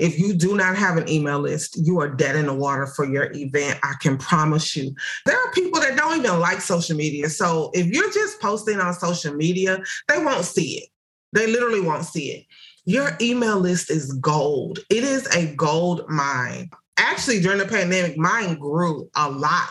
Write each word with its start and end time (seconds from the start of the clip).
If 0.00 0.18
you 0.18 0.34
do 0.34 0.56
not 0.56 0.76
have 0.76 0.96
an 0.96 1.08
email 1.08 1.38
list, 1.38 1.78
you 1.80 2.00
are 2.00 2.08
dead 2.08 2.34
in 2.36 2.46
the 2.46 2.54
water 2.54 2.86
for 2.86 3.04
your 3.04 3.30
event. 3.32 3.78
I 3.82 3.94
can 4.00 4.18
promise 4.18 4.74
you. 4.74 4.94
There 5.24 5.38
are 5.38 5.52
people 5.52 5.80
that 5.80 5.96
don't 5.96 6.18
even 6.18 6.40
like 6.40 6.60
social 6.60 6.96
media. 6.96 7.28
So 7.28 7.70
if 7.74 7.86
you're 7.86 8.12
just 8.12 8.40
posting 8.40 8.80
on 8.80 8.92
social 8.94 9.34
media, 9.34 9.78
they 10.08 10.18
won't 10.18 10.44
see 10.44 10.78
it. 10.78 10.88
They 11.32 11.46
literally 11.46 11.80
won't 11.80 12.04
see 12.04 12.32
it. 12.32 12.46
Your 12.86 13.16
email 13.20 13.58
list 13.58 13.90
is 13.90 14.12
gold. 14.14 14.80
It 14.90 15.04
is 15.04 15.26
a 15.34 15.54
gold 15.54 16.08
mine 16.08 16.70
actually 16.96 17.40
during 17.40 17.58
the 17.58 17.66
pandemic 17.66 18.16
mine 18.16 18.56
grew 18.56 19.08
a 19.16 19.30
lot 19.30 19.70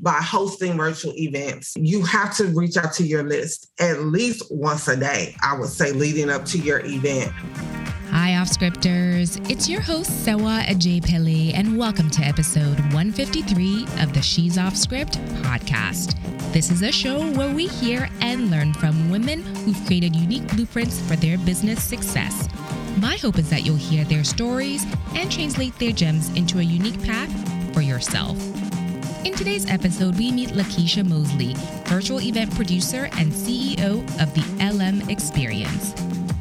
by 0.00 0.18
hosting 0.20 0.76
virtual 0.76 1.12
events 1.16 1.74
you 1.76 2.02
have 2.04 2.36
to 2.36 2.44
reach 2.46 2.76
out 2.76 2.92
to 2.92 3.04
your 3.04 3.22
list 3.22 3.72
at 3.78 4.00
least 4.00 4.42
once 4.50 4.88
a 4.88 4.96
day 4.96 5.34
i 5.42 5.56
would 5.56 5.68
say 5.68 5.92
leading 5.92 6.30
up 6.30 6.44
to 6.44 6.58
your 6.58 6.80
event 6.84 7.32
Hi, 8.10 8.36
off 8.36 8.46
scripters. 8.46 9.40
It's 9.50 9.68
your 9.68 9.80
host, 9.80 10.24
Sewa 10.24 10.62
Ajay 10.68 11.52
and 11.52 11.76
welcome 11.76 12.08
to 12.10 12.22
episode 12.22 12.78
153 12.94 13.86
of 13.98 14.12
the 14.12 14.22
She's 14.22 14.56
Off 14.56 14.76
Script 14.76 15.18
podcast. 15.42 16.14
This 16.52 16.70
is 16.70 16.82
a 16.82 16.92
show 16.92 17.28
where 17.32 17.52
we 17.52 17.66
hear 17.66 18.08
and 18.20 18.52
learn 18.52 18.72
from 18.74 19.10
women 19.10 19.42
who've 19.42 19.84
created 19.86 20.14
unique 20.14 20.46
blueprints 20.46 21.00
for 21.00 21.16
their 21.16 21.36
business 21.38 21.82
success. 21.82 22.48
My 22.98 23.16
hope 23.16 23.38
is 23.38 23.50
that 23.50 23.66
you'll 23.66 23.74
hear 23.76 24.04
their 24.04 24.22
stories 24.22 24.86
and 25.14 25.30
translate 25.30 25.76
their 25.78 25.90
gems 25.90 26.28
into 26.36 26.60
a 26.60 26.62
unique 26.62 27.02
path 27.02 27.74
for 27.74 27.80
yourself. 27.80 28.38
In 29.26 29.34
today's 29.34 29.68
episode, 29.68 30.16
we 30.16 30.30
meet 30.30 30.50
Lakeisha 30.50 31.04
Mosley, 31.04 31.54
virtual 31.86 32.20
event 32.20 32.54
producer 32.54 33.08
and 33.14 33.32
CEO 33.32 34.02
of 34.22 34.32
the 34.34 34.44
LM 34.64 35.08
Experience. 35.10 35.92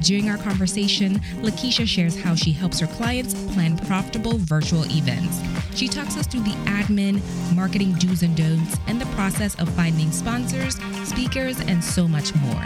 During 0.02 0.30
our 0.30 0.38
conversation, 0.38 1.20
Lakeisha 1.42 1.88
shares 1.88 2.20
how 2.20 2.36
she 2.36 2.52
helps 2.52 2.80
her 2.82 2.88
clients 2.88 3.34
plan 3.54 3.78
profitable 3.78 4.38
virtual 4.38 4.86
events. 4.92 5.42
She 5.76 5.88
talks 5.88 6.18
us 6.18 6.28
through 6.28 6.44
the 6.44 6.56
admin, 6.66 7.22
marketing 7.56 7.94
do's 7.94 8.22
and 8.22 8.36
don'ts, 8.38 8.78
and 8.88 9.02
the 9.02 9.08
process 9.16 9.56
of 9.56 9.70
finding 9.70 10.12
sponsors, 10.12 10.78
speakers, 11.06 11.60
and 11.62 11.84
so 11.84 12.08
much 12.08 12.36
more. 12.36 12.66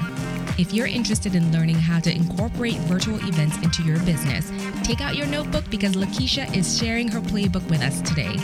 If 0.57 0.73
you're 0.73 0.87
interested 0.87 1.35
in 1.35 1.51
learning 1.51 1.75
how 1.75 1.99
to 1.99 2.13
incorporate 2.13 2.77
virtual 2.81 3.17
events 3.17 3.57
into 3.57 3.83
your 3.83 3.99
business, 3.99 4.51
take 4.83 5.01
out 5.01 5.15
your 5.15 5.27
notebook 5.27 5.69
because 5.69 5.93
Lakeisha 5.93 6.55
is 6.55 6.77
sharing 6.77 7.07
her 7.09 7.19
playbook 7.19 7.67
with 7.69 7.81
us 7.81 8.01
today. 8.01 8.35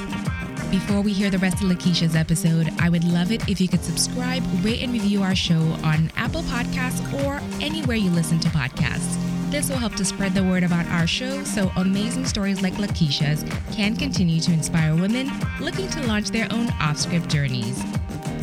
Before 0.70 1.02
we 1.02 1.14
hear 1.14 1.30
the 1.30 1.38
rest 1.38 1.62
of 1.62 1.70
Lakeisha's 1.70 2.16
episode, 2.16 2.72
I 2.80 2.90
would 2.90 3.04
love 3.04 3.32
it 3.32 3.48
if 3.48 3.62
you 3.62 3.68
could 3.68 3.84
subscribe, 3.84 4.44
rate, 4.64 4.82
and 4.82 4.92
review 4.92 5.22
our 5.22 5.36
show 5.36 5.62
on 5.84 6.12
Apple 6.18 6.42
Podcasts 6.44 7.02
or 7.26 7.42
anywhere 7.64 7.96
you 7.96 8.10
listen 8.10 8.40
to 8.40 8.50
podcasts. 8.50 9.20
This 9.52 9.70
will 9.70 9.78
help 9.78 9.94
to 9.98 10.04
spread 10.04 10.34
the 10.34 10.44
word 10.44 10.64
about 10.64 10.88
our 10.88 11.06
show 11.06 11.44
so 11.44 11.72
amazing 11.76 12.26
stories 12.26 12.64
like 12.64 12.74
Lakeisha's 12.74 13.46
can 13.72 13.96
continue 13.96 14.40
to 14.40 14.52
inspire 14.52 14.96
women 14.96 15.30
looking 15.62 15.88
to 15.90 16.02
launch 16.08 16.32
their 16.32 16.48
own 16.52 16.72
off 16.82 16.98
script 16.98 17.30
journeys. 17.30 17.80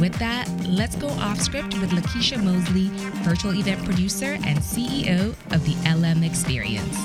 With 0.01 0.15
that, 0.15 0.49
let's 0.67 0.97
go 0.97 1.09
off 1.09 1.39
script 1.39 1.79
with 1.79 1.91
Lakeisha 1.91 2.43
Mosley, 2.43 2.89
virtual 3.23 3.55
event 3.55 3.85
producer 3.85 4.39
and 4.47 4.59
CEO 4.59 5.35
of 5.53 5.63
the 5.67 5.77
LM 5.87 6.25
Experience. 6.25 6.97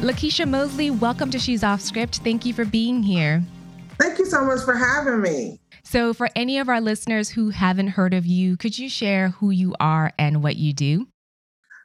Lakeisha 0.00 0.48
Mosley, 0.48 0.90
welcome 0.90 1.30
to 1.32 1.38
She's 1.38 1.62
Off 1.62 1.82
Script. 1.82 2.20
Thank 2.24 2.46
you 2.46 2.54
for 2.54 2.64
being 2.64 3.02
here. 3.02 3.42
Thank 4.00 4.18
you 4.18 4.24
so 4.24 4.42
much 4.42 4.62
for 4.64 4.74
having 4.74 5.20
me. 5.20 5.60
So, 5.82 6.14
for 6.14 6.30
any 6.34 6.56
of 6.56 6.70
our 6.70 6.80
listeners 6.80 7.28
who 7.28 7.50
haven't 7.50 7.88
heard 7.88 8.14
of 8.14 8.24
you, 8.24 8.56
could 8.56 8.78
you 8.78 8.88
share 8.88 9.28
who 9.28 9.50
you 9.50 9.74
are 9.78 10.10
and 10.18 10.42
what 10.42 10.56
you 10.56 10.72
do? 10.72 11.08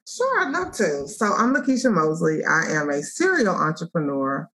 Sure, 0.07 0.41
I'd 0.41 0.51
love 0.51 0.71
to. 0.73 1.07
So 1.07 1.33
I'm 1.33 1.55
Lakeisha 1.55 1.91
Mosley. 1.91 2.45
I 2.45 2.65
am 2.73 2.91
a 2.91 3.01
serial 3.01 3.55
entrepreneur. 3.55 4.47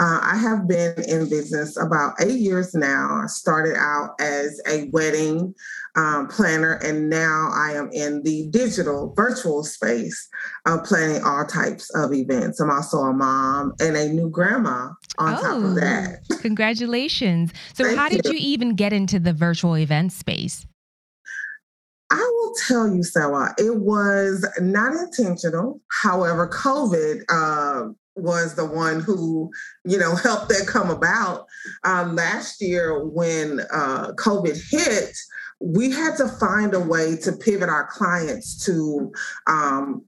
Uh, 0.00 0.18
I 0.20 0.36
have 0.36 0.66
been 0.66 1.00
in 1.06 1.28
business 1.28 1.76
about 1.76 2.14
eight 2.20 2.40
years 2.40 2.74
now. 2.74 3.20
I 3.22 3.26
started 3.28 3.76
out 3.76 4.16
as 4.20 4.60
a 4.66 4.88
wedding 4.90 5.54
um, 5.94 6.26
planner, 6.26 6.72
and 6.84 7.08
now 7.08 7.50
I 7.54 7.74
am 7.74 7.88
in 7.92 8.24
the 8.24 8.48
digital 8.50 9.14
virtual 9.16 9.62
space, 9.62 10.28
uh, 10.66 10.78
planning 10.80 11.22
all 11.22 11.46
types 11.46 11.88
of 11.94 12.12
events. 12.12 12.58
I'm 12.58 12.70
also 12.70 12.98
a 12.98 13.12
mom 13.12 13.74
and 13.78 13.96
a 13.96 14.08
new 14.08 14.28
grandma 14.28 14.90
on 15.18 15.34
oh, 15.34 15.40
top 15.40 15.56
of 15.62 15.76
that. 15.76 16.24
Congratulations. 16.40 17.52
So, 17.74 17.94
how 17.94 18.08
did 18.08 18.24
you. 18.24 18.32
you 18.32 18.38
even 18.40 18.74
get 18.74 18.92
into 18.92 19.20
the 19.20 19.32
virtual 19.32 19.76
event 19.76 20.12
space? 20.12 20.66
I 22.10 22.30
will 22.34 22.54
tell 22.66 22.94
you, 22.94 23.02
Sarah, 23.02 23.54
it 23.58 23.76
was 23.76 24.48
not 24.60 24.92
intentional. 24.94 25.80
However, 26.02 26.48
COVID 26.48 27.22
uh, 27.28 27.92
was 28.14 28.54
the 28.54 28.64
one 28.64 29.00
who, 29.00 29.50
you 29.84 29.98
know, 29.98 30.14
helped 30.22 30.48
that 30.50 30.66
come 30.66 30.90
about. 30.90 31.46
Uh, 31.84 32.10
last 32.12 32.60
year, 32.60 33.04
when 33.04 33.60
uh, 33.72 34.12
COVID 34.12 34.60
hit, 34.70 35.16
we 35.60 35.90
had 35.90 36.16
to 36.16 36.28
find 36.28 36.74
a 36.74 36.80
way 36.80 37.16
to 37.16 37.32
pivot 37.32 37.68
our 37.68 37.86
clients 37.86 38.64
to 38.66 39.10
um, 39.46 40.04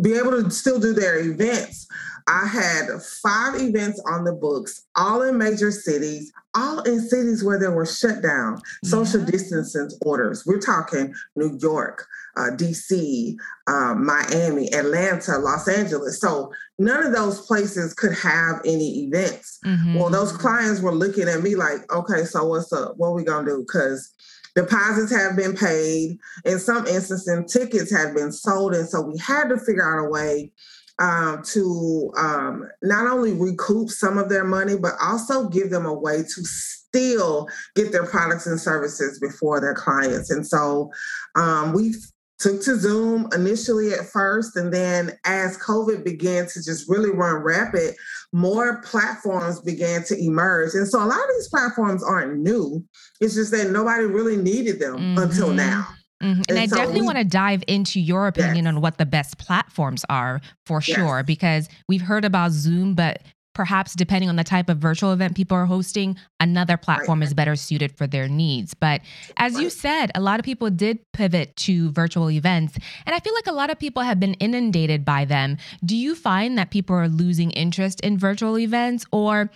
be 0.00 0.14
able 0.14 0.42
to 0.42 0.50
still 0.50 0.80
do 0.80 0.92
their 0.92 1.18
events. 1.18 1.86
I 2.28 2.46
had 2.46 2.86
five 3.22 3.60
events 3.60 4.00
on 4.08 4.24
the 4.24 4.32
books, 4.32 4.84
all 4.96 5.22
in 5.22 5.38
major 5.38 5.70
cities, 5.70 6.32
all 6.54 6.80
in 6.82 7.00
cities 7.00 7.42
where 7.42 7.58
there 7.58 7.72
were 7.72 7.86
shutdown, 7.86 8.60
yeah. 8.82 8.90
social 8.90 9.24
distancing 9.24 9.90
orders. 10.04 10.44
We're 10.46 10.60
talking 10.60 11.14
New 11.34 11.58
York, 11.60 12.06
uh, 12.36 12.50
DC, 12.54 13.36
um, 13.66 14.06
Miami, 14.06 14.72
Atlanta, 14.72 15.38
Los 15.38 15.66
Angeles. 15.66 16.20
So 16.20 16.52
none 16.78 17.04
of 17.04 17.12
those 17.12 17.44
places 17.46 17.94
could 17.94 18.14
have 18.14 18.60
any 18.64 19.04
events. 19.04 19.58
Mm-hmm. 19.64 19.94
Well, 19.94 20.10
those 20.10 20.32
clients 20.32 20.80
were 20.80 20.94
looking 20.94 21.28
at 21.28 21.42
me 21.42 21.56
like, 21.56 21.92
okay, 21.92 22.24
so 22.24 22.46
what's 22.46 22.72
up? 22.72 22.94
What 22.96 23.08
are 23.08 23.14
we 23.14 23.24
gonna 23.24 23.48
do? 23.48 23.64
Because 23.66 24.12
deposits 24.54 25.14
have 25.14 25.36
been 25.36 25.56
paid. 25.56 26.18
In 26.44 26.58
some 26.58 26.86
instances, 26.86 27.52
tickets 27.52 27.90
had 27.90 28.14
been 28.14 28.32
sold. 28.32 28.74
And 28.74 28.88
so 28.88 29.00
we 29.00 29.18
had 29.18 29.48
to 29.48 29.58
figure 29.58 29.82
out 29.82 30.06
a 30.06 30.10
way 30.10 30.52
um, 30.98 31.42
to 31.44 32.12
um, 32.16 32.68
not 32.82 33.06
only 33.06 33.32
recoup 33.32 33.90
some 33.90 34.18
of 34.18 34.28
their 34.28 34.44
money, 34.44 34.76
but 34.76 34.92
also 35.02 35.48
give 35.48 35.70
them 35.70 35.86
a 35.86 35.94
way 35.94 36.22
to 36.22 36.44
still 36.44 37.48
get 37.74 37.92
their 37.92 38.06
products 38.06 38.46
and 38.46 38.60
services 38.60 39.18
before 39.18 39.60
their 39.60 39.74
clients. 39.74 40.30
And 40.30 40.46
so 40.46 40.90
um, 41.34 41.72
we 41.72 41.94
took 42.42 42.60
to 42.62 42.76
Zoom 42.76 43.28
initially 43.32 43.92
at 43.92 44.06
first, 44.06 44.56
and 44.56 44.72
then 44.72 45.12
as 45.24 45.56
COVID 45.58 46.04
began 46.04 46.46
to 46.48 46.62
just 46.62 46.88
really 46.88 47.10
run 47.10 47.42
rapid, 47.42 47.94
more 48.32 48.82
platforms 48.82 49.60
began 49.60 50.02
to 50.04 50.18
emerge. 50.18 50.74
And 50.74 50.88
so 50.88 50.98
a 50.98 51.06
lot 51.06 51.18
of 51.18 51.28
these 51.36 51.48
platforms 51.48 52.02
aren't 52.02 52.40
new. 52.40 52.84
It's 53.20 53.34
just 53.34 53.52
that 53.52 53.70
nobody 53.70 54.04
really 54.04 54.36
needed 54.36 54.80
them 54.80 54.96
mm-hmm. 54.96 55.18
until 55.18 55.52
now. 55.52 55.86
Mm-hmm. 56.22 56.40
And, 56.40 56.50
and, 56.50 56.58
I 56.58 56.66
so 56.66 56.76
definitely 56.76 57.00
we, 57.00 57.06
want 57.06 57.18
to 57.18 57.24
dive 57.24 57.62
into 57.68 58.00
your 58.00 58.26
opinion 58.26 58.64
yes. 58.64 58.74
on 58.74 58.80
what 58.80 58.98
the 58.98 59.06
best 59.06 59.38
platforms 59.38 60.04
are 60.08 60.40
for 60.66 60.80
yes. 60.86 60.96
sure, 60.96 61.22
because 61.22 61.68
we've 61.88 62.02
heard 62.02 62.24
about 62.24 62.52
Zoom, 62.52 62.94
but 62.94 63.22
perhaps 63.54 63.94
depending 63.94 64.28
on 64.28 64.36
the 64.36 64.44
type 64.44 64.68
of 64.68 64.78
virtual 64.78 65.12
event 65.12 65.36
people 65.36 65.56
are 65.56 65.66
hosting, 65.66 66.16
another 66.40 66.76
platform 66.76 67.20
right. 67.20 67.26
is 67.26 67.34
better 67.34 67.56
suited 67.56 67.96
for 67.96 68.06
their 68.06 68.28
needs. 68.28 68.74
But 68.74 69.00
as 69.36 69.54
right. 69.54 69.62
you 69.62 69.70
said, 69.70 70.10
a 70.14 70.20
lot 70.20 70.40
of 70.40 70.44
people 70.44 70.70
did 70.70 70.98
pivot 71.12 71.54
to 71.56 71.90
virtual 71.92 72.30
events. 72.30 72.78
And 73.06 73.14
I 73.14 73.20
feel 73.20 73.34
like 73.34 73.46
a 73.46 73.52
lot 73.52 73.70
of 73.70 73.78
people 73.78 74.02
have 74.02 74.18
been 74.18 74.34
inundated 74.34 75.04
by 75.04 75.24
them. 75.24 75.58
Do 75.84 75.96
you 75.96 76.14
find 76.14 76.56
that 76.58 76.70
people 76.70 76.96
are 76.96 77.08
losing 77.08 77.50
interest 77.52 78.00
in 78.00 78.18
virtual 78.18 78.58
events 78.58 79.04
or 79.12 79.50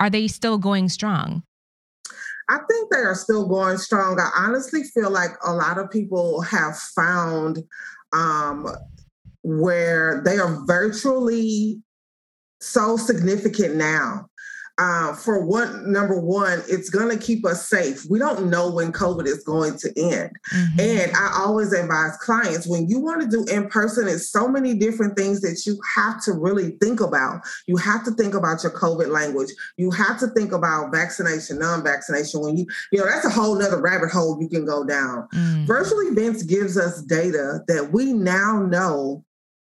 are 0.00 0.10
they 0.10 0.28
still 0.28 0.58
going 0.58 0.88
strong? 0.88 1.42
I 2.48 2.58
think 2.68 2.90
they 2.90 2.98
are 2.98 3.14
still 3.14 3.46
going 3.46 3.78
strong. 3.78 4.18
I 4.20 4.30
honestly 4.36 4.82
feel 4.82 5.10
like 5.10 5.30
a 5.46 5.52
lot 5.52 5.78
of 5.78 5.90
people 5.90 6.40
have 6.42 6.76
found 6.76 7.62
um, 8.12 8.68
where 9.42 10.22
they 10.24 10.38
are 10.38 10.64
virtually 10.66 11.80
so 12.62 12.96
significant 12.96 13.76
now 13.76 14.26
uh, 14.78 15.14
for 15.14 15.44
what 15.44 15.84
number 15.84 16.18
one, 16.18 16.62
it's 16.66 16.88
going 16.88 17.08
to 17.10 17.22
keep 17.22 17.44
us 17.44 17.68
safe. 17.68 18.06
We 18.08 18.18
don't 18.18 18.48
know 18.48 18.70
when 18.70 18.90
COVID 18.90 19.26
is 19.26 19.44
going 19.44 19.76
to 19.78 19.92
end. 19.96 20.30
Mm-hmm. 20.54 20.80
And 20.80 21.12
I 21.14 21.40
always 21.40 21.72
advise 21.72 22.16
clients 22.16 22.66
when 22.66 22.88
you 22.88 22.98
want 22.98 23.20
to 23.20 23.28
do 23.28 23.44
in 23.52 23.68
person, 23.68 24.08
it's 24.08 24.30
so 24.30 24.48
many 24.48 24.74
different 24.74 25.16
things 25.16 25.40
that 25.42 25.66
you 25.66 25.78
have 25.94 26.22
to 26.24 26.32
really 26.32 26.70
think 26.80 27.00
about. 27.00 27.42
You 27.66 27.76
have 27.76 28.02
to 28.04 28.12
think 28.12 28.34
about 28.34 28.62
your 28.62 28.72
COVID 28.72 29.08
language. 29.08 29.50
You 29.76 29.90
have 29.90 30.18
to 30.20 30.28
think 30.28 30.52
about 30.52 30.90
vaccination, 30.90 31.58
non 31.58 31.84
vaccination. 31.84 32.40
When 32.40 32.56
you, 32.56 32.66
you 32.90 32.98
know, 32.98 33.06
that's 33.06 33.26
a 33.26 33.30
whole 33.30 33.54
nother 33.56 33.80
rabbit 33.80 34.10
hole 34.10 34.40
you 34.40 34.48
can 34.48 34.64
go 34.64 34.84
down. 34.84 35.28
Mm-hmm. 35.34 35.66
Virtual 35.66 36.00
events 36.00 36.42
gives 36.44 36.78
us 36.78 37.02
data 37.02 37.60
that 37.68 37.92
we 37.92 38.14
now 38.14 38.62
know 38.62 39.22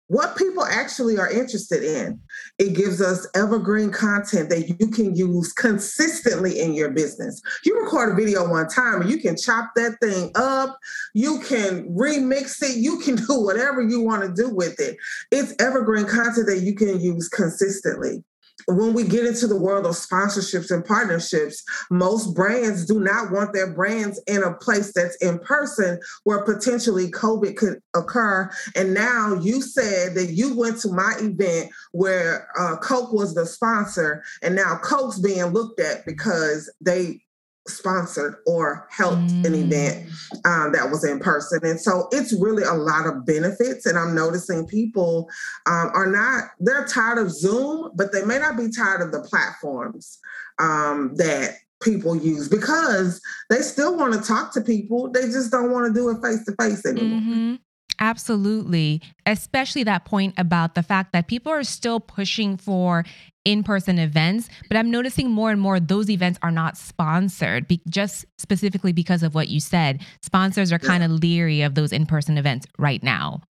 what 0.07 0.37
people 0.37 0.63
actually 0.63 1.17
are 1.17 1.29
interested 1.29 1.83
in. 1.83 2.19
It 2.57 2.73
gives 2.73 3.01
us 3.01 3.27
evergreen 3.35 3.91
content 3.91 4.49
that 4.49 4.69
you 4.79 4.87
can 4.87 5.15
use 5.15 5.51
consistently 5.53 6.59
in 6.59 6.73
your 6.73 6.89
business. 6.91 7.41
You 7.65 7.79
record 7.81 8.13
a 8.13 8.15
video 8.15 8.49
one 8.49 8.67
time 8.67 9.01
and 9.01 9.09
you 9.09 9.19
can 9.19 9.37
chop 9.37 9.71
that 9.75 9.99
thing 10.01 10.31
up, 10.35 10.77
you 11.13 11.39
can 11.41 11.89
remix 11.89 12.61
it, 12.63 12.77
you 12.77 12.99
can 12.99 13.15
do 13.15 13.41
whatever 13.41 13.81
you 13.81 14.01
want 14.01 14.23
to 14.23 14.41
do 14.41 14.49
with 14.53 14.79
it. 14.79 14.97
It's 15.31 15.53
evergreen 15.59 16.05
content 16.05 16.47
that 16.47 16.61
you 16.61 16.75
can 16.75 16.99
use 17.01 17.27
consistently. 17.27 18.23
When 18.65 18.93
we 18.93 19.03
get 19.03 19.25
into 19.25 19.47
the 19.47 19.59
world 19.59 19.85
of 19.85 19.93
sponsorships 19.93 20.71
and 20.71 20.83
partnerships, 20.83 21.63
most 21.89 22.35
brands 22.35 22.85
do 22.85 22.99
not 22.99 23.31
want 23.31 23.53
their 23.53 23.71
brands 23.71 24.21
in 24.27 24.43
a 24.43 24.53
place 24.53 24.91
that's 24.93 25.15
in 25.17 25.39
person 25.39 25.99
where 26.23 26.43
potentially 26.43 27.11
COVID 27.11 27.55
could 27.55 27.79
occur. 27.95 28.49
And 28.75 28.93
now 28.93 29.35
you 29.35 29.61
said 29.61 30.15
that 30.15 30.31
you 30.31 30.57
went 30.57 30.79
to 30.81 30.91
my 30.91 31.13
event 31.19 31.71
where 31.91 32.47
uh, 32.59 32.77
Coke 32.77 33.13
was 33.13 33.35
the 33.35 33.45
sponsor, 33.45 34.23
and 34.41 34.55
now 34.55 34.79
Coke's 34.83 35.19
being 35.19 35.45
looked 35.45 35.79
at 35.79 36.05
because 36.05 36.71
they 36.81 37.21
sponsored 37.69 38.35
or 38.45 38.87
helped 38.89 39.27
mm. 39.27 39.45
an 39.45 39.55
event 39.55 40.09
um, 40.45 40.71
that 40.71 40.89
was 40.89 41.03
in 41.03 41.19
person. 41.19 41.59
And 41.63 41.79
so 41.79 42.07
it's 42.11 42.33
really 42.33 42.63
a 42.63 42.73
lot 42.73 43.05
of 43.05 43.25
benefits. 43.25 43.85
And 43.85 43.97
I'm 43.97 44.15
noticing 44.15 44.67
people 44.67 45.29
um, 45.65 45.91
are 45.93 46.07
not, 46.07 46.51
they're 46.59 46.85
tired 46.85 47.17
of 47.17 47.31
Zoom, 47.31 47.91
but 47.95 48.11
they 48.11 48.23
may 48.25 48.39
not 48.39 48.57
be 48.57 48.69
tired 48.69 49.01
of 49.01 49.11
the 49.11 49.21
platforms 49.21 50.19
um, 50.59 51.15
that 51.15 51.55
people 51.81 52.15
use 52.15 52.49
because 52.49 53.21
they 53.49 53.61
still 53.61 53.95
want 53.95 54.13
to 54.13 54.21
talk 54.21 54.53
to 54.53 54.61
people. 54.61 55.11
They 55.11 55.23
just 55.23 55.51
don't 55.51 55.71
want 55.71 55.87
to 55.87 55.93
do 55.93 56.09
it 56.09 56.21
face 56.21 56.43
to 56.45 56.55
face 56.59 56.85
anymore. 56.85 57.19
Mm-hmm. 57.19 57.55
Absolutely. 57.99 59.01
Especially 59.25 59.83
that 59.83 60.05
point 60.05 60.35
about 60.37 60.75
the 60.75 60.83
fact 60.83 61.13
that 61.13 61.27
people 61.27 61.51
are 61.51 61.63
still 61.63 61.99
pushing 61.99 62.57
for 62.57 63.03
in 63.43 63.63
person 63.63 63.97
events, 63.97 64.49
but 64.67 64.75
I'm 64.75 64.91
noticing 64.91 65.31
more 65.31 65.51
and 65.51 65.59
more 65.59 65.79
those 65.79 66.09
events 66.09 66.37
are 66.41 66.51
not 66.51 66.77
sponsored, 66.77 67.67
be- 67.67 67.81
just 67.89 68.25
specifically 68.37 68.91
because 68.91 69.23
of 69.23 69.33
what 69.33 69.47
you 69.47 69.59
said. 69.59 70.01
Sponsors 70.21 70.71
are 70.73 70.79
kind 70.79 71.01
of 71.03 71.11
yeah. 71.11 71.17
leery 71.17 71.61
of 71.61 71.75
those 71.75 71.93
in 71.93 72.05
person 72.05 72.37
events 72.37 72.67
right 72.77 73.01
now. 73.01 73.41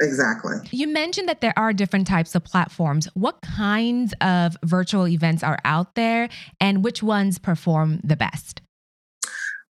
Exactly. 0.00 0.56
You 0.70 0.88
mentioned 0.88 1.28
that 1.28 1.42
there 1.42 1.52
are 1.56 1.72
different 1.72 2.06
types 2.06 2.34
of 2.34 2.42
platforms. 2.42 3.06
What 3.14 3.40
kinds 3.42 4.14
of 4.20 4.56
virtual 4.64 5.06
events 5.06 5.42
are 5.42 5.58
out 5.64 5.94
there, 5.94 6.28
and 6.58 6.82
which 6.82 7.02
ones 7.02 7.38
perform 7.38 8.00
the 8.02 8.16
best? 8.16 8.62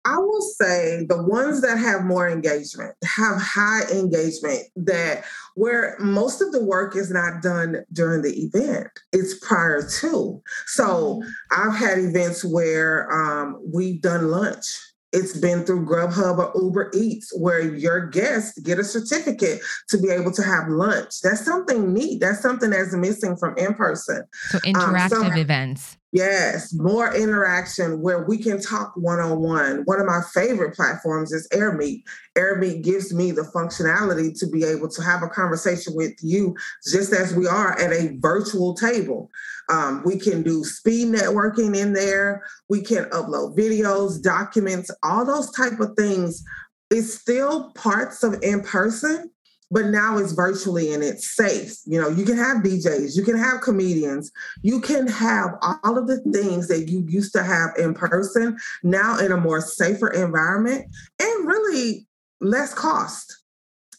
I 0.09 0.17
will 0.19 0.41
say 0.41 1.05
the 1.07 1.23
ones 1.23 1.61
that 1.61 1.77
have 1.77 2.05
more 2.05 2.29
engagement, 2.29 2.95
have 3.05 3.37
high 3.37 3.83
engagement, 3.93 4.63
that 4.77 5.25
where 5.55 5.97
most 6.01 6.41
of 6.41 6.51
the 6.53 6.65
work 6.65 6.97
is 6.97 7.11
not 7.11 7.43
done 7.43 7.85
during 7.93 8.23
the 8.23 8.33
event, 8.33 8.89
it's 9.13 9.39
prior 9.47 9.83
to. 10.01 10.43
So 10.67 10.87
mm-hmm. 11.21 11.29
I've 11.53 11.77
had 11.77 11.99
events 11.99 12.43
where 12.43 13.13
um, 13.13 13.61
we've 13.73 14.01
done 14.01 14.31
lunch 14.31 14.65
it's 15.13 15.39
been 15.39 15.65
through 15.65 15.87
Grubhub 15.87 16.39
or 16.39 16.53
Uber 16.63 16.91
Eats 16.95 17.33
where 17.39 17.61
your 17.61 18.07
guests 18.07 18.59
get 18.61 18.79
a 18.79 18.85
certificate 18.85 19.61
to 19.89 19.99
be 19.99 20.11
able 20.11 20.33
to 20.33 20.43
have 20.43 20.69
lunch. 20.69 21.21
That's 21.23 21.45
something 21.45 21.95
neat. 21.95 22.21
That's 22.21 22.41
something 22.41 22.71
that's 22.71 22.95
missing 22.95 23.37
from 23.37 23.57
in 23.57 23.75
person. 23.75 24.25
So 24.51 24.59
interactive 24.59 25.25
um, 25.25 25.33
so, 25.33 25.41
events. 25.41 25.98
Yes, 26.11 26.73
more 26.73 27.15
interaction 27.15 28.01
where 28.01 28.25
we 28.25 28.39
can 28.39 28.63
talk 28.63 28.93
one 28.97 29.21
on 29.21 29.41
one. 29.41 29.83
One 29.85 30.01
of 30.01 30.07
my 30.07 30.23
favorite 30.33 30.75
platforms 30.75 31.33
is 31.33 31.47
AirMeet. 31.49 32.03
AirMeet 32.37 32.83
gives 32.83 33.13
me 33.13 33.31
the 33.31 33.51
functionality 33.55 34.39
to 34.39 34.47
be 34.47 34.65
able 34.65 34.89
to 34.89 35.03
have 35.03 35.23
a 35.23 35.29
conversation 35.29 35.95
with 35.95 36.15
you 36.23 36.57
just 36.91 37.13
as 37.13 37.35
we 37.35 37.47
are 37.47 37.79
at 37.79 37.93
a 37.93 38.17
virtual 38.21 38.73
table. 38.73 39.31
Um, 39.69 40.03
we 40.03 40.19
can 40.19 40.43
do 40.43 40.65
speed 40.65 41.09
networking 41.09 41.77
in 41.77 41.93
there. 41.93 42.43
We 42.71 42.81
can 42.81 43.05
upload 43.11 43.55
videos, 43.55 44.23
documents, 44.23 44.91
all 45.03 45.27
those 45.27 45.51
type 45.51 45.79
of 45.79 45.95
things. 45.95 46.43
It's 46.91 47.13
still 47.13 47.71
parts 47.73 48.23
of 48.23 48.39
in 48.43 48.63
person, 48.63 49.31
but 49.71 49.87
now 49.87 50.19
it's 50.19 50.33
virtually 50.33 50.93
and 50.93 51.03
it's 51.03 51.35
safe. 51.35 51.77
You 51.87 52.01
know, 52.01 52.09
you 52.09 52.25
can 52.25 52.37
have 52.37 52.63
DJs, 52.63 53.17
you 53.17 53.23
can 53.23 53.37
have 53.37 53.61
comedians, 53.61 54.33
you 54.63 54.81
can 54.81 55.07
have 55.07 55.51
all 55.63 55.99
of 55.99 56.07
the 56.07 56.21
things 56.33 56.69
that 56.69 56.89
you 56.89 57.05
used 57.09 57.33
to 57.35 57.43
have 57.43 57.71
in 57.79 57.95
person 57.95 58.59
now 58.83 59.19
in 59.19 59.33
a 59.33 59.37
more 59.37 59.61
safer 59.61 60.09
environment 60.09 60.87
and 61.21 61.47
really 61.47 62.07
less 62.41 62.73
cost 62.73 63.43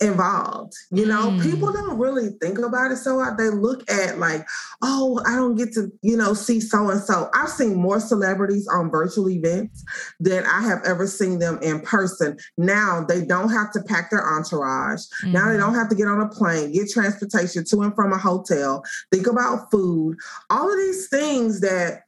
involved. 0.02 0.74
You 0.92 1.06
know, 1.06 1.32
mm. 1.32 1.42
people 1.44 1.72
don't 1.74 1.98
really 1.98 2.30
think 2.42 2.58
about 2.58 2.92
it 2.92 2.98
so 2.98 3.24
they 3.38 3.50
look 3.50 3.90
at 3.92 4.18
like, 4.18 4.46
oh, 4.82 5.22
I 5.26 5.36
don't 5.36 5.56
get 5.56 5.74
to, 5.74 5.92
you 6.02 6.16
know, 6.16 6.34
see 6.34 6.60
so 6.60 6.90
and 6.90 7.02
so. 7.02 7.30
I've 7.34 7.50
seen 7.50 7.76
more 7.76 8.00
celebrities 8.00 8.68
on 8.68 8.90
virtual 8.90 9.30
events 9.30 9.84
than 10.20 10.46
I 10.46 10.62
have 10.62 10.80
ever 10.86 11.08
seen 11.08 11.40
them 11.40 11.60
in 11.62 11.82
person. 11.82 12.38
Now 12.58 13.04
they 13.08 13.26
don't 13.26 13.50
have 13.50 13.72
to 13.74 13.82
pack 13.84 14.10
their 14.10 14.26
entourage. 14.26 15.02
Mm. 15.24 15.34
Now 15.34 15.46
they 15.46 15.52
mm-hmm. 15.52 15.60
don't 15.60 15.76
have 15.76 15.90
to 15.90 15.96
get 15.96 16.08
on 16.08 16.22
a 16.22 16.30
plane, 16.30 16.72
get 16.72 16.90
transportation 16.90 17.66
to 17.66 17.82
and 17.82 17.96
from 17.96 18.14
a 18.14 18.18
hotel, 18.18 18.84
think 19.12 19.28
about 19.28 19.70
food, 19.72 20.18
all 20.50 20.72
of 20.72 20.78
these 20.78 21.10
things 21.10 21.62
that 21.62 22.04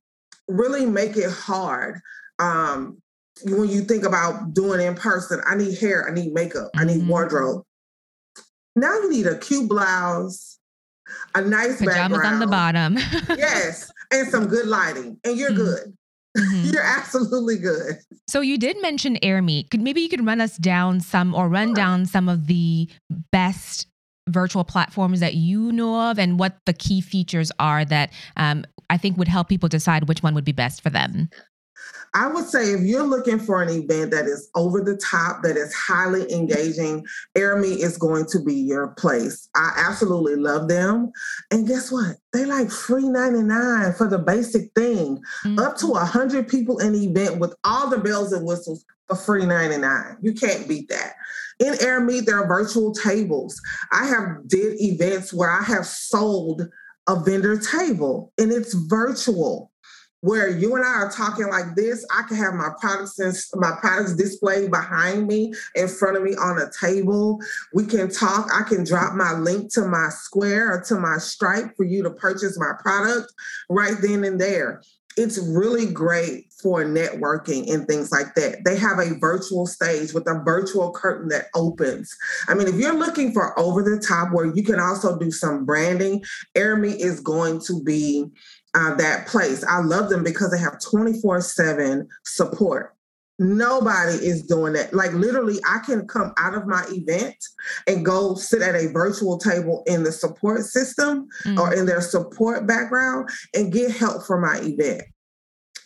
really 0.48 0.86
make 0.86 1.18
it 1.18 1.32
hard 1.32 2.00
um, 2.40 3.02
when 3.46 3.70
you 3.70 3.82
think 3.82 4.06
about 4.06 4.54
doing 4.54 4.86
in 4.86 4.96
person, 4.96 5.42
I 5.46 5.56
need 5.56 5.78
hair, 5.78 6.08
I 6.10 6.14
need 6.14 6.34
makeup, 6.34 6.70
I 6.76 6.86
need 6.86 7.00
mm-hmm. 7.00 7.10
wardrobe. 7.10 7.64
Now 8.76 8.94
you 8.94 9.10
need 9.10 9.28
a 9.28 9.38
cute 9.38 9.68
blouse, 9.68 10.60
a 11.36 11.42
nice 11.42 11.78
pajamas 11.78 12.20
background. 12.20 12.26
on 12.26 12.40
the 12.40 12.48
bottom. 12.48 12.98
yes, 13.38 13.92
and 14.12 14.28
some 14.28 14.48
good 14.48 14.68
lighting, 14.68 15.20
and 15.24 15.38
you're 15.38 15.52
mm-hmm. 15.52 15.58
good. 15.58 15.98
Mm-hmm. 16.38 16.70
You're 16.70 16.82
absolutely 16.82 17.58
good. 17.58 17.98
So 18.30 18.40
you 18.40 18.58
did 18.58 18.82
mention 18.82 19.18
AirMeet. 19.18 19.70
Could 19.70 19.82
maybe 19.82 20.00
you 20.00 20.08
could 20.08 20.26
run 20.26 20.40
us 20.40 20.56
down 20.56 21.02
some 21.02 21.36
or 21.36 21.50
run 21.50 21.74
down 21.74 22.06
some 22.06 22.30
of 22.30 22.48
the 22.48 22.90
best 23.34 23.88
virtual 24.30 24.64
platforms 24.64 25.20
that 25.20 25.34
you 25.34 25.74
know 25.74 26.10
of 26.10 26.18
and 26.18 26.40
what 26.40 26.56
the 26.66 26.72
key 26.72 27.02
features 27.02 27.52
are 27.60 27.84
that 27.84 28.14
um, 28.38 28.64
I 28.90 28.98
think 28.98 29.18
would 29.18 29.28
help 29.28 29.50
people 29.50 29.68
decide 29.68 30.08
which 30.08 30.24
one 30.24 30.34
would 30.34 30.46
be 30.46 30.54
best 30.54 30.82
for 30.82 30.90
them. 30.90 31.30
I 32.14 32.28
would 32.28 32.46
say 32.46 32.74
if 32.74 32.82
you're 32.82 33.04
looking 33.04 33.40
for 33.40 33.62
an 33.62 33.70
event 33.70 34.12
that 34.12 34.26
is 34.26 34.50
over 34.56 34.82
the 34.82 34.98
top, 34.98 35.44
that 35.44 35.56
is 35.56 35.74
highly 35.74 36.32
engaging, 36.32 37.06
AirMeet 37.38 37.80
is 37.80 37.98
going 37.98 38.26
to 38.32 38.44
be 38.44 38.54
your 38.54 38.90
place. 38.90 39.48
I 39.56 39.72
absolutely 39.78 40.36
love 40.36 40.68
them. 40.68 41.12
And 41.52 41.68
guess 41.68 41.92
what? 41.92 42.18
They 42.34 42.46
like 42.46 42.70
free 42.70 43.08
99 43.08 43.94
for 43.94 44.08
the 44.08 44.20
basic 44.20 44.74
thing. 44.74 45.22
Mm-hmm. 45.46 45.60
Up 45.60 45.78
to 45.78 45.88
100 45.88 46.50
people 46.50 46.80
in 46.80 46.94
the 46.94 47.06
event 47.06 47.40
with 47.40 47.56
all 47.64 47.90
the 47.90 47.98
bells 47.98 48.34
and 48.34 48.46
whistles 48.46 48.84
for 49.08 49.16
free 49.16 49.46
99. 49.46 50.18
You 50.22 50.34
can't 50.34 50.68
beat 50.68 50.90
that. 50.90 51.14
In 51.60 51.74
AirMeet, 51.76 52.26
there 52.26 52.44
are 52.44 52.48
virtual 52.48 52.94
tables. 52.94 53.62
I 53.94 54.06
have 54.08 54.48
did 54.48 54.82
events 54.82 55.34
where 55.34 55.52
I 55.52 55.62
have 55.64 55.86
sold 55.86 56.68
a 57.08 57.20
vendor 57.20 57.58
table 57.58 58.34
and 58.38 58.52
it's 58.52 58.74
virtual 58.74 59.71
where 60.22 60.48
you 60.50 60.76
and 60.76 60.86
I 60.86 60.90
are 60.90 61.12
talking 61.12 61.50
like 61.50 61.76
this, 61.76 62.06
I 62.16 62.24
can 62.28 62.38
have 62.38 62.54
my 62.54 62.70
products 62.80 63.20
and 63.20 63.36
my 63.56 63.76
products 63.80 64.16
displayed 64.16 64.72
behind 64.72 65.28
me, 65.28 65.54
in 65.76 65.88
front 65.88 66.18
of 66.18 66.24
me 66.24 66.36
on 66.36 66.60
a 66.60 66.70
table. 66.80 67.40
We 67.74 67.86
can 67.86 68.10
talk. 68.10 68.48
I 68.54 68.64
can 68.64 68.84
drop 68.84 69.14
my 69.14 69.34
link 69.34 69.74
to 69.74 69.82
my 69.82 70.10
Square 70.10 70.74
or 70.74 70.84
to 70.88 70.96
my 70.96 71.18
Stripe 71.18 71.76
for 71.76 71.84
you 71.84 72.04
to 72.04 72.12
purchase 72.12 72.58
my 72.58 72.74
product 72.82 73.34
right 73.70 73.96
then 74.02 74.24
and 74.24 74.40
there. 74.40 74.82
It's 75.18 75.38
really 75.38 75.92
great 75.92 76.46
for 76.62 76.86
networking 76.86 77.70
and 77.74 77.86
things 77.86 78.12
like 78.12 78.34
that. 78.36 78.64
They 78.64 78.78
have 78.78 78.98
a 79.00 79.18
virtual 79.20 79.66
stage 79.66 80.14
with 80.14 80.26
a 80.28 80.42
virtual 80.46 80.94
curtain 80.94 81.28
that 81.30 81.48
opens. 81.54 82.16
I 82.48 82.54
mean, 82.54 82.68
if 82.68 82.76
you're 82.76 82.98
looking 82.98 83.34
for 83.34 83.58
over 83.60 83.84
the 83.84 84.00
top 84.00 84.32
where 84.32 84.46
you 84.46 84.64
can 84.64 84.80
also 84.80 85.20
do 85.20 85.30
some 85.32 85.66
branding, 85.66 86.24
AirMeet 86.56 87.00
is 87.00 87.20
going 87.20 87.60
to 87.62 87.84
be 87.84 88.26
uh, 88.74 88.96
that 88.96 89.28
place. 89.28 89.64
I 89.64 89.80
love 89.80 90.10
them 90.10 90.24
because 90.24 90.52
they 90.52 90.60
have 90.60 90.80
24 90.82 91.42
7 91.42 92.08
support. 92.24 92.96
Nobody 93.40 94.14
is 94.18 94.44
doing 94.44 94.74
that. 94.74 94.94
Like 94.94 95.14
literally, 95.14 95.60
I 95.68 95.80
can 95.80 96.08
come 96.08 96.32
out 96.38 96.54
of 96.54 96.68
my 96.68 96.86
event 96.90 97.36
and 97.88 98.06
go 98.06 98.36
sit 98.36 98.62
at 98.62 98.76
a 98.76 98.92
virtual 98.92 99.40
table 99.40 99.84
in 99.88 100.04
the 100.04 100.12
support 100.12 100.62
system 100.62 101.28
mm. 101.44 101.58
or 101.58 101.74
in 101.74 101.88
their 101.88 102.02
support 102.02 102.68
background 102.68 103.30
and 103.56 103.74
get 103.74 103.92
help 103.92 104.28
for 104.28 104.40
my 104.40 104.60
event. 104.62 105.02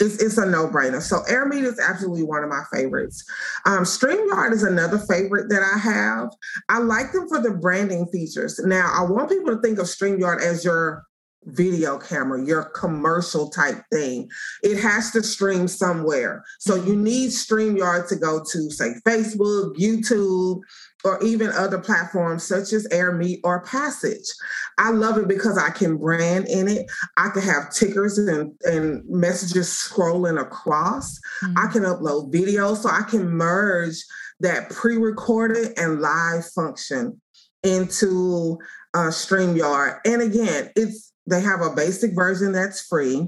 It's, 0.01 0.21
it's 0.21 0.37
a 0.37 0.45
no-brainer. 0.45 1.01
So 1.01 1.19
AirMeet 1.29 1.63
is 1.63 1.79
absolutely 1.79 2.23
one 2.23 2.43
of 2.43 2.49
my 2.49 2.63
favorites. 2.73 3.23
Um, 3.65 3.83
StreamYard 3.83 4.51
is 4.51 4.63
another 4.63 4.97
favorite 4.97 5.47
that 5.47 5.61
I 5.61 5.77
have. 5.77 6.29
I 6.67 6.79
like 6.79 7.13
them 7.13 7.29
for 7.29 7.39
the 7.39 7.51
branding 7.51 8.05
features. 8.07 8.59
Now, 8.59 8.91
I 8.93 9.09
want 9.09 9.29
people 9.29 9.55
to 9.55 9.61
think 9.61 9.79
of 9.79 9.85
StreamYard 9.85 10.41
as 10.41 10.65
your 10.65 11.05
video 11.45 11.97
camera, 11.97 12.45
your 12.45 12.65
commercial 12.65 13.49
type 13.49 13.83
thing. 13.91 14.29
It 14.63 14.79
has 14.79 15.11
to 15.11 15.23
stream 15.23 15.67
somewhere. 15.67 16.43
So 16.59 16.75
you 16.75 16.95
need 16.95 17.29
StreamYard 17.29 18.07
to 18.09 18.15
go 18.15 18.43
to, 18.43 18.71
say, 18.71 18.93
Facebook, 19.05 19.75
YouTube, 19.75 20.61
or 21.03 21.21
even 21.23 21.51
other 21.51 21.79
platforms 21.79 22.43
such 22.43 22.73
as 22.73 22.87
AirMeet 22.87 23.39
or 23.43 23.61
Passage. 23.63 24.25
I 24.79 24.89
love 24.89 25.17
it 25.17 25.27
because 25.27 25.57
I 25.57 25.69
can 25.69 25.97
brand 25.97 26.47
in 26.47 26.67
it. 26.67 26.87
I 27.17 27.29
can 27.29 27.43
have 27.43 27.71
tickers 27.71 28.17
and, 28.17 28.53
and 28.63 29.03
messages 29.07 29.67
scrolling 29.67 30.41
across. 30.41 31.19
Mm-hmm. 31.43 31.57
I 31.57 31.71
can 31.71 31.83
upload 31.83 32.33
videos 32.33 32.77
so 32.77 32.89
I 32.89 33.03
can 33.03 33.29
merge 33.29 34.03
that 34.39 34.69
pre-recorded 34.71 35.77
and 35.77 36.01
live 36.01 36.45
function 36.47 37.21
into 37.63 38.57
uh, 38.93 39.09
StreamYard. 39.09 39.99
And 40.05 40.21
again, 40.21 40.71
it's 40.75 41.13
They 41.27 41.41
have 41.41 41.61
a 41.61 41.75
basic 41.75 42.15
version 42.15 42.51
that's 42.51 42.81
free. 42.81 43.27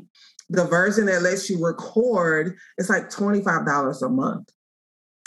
The 0.50 0.66
version 0.66 1.06
that 1.08 1.24
lets 1.24 1.50
you 1.50 1.64
record 1.64 2.56
is 2.78 2.90
like 2.90 3.10
$25 3.10 4.02
a 4.02 4.10
month. 4.10 4.50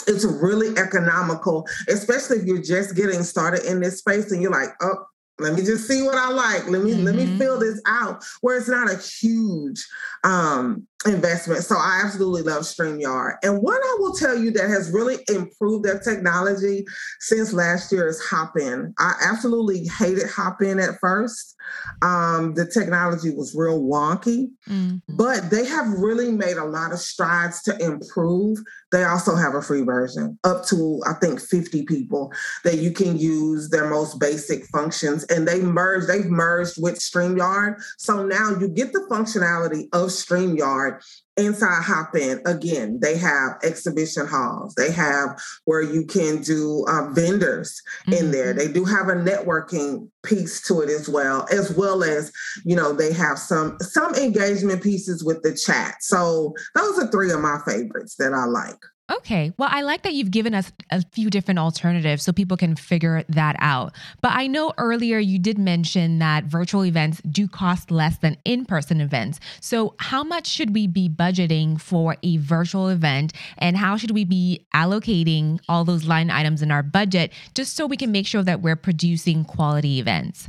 It's 0.07 0.25
really 0.25 0.77
economical, 0.79 1.67
especially 1.89 2.39
if 2.39 2.45
you're 2.45 2.63
just 2.63 2.97
getting 2.97 3.23
started 3.23 3.65
in 3.65 3.81
this 3.81 3.99
space 3.99 4.33
and 4.33 4.41
you're 4.41 4.51
like, 4.51 4.71
oh, 4.81 5.05
let 5.41 5.55
me 5.55 5.63
just 5.63 5.87
see 5.87 6.03
what 6.03 6.17
I 6.17 6.31
like. 6.31 6.69
Let 6.69 6.83
me 6.83 6.93
mm-hmm. 6.93 7.05
let 7.05 7.15
me 7.15 7.27
mm-hmm. 7.27 7.39
fill 7.39 7.59
this 7.59 7.81
out. 7.87 8.23
Where 8.41 8.57
it's 8.57 8.69
not 8.69 8.91
a 8.91 8.97
huge 8.97 9.87
um, 10.25 10.87
investment. 11.07 11.65
So 11.65 11.77
I 11.77 12.03
absolutely 12.05 12.43
love 12.43 12.63
StreamYard. 12.63 13.37
And 13.43 13.59
what 13.63 13.81
I 13.83 13.97
will 13.99 14.13
tell 14.13 14.37
you 14.37 14.51
that 14.53 14.69
has 14.69 14.91
really 14.91 15.19
improved 15.29 15.85
their 15.85 15.99
technology 15.99 16.85
since 17.21 17.53
last 17.53 17.91
year 17.91 18.07
is 18.07 18.23
Hopin. 18.29 18.93
I 18.99 19.15
absolutely 19.23 19.87
hated 19.99 20.29
Hopin 20.29 20.79
at 20.79 20.99
first. 21.01 21.57
Um, 22.03 22.55
the 22.55 22.67
technology 22.67 23.31
was 23.31 23.55
real 23.55 23.83
wonky, 23.83 24.49
mm. 24.69 25.01
but 25.09 25.51
they 25.51 25.65
have 25.65 25.89
really 25.89 26.31
made 26.31 26.57
a 26.57 26.65
lot 26.65 26.93
of 26.93 26.99
strides 26.99 27.63
to 27.63 27.79
improve. 27.79 28.59
They 28.93 29.05
also 29.05 29.35
have 29.35 29.55
a 29.55 29.63
free 29.63 29.83
version 29.83 30.39
up 30.45 30.67
to, 30.67 31.03
I 31.07 31.15
think, 31.15 31.41
50 31.41 31.85
people 31.85 32.33
that 32.65 32.79
you 32.79 32.93
can 32.93 33.19
use 33.19 33.71
their 33.71 33.89
most 33.89 34.19
basic 34.19 34.65
functions. 34.67 35.25
And 35.25 35.47
they 35.47 35.61
merged, 35.61 36.09
they've 36.09 36.27
merged 36.27 36.81
with 36.81 36.97
StreamYard. 36.97 37.83
So 37.99 38.25
now 38.25 38.51
you 38.59 38.69
get 38.69 38.93
the 38.93 39.07
functionality 39.11 39.85
of 39.93 40.09
StreamYard 40.09 41.03
inside 41.47 41.83
Hopin 41.83 42.41
again 42.47 42.99
they 43.01 43.17
have 43.17 43.59
exhibition 43.63 44.27
halls. 44.27 44.75
They 44.75 44.91
have 44.93 45.41
where 45.65 45.83
you 45.83 46.05
can 46.05 46.43
do 46.43 46.85
uh, 46.89 47.11
vendors 47.11 47.81
mm-hmm. 48.07 48.13
in 48.13 48.31
there. 48.31 48.53
They 48.53 48.69
do 48.69 48.85
have 48.85 49.09
a 49.09 49.15
networking 49.15 50.09
piece 50.23 50.61
to 50.69 50.81
it 50.83 50.91
as 50.91 51.09
well 51.09 51.47
as 51.51 51.75
well 51.75 52.05
as 52.05 52.31
you 52.65 52.77
know 52.77 52.93
they 52.93 53.13
have 53.13 53.39
some 53.39 53.79
some 53.81 54.15
engagement 54.15 54.83
pieces 54.83 55.25
with 55.25 55.43
the 55.43 55.55
chat. 55.55 55.97
So 56.01 56.55
those 56.75 56.99
are 56.99 57.11
three 57.11 57.31
of 57.33 57.41
my 57.41 57.59
favorites 57.67 58.17
that 58.17 58.33
i 58.33 58.45
like 58.45 58.79
Okay. 59.11 59.53
Well, 59.59 59.69
I 59.71 59.83
like 59.83 60.03
that 60.03 60.15
you've 60.15 60.31
given 60.31 60.55
us 60.55 60.73
a 60.91 61.03
few 61.13 61.31
different 61.31 61.59
alternatives 61.59 62.23
so 62.23 62.33
people 62.33 62.57
can 62.57 62.77
figure 62.77 63.25
that 63.29 63.57
out. 63.59 63.93
But 64.21 64.33
I 64.35 64.47
know 64.47 64.73
earlier 64.79 65.19
you 65.19 65.39
did 65.39 65.59
mention 65.59 66.21
that 66.21 66.45
virtual 66.45 66.85
events 66.85 67.21
do 67.23 67.49
cost 67.49 67.91
less 67.91 68.19
than 68.19 68.37
in 68.45 68.65
person 68.65 69.01
events. 69.01 69.41
So, 69.61 69.95
how 69.99 70.23
much 70.23 70.47
should 70.47 70.75
we 70.75 70.87
be 70.87 71.09
budgeting 71.09 71.81
for 71.81 72.17
a 72.23 72.37
virtual 72.37 72.89
event? 72.89 73.33
And 73.59 73.77
how 73.77 73.97
should 73.97 74.13
we 74.13 74.25
be 74.25 74.67
allocating 74.75 75.59
all 75.69 75.85
those 75.85 76.07
line 76.07 76.31
items 76.31 76.63
in 76.63 76.71
our 76.71 76.83
budget 76.83 77.33
just 77.55 77.77
so 77.77 77.87
we 77.87 77.97
can 77.97 78.13
make 78.13 78.27
sure 78.27 78.43
that 78.43 78.63
we're 78.63 78.77
producing 78.77 79.45
quality 79.45 79.99
events? 79.99 80.49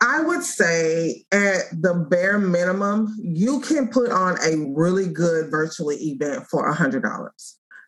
I 0.00 0.20
would 0.20 0.42
say 0.42 1.24
at 1.32 1.62
the 1.72 2.06
bare 2.10 2.38
minimum, 2.38 3.16
you 3.18 3.60
can 3.60 3.88
put 3.88 4.10
on 4.10 4.36
a 4.44 4.72
really 4.76 5.08
good 5.08 5.50
virtually 5.50 5.96
event 5.96 6.46
for 6.50 6.68
a 6.68 6.74
$100. 6.74 7.30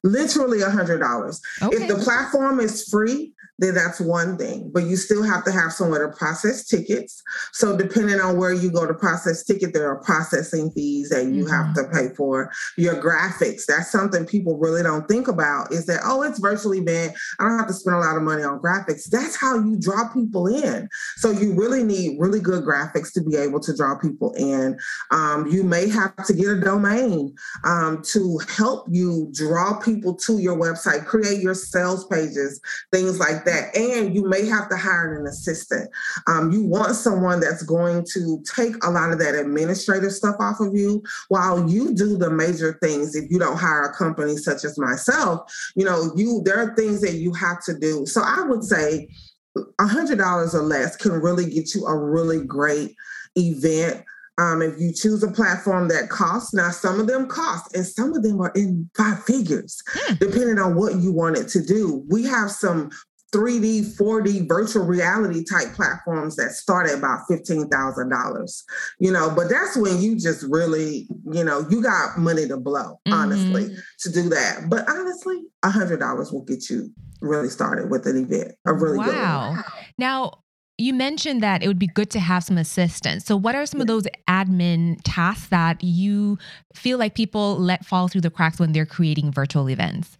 Literally 0.02 0.62
a 0.62 0.68
$100. 0.68 1.40
Okay. 1.62 1.76
If 1.76 1.88
the 1.88 2.02
platform 2.02 2.60
is 2.60 2.88
free, 2.88 3.33
then 3.58 3.74
that's 3.74 4.00
one 4.00 4.36
thing. 4.36 4.70
But 4.72 4.84
you 4.84 4.96
still 4.96 5.22
have 5.22 5.44
to 5.44 5.52
have 5.52 5.72
somewhere 5.72 6.06
to 6.06 6.16
process 6.16 6.66
tickets. 6.66 7.22
So 7.52 7.76
depending 7.76 8.20
on 8.20 8.36
where 8.36 8.52
you 8.52 8.70
go 8.70 8.86
to 8.86 8.94
process 8.94 9.44
ticket, 9.44 9.72
there 9.72 9.88
are 9.88 10.02
processing 10.02 10.70
fees 10.72 11.10
that 11.10 11.26
you 11.26 11.44
mm-hmm. 11.44 11.52
have 11.52 11.74
to 11.74 11.84
pay 11.92 12.14
for. 12.14 12.52
Your 12.76 12.94
graphics, 13.00 13.66
that's 13.66 13.90
something 13.90 14.26
people 14.26 14.58
really 14.58 14.82
don't 14.82 15.06
think 15.08 15.28
about 15.28 15.72
is 15.72 15.86
that, 15.86 16.00
oh, 16.04 16.22
it's 16.22 16.38
virtually 16.38 16.78
event. 16.78 17.14
I 17.38 17.44
don't 17.44 17.58
have 17.58 17.68
to 17.68 17.74
spend 17.74 17.96
a 17.96 18.00
lot 18.00 18.16
of 18.16 18.22
money 18.22 18.42
on 18.42 18.60
graphics. 18.60 19.08
That's 19.08 19.36
how 19.36 19.58
you 19.58 19.78
draw 19.78 20.08
people 20.12 20.46
in. 20.46 20.88
So 21.16 21.30
you 21.30 21.54
really 21.54 21.84
need 21.84 22.18
really 22.18 22.40
good 22.40 22.64
graphics 22.64 23.12
to 23.14 23.22
be 23.22 23.36
able 23.36 23.60
to 23.60 23.76
draw 23.76 23.96
people 23.98 24.32
in. 24.36 24.78
Um, 25.10 25.46
you 25.46 25.62
may 25.62 25.88
have 25.88 26.16
to 26.26 26.32
get 26.32 26.48
a 26.48 26.60
domain 26.60 27.34
um, 27.64 28.02
to 28.06 28.40
help 28.48 28.86
you 28.90 29.30
draw 29.32 29.78
people 29.78 30.14
to 30.14 30.38
your 30.38 30.56
website, 30.56 31.06
create 31.06 31.40
your 31.40 31.54
sales 31.54 32.06
pages, 32.06 32.60
things 32.92 33.18
like 33.18 33.43
that. 33.44 33.76
And 33.76 34.14
you 34.14 34.28
may 34.28 34.46
have 34.46 34.68
to 34.70 34.76
hire 34.76 35.18
an 35.18 35.26
assistant. 35.26 35.90
Um, 36.26 36.52
you 36.52 36.64
want 36.64 36.96
someone 36.96 37.40
that's 37.40 37.62
going 37.62 38.06
to 38.14 38.42
take 38.54 38.82
a 38.84 38.90
lot 38.90 39.12
of 39.12 39.18
that 39.18 39.34
administrative 39.34 40.12
stuff 40.12 40.36
off 40.40 40.60
of 40.60 40.74
you 40.74 41.02
while 41.28 41.68
you 41.68 41.94
do 41.94 42.16
the 42.16 42.30
major 42.30 42.78
things. 42.82 43.14
If 43.14 43.30
you 43.30 43.38
don't 43.38 43.56
hire 43.56 43.84
a 43.84 43.94
company 43.94 44.36
such 44.36 44.64
as 44.64 44.78
myself, 44.78 45.52
you 45.76 45.84
know, 45.84 46.12
you 46.16 46.42
there 46.44 46.58
are 46.58 46.74
things 46.74 47.00
that 47.00 47.14
you 47.14 47.32
have 47.34 47.62
to 47.64 47.78
do. 47.78 48.06
So 48.06 48.22
I 48.22 48.42
would 48.42 48.64
say 48.64 49.08
$100 49.56 50.54
or 50.54 50.62
less 50.62 50.96
can 50.96 51.12
really 51.12 51.48
get 51.48 51.74
you 51.74 51.86
a 51.86 51.96
really 51.96 52.44
great 52.44 52.94
event. 53.36 54.04
Um, 54.36 54.62
if 54.62 54.80
you 54.80 54.92
choose 54.92 55.22
a 55.22 55.30
platform 55.30 55.86
that 55.88 56.08
costs, 56.08 56.52
now 56.52 56.70
some 56.70 56.98
of 56.98 57.06
them 57.06 57.28
cost 57.28 57.74
and 57.76 57.86
some 57.86 58.14
of 58.14 58.24
them 58.24 58.40
are 58.40 58.52
in 58.56 58.90
five 58.96 59.22
figures, 59.22 59.80
hmm. 59.86 60.14
depending 60.14 60.58
on 60.58 60.74
what 60.74 60.96
you 60.96 61.12
want 61.12 61.38
it 61.38 61.48
to 61.50 61.62
do. 61.62 62.04
We 62.08 62.24
have 62.24 62.50
some 62.50 62.90
3D, 63.34 63.98
4D 63.98 64.46
virtual 64.46 64.84
reality 64.84 65.44
type 65.44 65.74
platforms 65.74 66.36
that 66.36 66.52
start 66.52 66.88
at 66.88 66.98
about 66.98 67.20
$15,000, 67.28 68.62
you 69.00 69.10
know, 69.10 69.32
but 69.34 69.48
that's 69.48 69.76
when 69.76 70.00
you 70.00 70.16
just 70.18 70.44
really, 70.48 71.08
you 71.32 71.42
know, 71.42 71.66
you 71.68 71.82
got 71.82 72.16
money 72.18 72.46
to 72.46 72.56
blow, 72.56 73.00
honestly, 73.10 73.64
mm-hmm. 73.64 73.74
to 74.00 74.12
do 74.12 74.28
that. 74.28 74.70
But 74.70 74.88
honestly, 74.88 75.42
$100 75.64 76.32
will 76.32 76.44
get 76.44 76.70
you 76.70 76.90
really 77.20 77.48
started 77.48 77.90
with 77.90 78.06
an 78.06 78.16
event, 78.24 78.52
a 78.66 78.72
really 78.72 78.98
wow. 78.98 79.04
good 79.06 79.56
one. 79.56 79.64
Now, 79.98 80.44
you 80.78 80.92
mentioned 80.92 81.42
that 81.42 81.62
it 81.62 81.68
would 81.68 81.78
be 81.78 81.86
good 81.86 82.10
to 82.10 82.20
have 82.20 82.44
some 82.44 82.58
assistance. 82.58 83.24
So, 83.24 83.36
what 83.36 83.54
are 83.54 83.64
some 83.64 83.80
of 83.80 83.86
those 83.86 84.06
admin 84.28 84.98
tasks 85.04 85.48
that 85.48 85.82
you 85.84 86.36
feel 86.74 86.98
like 86.98 87.14
people 87.14 87.56
let 87.56 87.84
fall 87.84 88.08
through 88.08 88.22
the 88.22 88.30
cracks 88.30 88.58
when 88.58 88.72
they're 88.72 88.86
creating 88.86 89.30
virtual 89.30 89.70
events? 89.70 90.18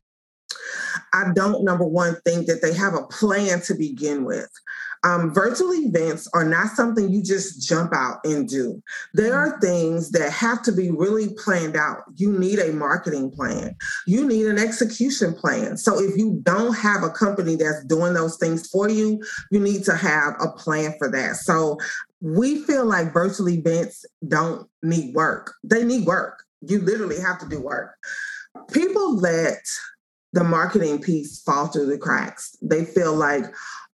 I 1.12 1.32
don't, 1.34 1.64
number 1.64 1.84
one, 1.84 2.16
think 2.25 2.46
that 2.46 2.62
they 2.62 2.75
have 2.75 2.94
a 2.94 3.06
plan 3.06 3.61
to 3.62 3.75
begin 3.75 4.25
with. 4.25 4.50
Um, 5.04 5.34
virtual 5.34 5.75
events 5.75 6.28
are 6.32 6.44
not 6.44 6.70
something 6.70 7.11
you 7.11 7.23
just 7.23 7.68
jump 7.68 7.92
out 7.94 8.20
and 8.25 8.49
do. 8.49 8.82
There 9.12 9.34
are 9.34 9.61
things 9.61 10.11
that 10.12 10.32
have 10.32 10.62
to 10.62 10.73
be 10.73 10.90
really 10.90 11.34
planned 11.34 11.76
out. 11.76 12.04
You 12.16 12.32
need 12.32 12.58
a 12.58 12.73
marketing 12.73 13.30
plan, 13.30 13.76
you 14.06 14.26
need 14.26 14.46
an 14.46 14.58
execution 14.58 15.34
plan. 15.34 15.76
So, 15.76 16.00
if 16.00 16.16
you 16.16 16.40
don't 16.42 16.75
have 16.75 17.02
a 17.02 17.11
company 17.11 17.56
that's 17.56 17.84
doing 17.84 18.14
those 18.14 18.38
things 18.38 18.66
for 18.68 18.88
you, 18.88 19.23
you 19.50 19.61
need 19.61 19.84
to 19.84 19.94
have 19.94 20.37
a 20.40 20.49
plan 20.49 20.94
for 20.96 21.11
that. 21.11 21.37
So, 21.37 21.78
we 22.23 22.62
feel 22.64 22.87
like 22.87 23.12
virtual 23.12 23.50
events 23.50 24.06
don't 24.26 24.66
need 24.82 25.14
work, 25.14 25.52
they 25.62 25.84
need 25.84 26.06
work. 26.06 26.44
You 26.62 26.80
literally 26.80 27.20
have 27.20 27.38
to 27.40 27.49
do 27.49 27.61
work. 27.61 27.94
People 28.73 29.18
let 29.18 29.61
the 30.34 30.42
marketing 30.42 31.00
piece 31.00 31.40
fall 31.42 31.68
through 31.68 31.86
the 31.86 31.96
cracks. 31.96 32.56
They 32.60 32.84
feel 32.84 33.14
like, 33.14 33.44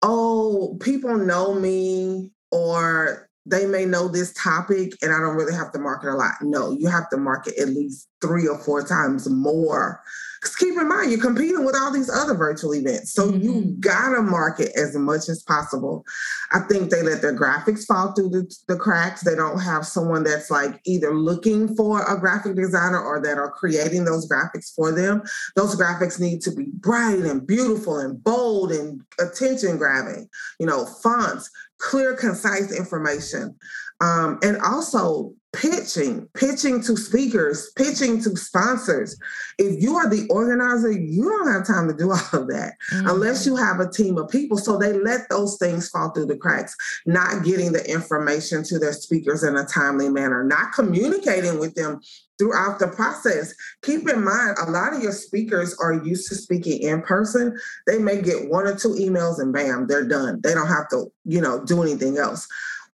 oh, 0.04 0.78
people 0.80 1.18
know 1.18 1.56
me 1.56 2.30
or 2.52 3.28
they 3.48 3.66
may 3.66 3.86
know 3.86 4.08
this 4.08 4.34
topic 4.34 4.92
and 5.02 5.12
I 5.12 5.20
don't 5.20 5.36
really 5.36 5.56
have 5.56 5.72
to 5.72 5.80
market 5.80 6.12
a 6.12 6.16
lot. 6.16 6.36
No, 6.44 6.72
you 6.72 6.90
have 6.90 7.10
to 7.10 7.18
market 7.18 7.58
at 7.58 7.70
least 7.70 8.08
three 8.22 8.48
or 8.48 8.60
four 8.60 8.84
times 8.84 9.28
more 9.28 10.00
because 10.40 10.56
keep 10.56 10.78
in 10.78 10.88
mind, 10.88 11.12
you're 11.12 11.20
competing 11.20 11.66
with 11.66 11.76
all 11.76 11.92
these 11.92 12.10
other 12.10 12.36
virtual 12.36 12.76
events. 12.76 13.14
So 13.14 13.28
mm-hmm. 13.28 13.42
you 13.42 13.76
gotta 13.80 14.22
market 14.22 14.72
as 14.76 14.96
much 14.96 15.30
as 15.30 15.44
possible. 15.44 16.06
I 16.52 16.60
think 16.60 16.90
they 16.90 17.02
let 17.02 17.22
their 17.22 17.38
graphics 17.38 17.86
fall 17.86 18.14
through 18.14 18.30
the, 18.30 18.56
the, 18.68 18.78
cracks. 18.78 19.22
They 19.22 19.36
don't 19.36 19.60
have 19.60 19.86
someone 19.86 20.24
that's 20.24 20.52
like 20.52 20.80
either 20.86 21.14
looking 21.14 21.76
for 21.76 22.04
a 22.04 22.20
graphic 22.20 22.56
designer 22.56 23.02
or 23.02 23.22
that 23.22 23.38
are 23.38 23.52
creating 23.52 24.06
those 24.06 24.30
graphics 24.30 24.74
for 24.74 24.92
them. 24.92 25.24
Those 25.56 25.76
graphics 25.76 26.20
need 26.20 26.42
to 26.42 26.52
be 26.52 26.66
bright 26.74 27.20
and 27.20 27.46
beautiful 27.46 27.98
and 27.98 28.24
bold 28.24 28.72
and 28.72 29.02
attention 29.20 29.78
grabbing, 29.78 30.30
you 30.60 30.68
know, 30.68 30.86
fonts, 30.86 31.50
clear, 31.80 32.16
concise 32.16 32.78
information. 32.78 33.56
Um, 34.00 34.40
and 34.44 34.58
also 34.62 35.34
pitching, 35.54 36.28
pitching 36.36 36.82
to 36.84 36.96
speakers, 36.96 37.72
pitching 37.76 38.22
to 38.22 38.36
sponsors. 38.36 39.18
If 39.58 39.82
you 39.82 39.96
are 39.96 40.10
the 40.10 40.28
organizer, 40.30 40.92
you 40.92 41.24
don't 41.24 41.52
have 41.52 41.66
time 41.66 41.88
to 41.88 41.94
do 41.96 42.12
all 42.12 42.42
of 42.42 42.48
that 42.50 42.74
mm-hmm. 42.92 43.08
unless 43.08 43.46
you 43.46 43.56
have 43.56 43.80
a 43.80 43.90
team 43.90 44.18
of 44.18 44.30
people. 44.30 44.58
So 44.58 44.78
they 44.78 44.94
let 44.94 45.30
those 45.30 45.58
things 45.58 45.90
fall 45.90 46.12
through 46.12 46.28
the 46.28 46.38
cracks, 46.38 46.76
not 47.06 47.44
getting 47.44 47.72
the 47.72 47.90
information 47.90 48.64
to 48.66 48.80
their 48.80 48.94
speakers 48.94 49.44
in 49.44 49.56
a 49.56 49.66
timely 49.66 50.10
manner, 50.10 50.44
not 50.44 50.74
communicating 50.74 51.60
with 51.60 51.76
them 51.76 52.02
throughout 52.38 52.78
the 52.78 52.88
process. 52.90 53.54
Keep 53.82 54.08
in 54.10 54.24
mind, 54.24 54.58
a 54.62 54.70
lot 54.70 54.94
of 54.94 55.02
your 55.02 55.12
speakers 55.12 55.76
are 55.80 55.94
used 55.94 56.30
to 56.30 56.36
speaking 56.36 56.82
in 56.82 57.02
person. 57.02 57.58
They 57.88 57.98
may 57.98 58.22
get 58.22 58.50
one 58.50 58.68
or 58.68 58.76
two 58.76 58.90
emails 58.90 59.40
and 59.40 59.52
bam, 59.52 59.88
they're 59.88 60.08
done. 60.08 60.42
They 60.44 60.54
don't 60.54 60.68
have 60.68 60.88
to, 60.90 61.08
you 61.26 61.42
know, 61.42 61.66
do 61.66 61.82
anything 61.82 62.18
else. 62.18 62.48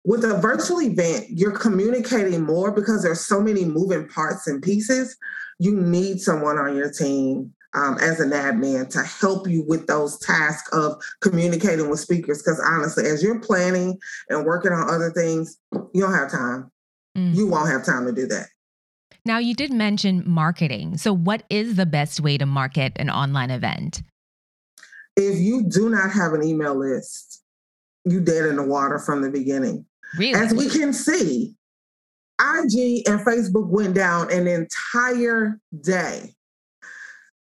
With 0.04 0.25
a 0.25 0.37
virtual 0.38 0.82
event, 0.82 1.26
you're 1.30 1.56
communicating 1.56 2.44
more 2.44 2.73
because 2.73 3.02
there's 3.02 3.25
so 3.25 3.40
many 3.40 3.64
moving 3.64 4.09
parts 4.09 4.49
and 4.49 4.61
pieces. 4.62 5.16
You 5.59 5.76
need 5.76 6.21
someone 6.21 6.59
on 6.59 6.76
your 6.76 6.90
team 6.90 7.54
um, 7.75 7.99
as 8.00 8.21
an 8.21 8.30
admin 8.30 8.88
to 8.90 9.02
help 9.02 9.49
you 9.49 9.64
with 9.66 9.87
those 9.87 10.18
tasks 10.18 10.68
of 10.73 11.00
communicating 11.21 11.88
with 11.88 12.00
speakers. 12.00 12.42
Because 12.42 12.61
honestly, 12.61 13.06
as 13.06 13.23
you're 13.23 13.40
planning 13.40 13.99
and 14.28 14.44
working 14.44 14.73
on 14.73 14.90
other 14.90 15.11
things, 15.11 15.59
you 15.94 16.02
don't 16.02 16.14
have 16.14 16.30
time. 16.30 16.71
Mm. 17.16 17.35
You 17.35 17.47
won't 17.47 17.71
have 17.71 17.85
time 17.85 18.06
to 18.06 18.12
do 18.12 18.26
that. 18.26 18.49
Now, 19.25 19.38
you 19.38 19.54
did 19.54 19.73
mention 19.73 20.25
marketing. 20.26 20.99
So, 20.99 21.12
what 21.14 21.44
is 21.49 21.76
the 21.76 21.87
best 21.87 22.21
way 22.21 22.38
to 22.38 22.47
market 22.47 22.92
an 22.97 23.09
online 23.09 23.50
event? 23.50 24.02
If 25.16 25.38
you 25.38 25.62
do 25.62 25.90
not 25.90 26.11
have 26.11 26.32
an 26.32 26.42
email 26.42 26.75
list, 26.75 27.42
you 28.04 28.21
dead 28.21 28.47
in 28.47 28.56
the 28.56 28.64
water 28.64 28.99
from 28.99 29.23
the 29.23 29.30
beginning. 29.30 29.87
Really? 30.16 30.35
As 30.35 30.52
we 30.52 30.69
can 30.69 30.92
see, 30.92 31.54
IG 32.40 33.09
and 33.09 33.21
Facebook 33.21 33.69
went 33.69 33.95
down 33.95 34.33
an 34.33 34.47
entire 34.47 35.61
day. 35.81 36.35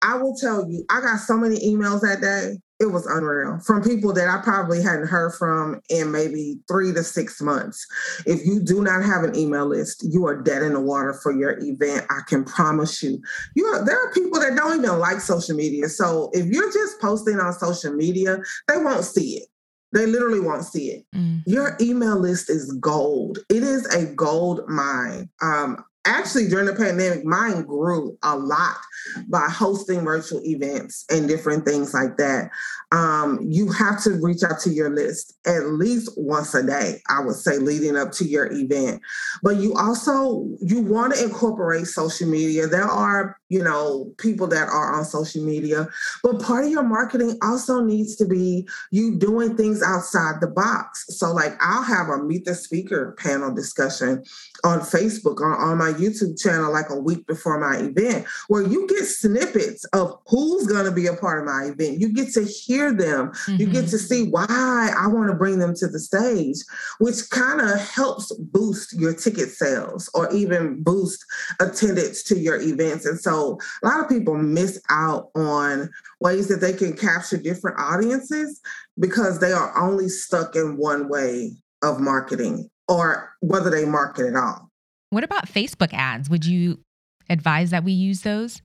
I 0.02 0.16
will 0.16 0.34
tell 0.36 0.68
you, 0.70 0.84
I 0.90 1.00
got 1.00 1.18
so 1.18 1.36
many 1.36 1.58
emails 1.58 2.00
that 2.00 2.20
day 2.20 2.58
it 2.80 2.90
was 2.90 3.04
unreal 3.04 3.58
from 3.58 3.82
people 3.82 4.14
that 4.14 4.26
I 4.26 4.42
probably 4.42 4.82
hadn't 4.82 5.08
heard 5.08 5.34
from 5.34 5.82
in 5.90 6.10
maybe 6.10 6.60
three 6.66 6.94
to 6.94 7.04
six 7.04 7.40
months. 7.42 7.86
If 8.24 8.46
you 8.46 8.58
do 8.58 8.82
not 8.82 9.04
have 9.04 9.22
an 9.22 9.36
email 9.36 9.66
list, 9.66 10.02
you 10.10 10.26
are 10.26 10.40
dead 10.40 10.62
in 10.62 10.72
the 10.72 10.80
water 10.80 11.12
for 11.22 11.30
your 11.30 11.58
event. 11.60 12.06
I 12.08 12.20
can 12.26 12.42
promise 12.42 13.02
you. 13.02 13.20
You 13.54 13.66
are, 13.66 13.84
there 13.84 14.02
are 14.02 14.10
people 14.12 14.40
that 14.40 14.56
don't 14.56 14.82
even 14.82 14.98
like 14.98 15.20
social 15.20 15.54
media. 15.54 15.90
So 15.90 16.30
if 16.32 16.46
you're 16.46 16.72
just 16.72 16.98
posting 17.02 17.38
on 17.38 17.52
social 17.52 17.92
media, 17.92 18.38
they 18.66 18.78
won't 18.78 19.04
see 19.04 19.36
it. 19.36 19.48
They 19.92 20.06
literally 20.06 20.40
won't 20.40 20.64
see 20.64 20.88
it. 20.88 21.04
Mm. 21.14 21.42
Your 21.46 21.76
email 21.80 22.16
list 22.16 22.48
is 22.48 22.72
gold. 22.80 23.38
It 23.48 23.62
is 23.62 23.86
a 23.86 24.06
gold 24.14 24.68
mine. 24.68 25.28
Um, 25.42 25.84
actually 26.04 26.48
during 26.48 26.66
the 26.66 26.74
pandemic 26.74 27.24
mine 27.24 27.62
grew 27.62 28.16
a 28.22 28.36
lot 28.36 28.76
by 29.28 29.48
hosting 29.48 30.04
virtual 30.04 30.40
events 30.44 31.04
and 31.10 31.28
different 31.28 31.64
things 31.64 31.92
like 31.92 32.16
that. 32.16 32.50
Um, 32.92 33.38
you 33.42 33.70
have 33.72 34.02
to 34.04 34.12
reach 34.20 34.42
out 34.42 34.60
to 34.60 34.70
your 34.70 34.90
list 34.90 35.34
at 35.46 35.66
least 35.66 36.10
once 36.16 36.54
a 36.54 36.62
day 36.62 37.00
i 37.08 37.20
would 37.20 37.36
say 37.36 37.58
leading 37.58 37.96
up 37.96 38.12
to 38.12 38.24
your 38.24 38.50
event. 38.52 39.00
But 39.42 39.56
you 39.56 39.74
also 39.74 40.48
you 40.60 40.80
want 40.80 41.14
to 41.14 41.22
incorporate 41.22 41.86
social 41.86 42.28
media. 42.28 42.66
There 42.66 42.82
are 42.84 43.36
you 43.48 43.62
know 43.62 44.12
people 44.18 44.46
that 44.48 44.68
are 44.68 44.94
on 44.94 45.04
social 45.04 45.44
media 45.44 45.88
but 46.22 46.40
part 46.40 46.64
of 46.64 46.70
your 46.70 46.84
marketing 46.84 47.36
also 47.42 47.80
needs 47.80 48.16
to 48.16 48.24
be 48.24 48.66
you 48.90 49.16
doing 49.18 49.56
things 49.56 49.82
outside 49.82 50.40
the 50.40 50.46
box. 50.46 51.04
So 51.08 51.32
like 51.32 51.52
i'll 51.60 51.82
have 51.82 52.08
a 52.08 52.22
meet 52.22 52.44
the 52.44 52.54
speaker 52.54 53.14
panel 53.18 53.54
discussion 53.54 54.24
on 54.64 54.80
facebook 54.80 55.40
on, 55.40 55.60
on 55.60 55.78
my 55.78 55.89
youtube 55.92 56.40
channel 56.40 56.72
like 56.72 56.90
a 56.90 56.98
week 56.98 57.26
before 57.26 57.58
my 57.58 57.78
event 57.78 58.26
where 58.48 58.62
you 58.62 58.86
get 58.86 59.04
snippets 59.04 59.84
of 59.86 60.18
who's 60.26 60.66
going 60.66 60.84
to 60.84 60.90
be 60.90 61.06
a 61.06 61.14
part 61.14 61.38
of 61.38 61.44
my 61.44 61.64
event 61.64 62.00
you 62.00 62.12
get 62.12 62.32
to 62.32 62.44
hear 62.44 62.92
them 62.92 63.28
mm-hmm. 63.28 63.56
you 63.56 63.66
get 63.66 63.84
mm-hmm. 63.84 63.90
to 63.90 63.98
see 63.98 64.28
why 64.28 64.90
i 64.98 65.06
want 65.06 65.30
to 65.30 65.36
bring 65.36 65.58
them 65.58 65.74
to 65.74 65.86
the 65.88 65.98
stage 65.98 66.58
which 66.98 67.28
kind 67.30 67.60
of 67.60 67.78
helps 67.88 68.32
boost 68.36 68.92
your 68.98 69.14
ticket 69.14 69.48
sales 69.48 70.10
or 70.14 70.32
even 70.32 70.82
boost 70.82 71.24
attendance 71.60 72.22
to 72.22 72.38
your 72.38 72.60
events 72.60 73.06
and 73.06 73.20
so 73.20 73.58
a 73.82 73.86
lot 73.86 74.00
of 74.00 74.08
people 74.08 74.36
miss 74.36 74.80
out 74.90 75.30
on 75.34 75.90
ways 76.20 76.48
that 76.48 76.60
they 76.60 76.72
can 76.72 76.96
capture 76.96 77.36
different 77.36 77.78
audiences 77.80 78.60
because 78.98 79.40
they 79.40 79.52
are 79.52 79.76
only 79.78 80.08
stuck 80.08 80.54
in 80.54 80.76
one 80.76 81.08
way 81.08 81.52
of 81.82 82.00
marketing 82.00 82.70
or 82.88 83.34
whether 83.40 83.70
they 83.70 83.84
market 83.84 84.26
at 84.26 84.36
all. 84.36 84.69
What 85.10 85.24
about 85.24 85.48
Facebook 85.48 85.92
ads? 85.92 86.30
Would 86.30 86.44
you 86.44 86.80
advise 87.28 87.70
that 87.70 87.84
we 87.84 87.92
use 87.92 88.22
those? 88.22 88.62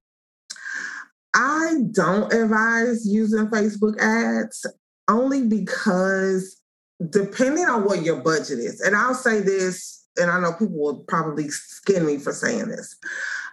I 1.35 1.73
don't 1.91 2.31
advise 2.31 3.05
using 3.05 3.47
Facebook 3.47 3.99
ads 3.99 4.65
only 5.09 5.47
because 5.47 6.61
depending 7.09 7.65
on 7.65 7.83
what 7.83 8.03
your 8.03 8.21
budget 8.21 8.59
is, 8.59 8.79
and 8.79 8.95
I'll 8.95 9.13
say 9.13 9.41
this, 9.41 10.07
and 10.17 10.31
I 10.31 10.39
know 10.39 10.53
people 10.53 10.79
will 10.79 11.03
probably 11.07 11.49
skin 11.49 12.05
me 12.05 12.17
for 12.17 12.31
saying 12.31 12.69
this. 12.69 12.95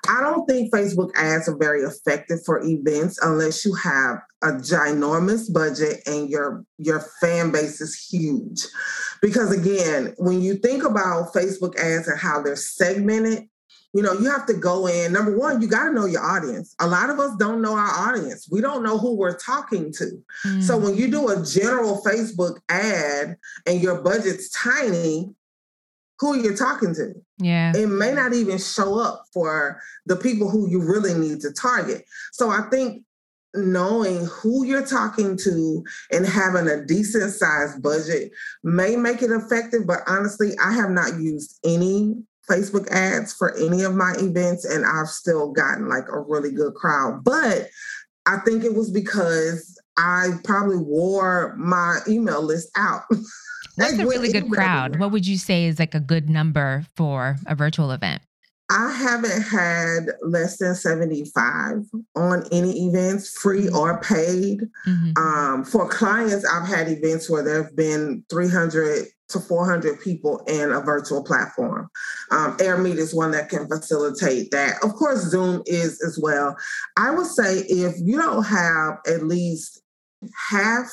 I 0.09 0.21
don't 0.21 0.47
think 0.47 0.73
Facebook 0.73 1.11
ads 1.15 1.49
are 1.49 1.57
very 1.57 1.83
effective 1.83 2.41
for 2.45 2.61
events 2.65 3.19
unless 3.23 3.65
you 3.65 3.75
have 3.75 4.19
a 4.43 4.49
ginormous 4.49 5.53
budget 5.53 6.03
and 6.07 6.29
your 6.29 6.65
your 6.79 7.01
fan 7.21 7.53
base 7.53 7.81
is 7.81 7.97
huge. 7.97 8.67
Because 9.21 9.57
again, 9.57 10.15
when 10.19 10.43
you 10.43 10.57
think 10.57 10.85
about 10.85 11.33
Facebook 11.33 11.77
ads 11.77 12.09
and 12.09 12.19
how 12.19 12.43
they're 12.43 12.57
segmented, 12.57 13.49
you 13.95 14.03
know, 14.03 14.15
you 14.15 14.31
have 14.31 14.47
to 14.47 14.55
go 14.55 14.87
in. 14.87 15.13
Number 15.13 15.37
one, 15.37 15.61
you 15.61 15.69
got 15.69 15.85
to 15.85 15.93
know 15.93 16.07
your 16.07 16.25
audience. 16.25 16.75
A 16.81 16.87
lot 16.87 17.11
of 17.11 17.21
us 17.21 17.37
don't 17.37 17.61
know 17.61 17.75
our 17.75 18.09
audience. 18.09 18.49
We 18.51 18.61
don't 18.61 18.83
know 18.83 18.99
who 18.99 19.15
we're 19.15 19.37
talking 19.37 19.93
to. 19.93 20.23
Mm. 20.47 20.63
So 20.63 20.79
when 20.79 20.97
you 20.97 21.09
do 21.11 21.29
a 21.29 21.45
general 21.45 22.03
Facebook 22.05 22.59
ad 22.69 23.37
and 23.67 23.83
your 23.83 24.01
budget's 24.01 24.49
tiny, 24.51 25.35
who 26.23 26.41
you're 26.41 26.57
talking 26.57 26.95
to. 26.95 27.13
Yeah. 27.39 27.73
It 27.75 27.89
may 27.89 28.13
not 28.13 28.33
even 28.33 28.57
show 28.59 28.97
up 29.01 29.25
for 29.33 29.83
the 30.07 30.15
people 30.15 30.49
who 30.49 30.71
you 30.71 30.81
really 30.81 31.15
need 31.15 31.41
to 31.41 31.53
target. 31.53 32.05
So 32.31 32.49
I 32.49 32.63
think 32.71 33.03
knowing 33.55 34.27
who 34.27 34.65
you're 34.65 34.87
talking 34.87 35.37
to 35.37 35.85
and 36.13 36.25
having 36.25 36.69
a 36.69 36.87
decent 36.87 37.33
sized 37.33 37.83
budget 37.83 38.31
may 38.63 38.95
make 38.95 39.21
it 39.21 39.33
effective. 39.33 39.85
But 39.85 40.03
honestly, 40.07 40.53
I 40.65 40.73
have 40.75 40.91
not 40.91 41.21
used 41.21 41.59
any 41.65 42.15
Facebook 42.49 42.89
ads 42.93 43.33
for 43.33 43.53
any 43.57 43.83
of 43.83 43.97
my 43.97 44.15
events 44.19 44.65
and 44.65 44.87
I've 44.87 45.09
still 45.09 45.51
gotten 45.51 45.89
like 45.89 46.05
a 46.09 46.21
really 46.21 46.53
good 46.53 46.75
crowd. 46.75 47.25
But 47.25 47.67
I 48.27 48.39
think 48.45 48.63
it 48.63 48.77
was 48.77 48.93
because 48.93 49.77
I 49.97 50.29
probably 50.45 50.77
wore 50.77 51.57
my 51.57 51.99
email 52.07 52.43
list 52.43 52.71
out. 52.77 53.03
What's 53.77 53.99
a 53.99 54.07
really 54.07 54.33
good 54.33 54.51
crowd? 54.51 54.99
What 54.99 55.13
would 55.13 55.27
you 55.27 55.39
say 55.39 55.67
is 55.67 55.79
like 55.79 55.95
a 55.95 56.01
good 56.01 56.29
number 56.29 56.85
for 56.95 57.37
a 57.47 57.55
virtual 57.55 57.91
event? 57.91 58.23
I 58.71 58.91
haven't 58.91 59.43
had 59.43 60.07
less 60.23 60.57
than 60.57 60.75
75 60.75 61.85
on 62.17 62.45
any 62.51 62.87
events, 62.87 63.31
free 63.39 63.67
mm-hmm. 63.67 63.77
or 63.77 64.01
paid. 64.01 64.63
Mm-hmm. 64.87 65.13
Um, 65.19 65.65
for 65.65 65.89
clients, 65.89 66.47
I've 66.47 66.67
had 66.67 66.89
events 66.89 67.29
where 67.29 67.43
there 67.43 67.63
have 67.63 67.77
been 67.77 68.25
300 68.31 69.07
to 69.29 69.41
400 69.41 70.01
people 70.01 70.39
in 70.47 70.73
a 70.73 70.81
virtual 70.81 71.23
platform. 71.23 71.91
Um, 72.31 72.57
AirMeet 72.59 72.97
is 72.97 73.15
one 73.15 73.33
that 73.33 73.49
can 73.49 73.69
facilitate 73.69 74.51
that. 74.53 74.83
Of 74.83 74.95
course, 74.95 75.21
Zoom 75.21 75.63
is 75.67 76.03
as 76.03 76.19
well. 76.19 76.57
I 76.97 77.11
would 77.11 77.27
say 77.27 77.59
if 77.61 77.95
you 77.99 78.17
don't 78.17 78.45
have 78.45 78.99
at 79.07 79.23
least 79.23 79.83
half 80.51 80.91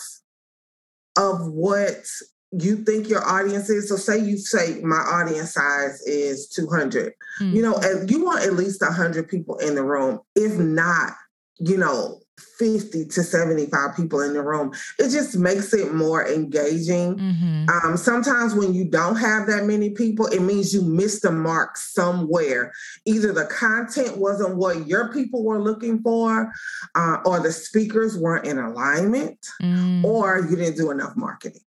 of 1.17 1.47
what 1.47 2.05
you 2.51 2.77
think 2.77 3.07
your 3.07 3.25
audience 3.27 3.69
is 3.69 3.89
so 3.89 3.95
say 3.95 4.19
you 4.19 4.38
say 4.38 4.79
my 4.81 4.97
audience 4.97 5.53
size 5.53 6.01
is 6.01 6.47
200 6.49 7.13
mm. 7.41 7.53
you 7.53 7.62
know 7.62 7.79
you 8.07 8.25
want 8.25 8.43
at 8.43 8.53
least 8.53 8.81
100 8.81 9.27
people 9.27 9.57
in 9.57 9.75
the 9.75 9.83
room 9.83 10.19
if 10.35 10.57
not 10.57 11.13
you 11.59 11.77
know 11.77 12.19
50 12.57 13.05
to 13.05 13.21
75 13.21 13.95
people 13.95 14.21
in 14.21 14.33
the 14.33 14.41
room 14.41 14.71
it 14.97 15.09
just 15.09 15.38
makes 15.38 15.73
it 15.73 15.93
more 15.93 16.27
engaging 16.27 17.17
mm-hmm. 17.17 17.65
um, 17.69 17.97
sometimes 17.97 18.55
when 18.55 18.73
you 18.73 18.85
don't 18.85 19.17
have 19.17 19.45
that 19.47 19.65
many 19.65 19.89
people 19.89 20.25
it 20.27 20.41
means 20.41 20.73
you 20.73 20.81
missed 20.81 21.21
the 21.21 21.31
mark 21.31 21.75
somewhere 21.75 22.71
either 23.05 23.33
the 23.33 23.45
content 23.45 24.17
wasn't 24.17 24.55
what 24.55 24.88
your 24.88 25.12
people 25.12 25.43
were 25.43 25.62
looking 25.62 26.01
for 26.01 26.51
uh, 26.95 27.17
or 27.25 27.41
the 27.41 27.51
speakers 27.51 28.17
weren't 28.17 28.47
in 28.47 28.57
alignment 28.57 29.45
mm. 29.62 30.03
or 30.03 30.47
you 30.49 30.55
didn't 30.55 30.77
do 30.77 30.91
enough 30.91 31.15
marketing 31.17 31.62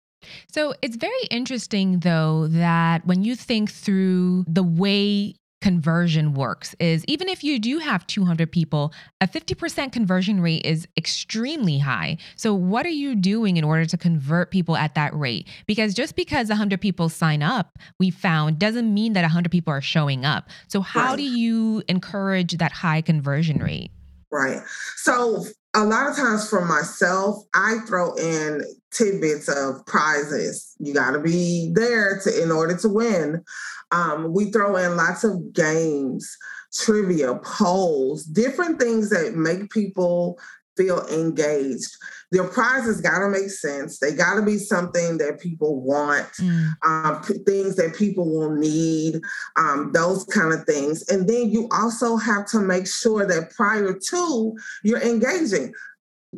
so 0.50 0.74
it's 0.82 0.96
very 0.96 1.22
interesting, 1.30 2.00
though, 2.00 2.46
that 2.48 3.06
when 3.06 3.22
you 3.22 3.36
think 3.36 3.70
through 3.70 4.44
the 4.46 4.62
way 4.62 5.34
conversion 5.62 6.34
works 6.34 6.74
is 6.80 7.04
even 7.06 7.28
if 7.28 7.42
you 7.44 7.58
do 7.58 7.78
have 7.78 8.04
200 8.08 8.50
people 8.50 8.92
a 9.20 9.28
50% 9.28 9.92
conversion 9.92 10.40
rate 10.40 10.66
is 10.66 10.88
extremely 10.96 11.78
high. 11.78 12.18
So 12.34 12.52
what 12.52 12.84
are 12.84 12.90
you 12.90 13.14
doing 13.14 13.56
in 13.56 13.64
order 13.64 13.86
to 13.86 13.96
convert 13.96 14.50
people 14.50 14.76
at 14.76 14.96
that 14.96 15.14
rate? 15.14 15.48
Because 15.66 15.94
just 15.94 16.16
because 16.16 16.48
100 16.48 16.80
people 16.80 17.08
sign 17.08 17.42
up 17.42 17.78
we 17.98 18.10
found 18.10 18.58
doesn't 18.58 18.92
mean 18.92 19.12
that 19.12 19.22
100 19.22 19.50
people 19.50 19.72
are 19.72 19.80
showing 19.80 20.24
up. 20.24 20.50
So 20.66 20.80
how 20.80 21.10
right. 21.10 21.16
do 21.16 21.22
you 21.22 21.82
encourage 21.88 22.58
that 22.58 22.72
high 22.72 23.00
conversion 23.00 23.58
rate? 23.58 23.92
Right. 24.32 24.60
So 24.96 25.44
a 25.74 25.84
lot 25.84 26.10
of 26.10 26.16
times 26.16 26.48
for 26.48 26.64
myself, 26.64 27.44
I 27.54 27.78
throw 27.86 28.14
in 28.14 28.62
tidbits 28.90 29.48
of 29.48 29.84
prizes. 29.86 30.74
You 30.78 30.92
got 30.92 31.12
to 31.12 31.20
be 31.20 31.70
there 31.74 32.20
to 32.24 32.42
in 32.42 32.50
order 32.50 32.76
to 32.76 32.88
win. 32.88 33.42
Um, 33.90 34.32
we 34.34 34.50
throw 34.50 34.76
in 34.76 34.96
lots 34.96 35.24
of 35.24 35.52
games, 35.54 36.36
trivia, 36.74 37.36
polls, 37.36 38.24
different 38.24 38.80
things 38.80 39.08
that 39.10 39.34
make 39.34 39.70
people 39.70 40.38
feel 40.76 41.06
engaged. 41.08 41.96
Their 42.32 42.48
prizes 42.48 43.02
got 43.02 43.18
to 43.18 43.28
make 43.28 43.50
sense. 43.50 43.98
They 43.98 44.14
got 44.14 44.36
to 44.36 44.42
be 44.42 44.56
something 44.56 45.18
that 45.18 45.38
people 45.38 45.82
want, 45.82 46.26
mm. 46.40 46.70
um, 46.82 47.22
p- 47.22 47.44
things 47.46 47.76
that 47.76 47.94
people 47.94 48.24
will 48.24 48.54
need, 48.54 49.20
um, 49.56 49.92
those 49.92 50.24
kind 50.24 50.52
of 50.52 50.64
things. 50.64 51.06
And 51.08 51.28
then 51.28 51.50
you 51.50 51.68
also 51.70 52.16
have 52.16 52.46
to 52.46 52.60
make 52.60 52.86
sure 52.86 53.26
that 53.26 53.50
prior 53.50 53.92
to 53.92 54.56
you're 54.82 55.02
engaging. 55.02 55.74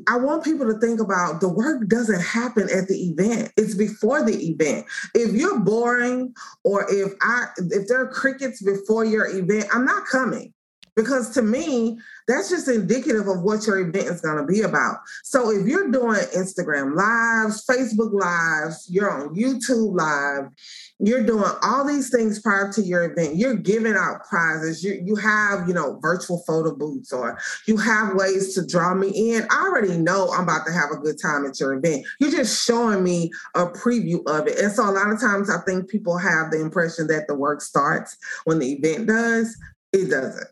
I 0.09 0.16
want 0.16 0.42
people 0.42 0.66
to 0.66 0.80
think 0.80 1.00
about 1.00 1.40
the 1.40 1.48
work 1.48 1.87
doesn't 1.87 2.20
happen 2.20 2.64
at 2.64 2.88
the 2.88 3.11
event. 3.11 3.52
It's 3.57 3.76
before 3.76 4.24
the 4.24 4.37
event. 4.50 4.87
If 5.14 5.33
you're 5.33 5.61
boring 5.61 6.35
or 6.64 6.85
if 6.90 7.12
I 7.22 7.46
if 7.59 7.87
there 7.87 8.00
are 8.00 8.11
crickets 8.11 8.61
before 8.61 9.04
your 9.04 9.28
event, 9.28 9.66
I'm 9.72 9.85
not 9.85 10.07
coming 10.07 10.52
because 10.96 11.30
to 11.30 11.42
me 11.42 11.98
that's 12.26 12.50
just 12.50 12.68
indicative 12.68 13.28
of 13.28 13.42
what 13.42 13.66
your 13.66 13.78
event 13.80 14.07
is 14.07 14.20
going 14.20 14.38
to 14.38 14.50
be 14.50 14.62
about. 14.62 14.98
So 15.22 15.50
if 15.50 15.66
you're 15.66 15.90
doing 15.90 16.20
instagram 16.35 16.94
lives 16.96 17.64
facebook 17.68 18.12
lives 18.12 18.87
you're 18.90 19.11
on 19.11 19.35
youtube 19.35 19.94
live 19.94 20.50
you're 20.98 21.24
doing 21.24 21.50
all 21.62 21.87
these 21.87 22.11
things 22.11 22.40
prior 22.40 22.72
to 22.72 22.83
your 22.83 23.11
event 23.11 23.37
you're 23.37 23.57
giving 23.57 23.94
out 23.94 24.24
prizes 24.28 24.83
you, 24.83 25.00
you 25.04 25.16
have 25.16 25.66
you 25.68 25.74
know 25.74 25.98
virtual 26.00 26.42
photo 26.46 26.74
booths 26.74 27.12
or 27.12 27.38
you 27.66 27.76
have 27.76 28.14
ways 28.14 28.54
to 28.54 28.66
draw 28.66 28.94
me 28.94 29.35
in 29.35 29.46
i 29.50 29.66
already 29.66 29.96
know 29.96 30.30
i'm 30.33 30.44
about 30.44 30.66
to 30.66 30.72
have 30.72 30.90
a 30.92 30.96
good 30.96 31.20
time 31.20 31.44
at 31.46 31.59
your 31.61 31.74
event. 31.74 32.04
You're 32.20 32.30
just 32.30 32.64
showing 32.64 33.02
me 33.02 33.30
a 33.54 33.66
preview 33.66 34.26
of 34.26 34.46
it. 34.46 34.59
And 34.59 34.72
so 34.72 34.88
a 34.88 34.92
lot 34.92 35.11
of 35.11 35.20
times 35.20 35.50
i 35.50 35.59
think 35.66 35.88
people 35.88 36.18
have 36.18 36.50
the 36.50 36.61
impression 36.61 37.07
that 37.09 37.26
the 37.28 37.35
work 37.35 37.61
starts 37.61 38.16
when 38.44 38.59
the 38.59 38.72
event 38.72 39.09
does. 39.09 39.57
It 39.92 40.11
doesn't 40.11 40.48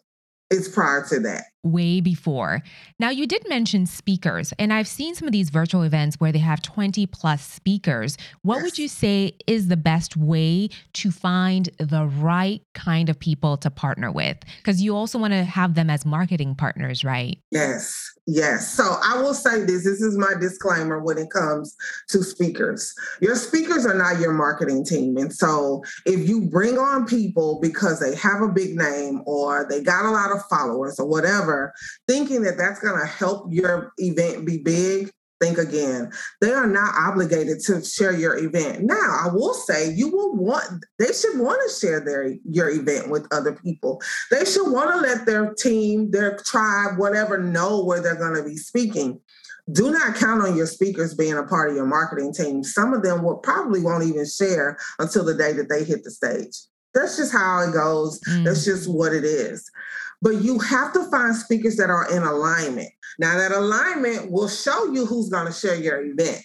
it's 0.52 0.68
prior 0.68 1.04
to 1.08 1.18
that. 1.20 1.44
Way 1.64 2.00
before. 2.00 2.62
Now, 2.98 3.10
you 3.10 3.26
did 3.26 3.48
mention 3.48 3.86
speakers, 3.86 4.52
and 4.58 4.72
I've 4.72 4.88
seen 4.88 5.14
some 5.14 5.26
of 5.26 5.32
these 5.32 5.50
virtual 5.50 5.82
events 5.82 6.16
where 6.16 6.32
they 6.32 6.40
have 6.40 6.60
20 6.60 7.06
plus 7.06 7.44
speakers. 7.44 8.18
What 8.42 8.56
yes. 8.56 8.62
would 8.64 8.78
you 8.78 8.88
say 8.88 9.32
is 9.46 9.68
the 9.68 9.76
best 9.76 10.16
way 10.16 10.68
to 10.94 11.10
find 11.10 11.70
the 11.78 12.04
right 12.04 12.60
kind 12.74 13.08
of 13.08 13.18
people 13.18 13.56
to 13.58 13.70
partner 13.70 14.10
with? 14.10 14.38
Because 14.58 14.82
you 14.82 14.94
also 14.94 15.18
want 15.18 15.32
to 15.32 15.44
have 15.44 15.74
them 15.74 15.88
as 15.88 16.04
marketing 16.04 16.54
partners, 16.56 17.04
right? 17.04 17.38
Yes. 17.50 18.11
Yes. 18.26 18.68
So 18.68 18.84
I 19.02 19.20
will 19.20 19.34
say 19.34 19.64
this 19.64 19.82
this 19.82 20.00
is 20.00 20.16
my 20.16 20.34
disclaimer 20.40 21.02
when 21.02 21.18
it 21.18 21.30
comes 21.30 21.74
to 22.08 22.22
speakers. 22.22 22.94
Your 23.20 23.34
speakers 23.34 23.84
are 23.84 23.94
not 23.94 24.20
your 24.20 24.32
marketing 24.32 24.84
team. 24.84 25.16
And 25.16 25.32
so 25.32 25.82
if 26.06 26.28
you 26.28 26.42
bring 26.42 26.78
on 26.78 27.04
people 27.04 27.58
because 27.60 27.98
they 27.98 28.14
have 28.14 28.40
a 28.40 28.48
big 28.48 28.76
name 28.76 29.22
or 29.26 29.66
they 29.68 29.82
got 29.82 30.04
a 30.04 30.10
lot 30.10 30.30
of 30.30 30.44
followers 30.46 31.00
or 31.00 31.06
whatever, 31.06 31.74
thinking 32.06 32.42
that 32.42 32.58
that's 32.58 32.78
going 32.78 33.00
to 33.00 33.06
help 33.06 33.48
your 33.50 33.92
event 33.98 34.46
be 34.46 34.58
big, 34.58 35.10
think 35.42 35.58
again. 35.58 36.10
They 36.40 36.52
are 36.52 36.66
not 36.66 36.94
obligated 36.96 37.60
to 37.66 37.84
share 37.84 38.12
your 38.12 38.36
event. 38.36 38.84
Now, 38.84 38.94
I 39.24 39.28
will 39.32 39.54
say 39.54 39.92
you 39.92 40.08
will 40.10 40.36
want 40.36 40.84
they 40.98 41.12
should 41.12 41.38
want 41.38 41.60
to 41.66 41.74
share 41.74 42.00
their 42.00 42.34
your 42.48 42.70
event 42.70 43.10
with 43.10 43.26
other 43.32 43.52
people. 43.52 44.00
They 44.30 44.44
should 44.44 44.70
want 44.70 44.90
to 44.90 45.00
let 45.00 45.26
their 45.26 45.52
team, 45.54 46.10
their 46.10 46.36
tribe, 46.38 46.98
whatever 46.98 47.38
know 47.38 47.84
where 47.84 48.00
they're 48.00 48.16
going 48.16 48.36
to 48.36 48.48
be 48.48 48.56
speaking. 48.56 49.20
Do 49.70 49.90
not 49.90 50.16
count 50.16 50.42
on 50.42 50.56
your 50.56 50.66
speakers 50.66 51.14
being 51.14 51.34
a 51.34 51.44
part 51.44 51.70
of 51.70 51.76
your 51.76 51.86
marketing 51.86 52.34
team. 52.34 52.64
Some 52.64 52.92
of 52.92 53.02
them 53.02 53.22
will 53.22 53.36
probably 53.36 53.80
won't 53.80 54.04
even 54.04 54.26
share 54.26 54.76
until 54.98 55.24
the 55.24 55.34
day 55.34 55.52
that 55.52 55.68
they 55.68 55.84
hit 55.84 56.04
the 56.04 56.10
stage. 56.10 56.56
That's 56.94 57.16
just 57.16 57.32
how 57.32 57.60
it 57.60 57.72
goes. 57.72 58.20
Mm. 58.28 58.44
That's 58.44 58.64
just 58.64 58.90
what 58.90 59.12
it 59.12 59.24
is. 59.24 59.70
But 60.22 60.40
you 60.40 60.58
have 60.60 60.92
to 60.94 61.10
find 61.10 61.34
speakers 61.34 61.76
that 61.76 61.90
are 61.90 62.10
in 62.10 62.22
alignment. 62.22 62.88
Now, 63.18 63.36
that 63.36 63.52
alignment 63.52 64.30
will 64.30 64.48
show 64.48 64.92
you 64.92 65.04
who's 65.04 65.28
going 65.28 65.46
to 65.46 65.52
share 65.52 65.74
your 65.74 66.02
event. 66.02 66.42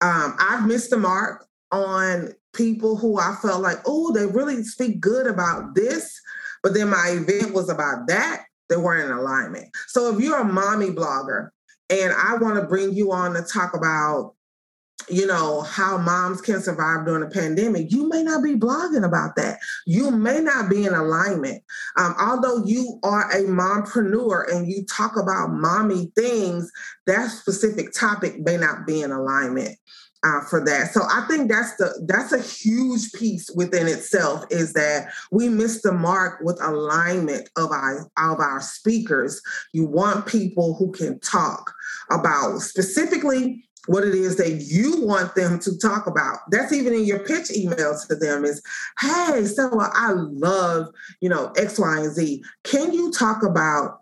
Um, 0.00 0.36
I've 0.38 0.66
missed 0.66 0.90
the 0.90 0.96
mark 0.96 1.46
on 1.72 2.32
people 2.54 2.96
who 2.96 3.18
I 3.18 3.36
felt 3.42 3.60
like, 3.60 3.78
oh, 3.86 4.12
they 4.12 4.26
really 4.26 4.62
speak 4.62 5.00
good 5.00 5.26
about 5.26 5.74
this, 5.74 6.18
but 6.62 6.74
then 6.74 6.88
my 6.88 7.08
event 7.08 7.52
was 7.52 7.68
about 7.68 8.06
that. 8.06 8.44
They 8.68 8.76
weren't 8.76 9.10
in 9.10 9.16
alignment. 9.16 9.68
So 9.88 10.14
if 10.14 10.20
you're 10.20 10.40
a 10.40 10.44
mommy 10.44 10.90
blogger 10.90 11.50
and 11.90 12.12
I 12.12 12.36
want 12.36 12.56
to 12.56 12.66
bring 12.66 12.92
you 12.92 13.12
on 13.12 13.34
to 13.34 13.42
talk 13.42 13.74
about 13.74 14.34
you 15.08 15.26
know, 15.26 15.62
how 15.62 15.96
moms 15.98 16.40
can 16.40 16.60
survive 16.60 17.06
during 17.06 17.22
a 17.22 17.30
pandemic, 17.30 17.90
you 17.90 18.08
may 18.08 18.22
not 18.22 18.42
be 18.42 18.54
blogging 18.54 19.04
about 19.04 19.36
that. 19.36 19.58
You 19.86 20.10
may 20.10 20.40
not 20.40 20.68
be 20.68 20.84
in 20.84 20.94
alignment. 20.94 21.62
Um, 21.96 22.14
although 22.20 22.64
you 22.64 22.98
are 23.02 23.30
a 23.30 23.44
mompreneur 23.44 24.52
and 24.52 24.68
you 24.68 24.84
talk 24.84 25.16
about 25.16 25.52
mommy 25.52 26.12
things, 26.14 26.70
that 27.06 27.30
specific 27.30 27.92
topic 27.92 28.40
may 28.40 28.56
not 28.56 28.86
be 28.86 29.02
in 29.02 29.12
alignment. 29.12 29.76
Uh, 30.24 30.40
for 30.50 30.64
that. 30.64 30.92
So 30.92 31.02
I 31.02 31.24
think 31.28 31.48
that's 31.48 31.76
the 31.76 32.04
that's 32.08 32.32
a 32.32 32.42
huge 32.42 33.12
piece 33.12 33.48
within 33.54 33.86
itself 33.86 34.44
is 34.50 34.72
that 34.72 35.12
we 35.30 35.48
miss 35.48 35.80
the 35.80 35.92
mark 35.92 36.40
with 36.42 36.60
alignment 36.60 37.48
of 37.56 37.70
our 37.70 38.10
of 38.18 38.40
our 38.40 38.60
speakers. 38.60 39.40
You 39.72 39.86
want 39.86 40.26
people 40.26 40.74
who 40.74 40.90
can 40.90 41.20
talk 41.20 41.72
about 42.10 42.62
specifically 42.62 43.67
what 43.88 44.04
it 44.04 44.14
is 44.14 44.36
that 44.36 44.50
you 44.50 45.04
want 45.04 45.34
them 45.34 45.58
to 45.60 45.76
talk 45.78 46.06
about. 46.06 46.38
That's 46.50 46.72
even 46.72 46.94
in 46.94 47.04
your 47.04 47.20
pitch 47.20 47.48
emails 47.48 48.06
to 48.08 48.14
them 48.14 48.44
is, 48.44 48.62
hey, 49.00 49.44
so 49.46 49.70
I 49.80 50.12
love, 50.12 50.88
you 51.20 51.28
know, 51.28 51.52
X, 51.56 51.78
Y, 51.78 51.98
and 51.98 52.12
Z. 52.12 52.44
Can 52.64 52.92
you 52.92 53.10
talk 53.10 53.42
about 53.42 54.00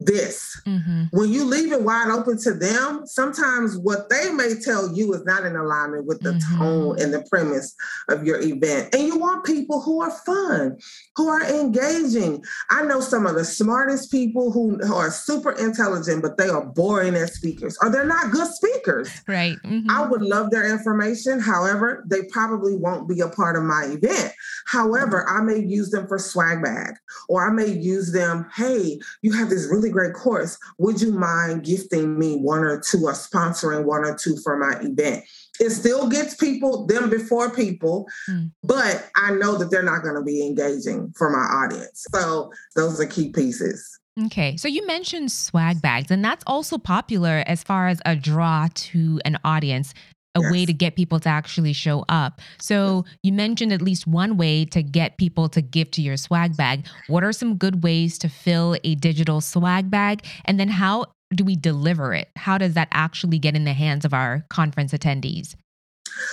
this. 0.00 0.60
Mm-hmm. 0.66 1.04
When 1.10 1.32
you 1.32 1.44
leave 1.44 1.72
it 1.72 1.82
wide 1.82 2.08
open 2.10 2.38
to 2.42 2.54
them, 2.54 3.06
sometimes 3.06 3.76
what 3.76 4.08
they 4.08 4.30
may 4.30 4.54
tell 4.62 4.94
you 4.94 5.12
is 5.14 5.24
not 5.24 5.44
in 5.44 5.56
alignment 5.56 6.06
with 6.06 6.20
the 6.20 6.32
mm-hmm. 6.32 6.58
tone 6.58 7.00
and 7.00 7.12
the 7.12 7.26
premise 7.28 7.74
of 8.08 8.24
your 8.24 8.40
event. 8.40 8.94
And 8.94 9.06
you 9.06 9.18
want 9.18 9.44
people 9.44 9.80
who 9.80 10.00
are 10.00 10.10
fun, 10.10 10.78
who 11.16 11.28
are 11.28 11.42
engaging. 11.42 12.44
I 12.70 12.82
know 12.84 13.00
some 13.00 13.26
of 13.26 13.34
the 13.34 13.44
smartest 13.44 14.12
people 14.12 14.52
who, 14.52 14.78
who 14.78 14.94
are 14.94 15.10
super 15.10 15.52
intelligent, 15.52 16.22
but 16.22 16.36
they 16.36 16.48
are 16.48 16.64
boring 16.64 17.14
as 17.14 17.34
speakers 17.34 17.76
or 17.82 17.90
they're 17.90 18.04
not 18.04 18.30
good 18.30 18.48
speakers. 18.48 19.10
Right. 19.26 19.56
Mm-hmm. 19.64 19.90
I 19.90 20.06
would 20.06 20.22
love 20.22 20.50
their 20.50 20.70
information. 20.70 21.40
However, 21.40 22.04
they 22.06 22.22
probably 22.30 22.76
won't 22.76 23.08
be 23.08 23.20
a 23.20 23.28
part 23.28 23.56
of 23.56 23.64
my 23.64 23.84
event. 23.90 24.32
However, 24.66 25.28
I 25.28 25.42
may 25.42 25.58
use 25.58 25.90
them 25.90 26.06
for 26.06 26.18
swag 26.18 26.62
bag 26.62 26.94
or 27.28 27.48
I 27.48 27.52
may 27.52 27.68
use 27.68 28.12
them, 28.12 28.46
hey, 28.54 29.00
you 29.22 29.32
have 29.32 29.50
this 29.50 29.68
really 29.68 29.87
really 29.88 30.08
great 30.08 30.14
course. 30.14 30.58
Would 30.78 31.00
you 31.00 31.12
mind 31.12 31.64
gifting 31.64 32.18
me 32.18 32.36
one 32.36 32.60
or 32.60 32.80
two 32.80 33.04
or 33.04 33.12
sponsoring 33.12 33.84
one 33.84 34.04
or 34.04 34.16
two 34.16 34.36
for 34.42 34.56
my 34.56 34.78
event? 34.80 35.24
It 35.60 35.70
still 35.70 36.08
gets 36.08 36.34
people, 36.34 36.86
them 36.86 37.10
before 37.10 37.50
people, 37.50 38.06
mm. 38.28 38.50
but 38.62 39.08
I 39.16 39.32
know 39.32 39.56
that 39.58 39.70
they're 39.70 39.82
not 39.82 40.02
going 40.02 40.14
to 40.14 40.22
be 40.22 40.46
engaging 40.46 41.12
for 41.16 41.30
my 41.30 41.38
audience. 41.38 42.06
So 42.14 42.52
those 42.76 43.00
are 43.00 43.06
key 43.06 43.30
pieces. 43.30 43.98
Okay. 44.26 44.56
So 44.56 44.68
you 44.68 44.86
mentioned 44.86 45.30
swag 45.30 45.80
bags, 45.80 46.10
and 46.10 46.24
that's 46.24 46.44
also 46.46 46.78
popular 46.78 47.44
as 47.46 47.62
far 47.62 47.88
as 47.88 48.00
a 48.04 48.16
draw 48.16 48.68
to 48.72 49.20
an 49.24 49.38
audience 49.44 49.94
a 50.38 50.42
yes. 50.42 50.52
way 50.52 50.66
to 50.66 50.72
get 50.72 50.96
people 50.96 51.20
to 51.20 51.28
actually 51.28 51.72
show 51.72 52.04
up. 52.08 52.40
So 52.60 53.04
yes. 53.06 53.16
you 53.24 53.32
mentioned 53.32 53.72
at 53.72 53.82
least 53.82 54.06
one 54.06 54.36
way 54.36 54.64
to 54.66 54.82
get 54.82 55.18
people 55.18 55.48
to 55.50 55.60
give 55.60 55.90
to 55.92 56.02
your 56.02 56.16
swag 56.16 56.56
bag. 56.56 56.86
What 57.08 57.24
are 57.24 57.32
some 57.32 57.56
good 57.56 57.82
ways 57.82 58.18
to 58.18 58.28
fill 58.28 58.76
a 58.84 58.94
digital 58.94 59.40
swag 59.40 59.90
bag? 59.90 60.24
And 60.44 60.58
then 60.58 60.68
how 60.68 61.06
do 61.34 61.44
we 61.44 61.56
deliver 61.56 62.14
it? 62.14 62.28
How 62.36 62.58
does 62.58 62.74
that 62.74 62.88
actually 62.92 63.38
get 63.38 63.54
in 63.54 63.64
the 63.64 63.74
hands 63.74 64.04
of 64.04 64.14
our 64.14 64.44
conference 64.48 64.92
attendees? 64.92 65.54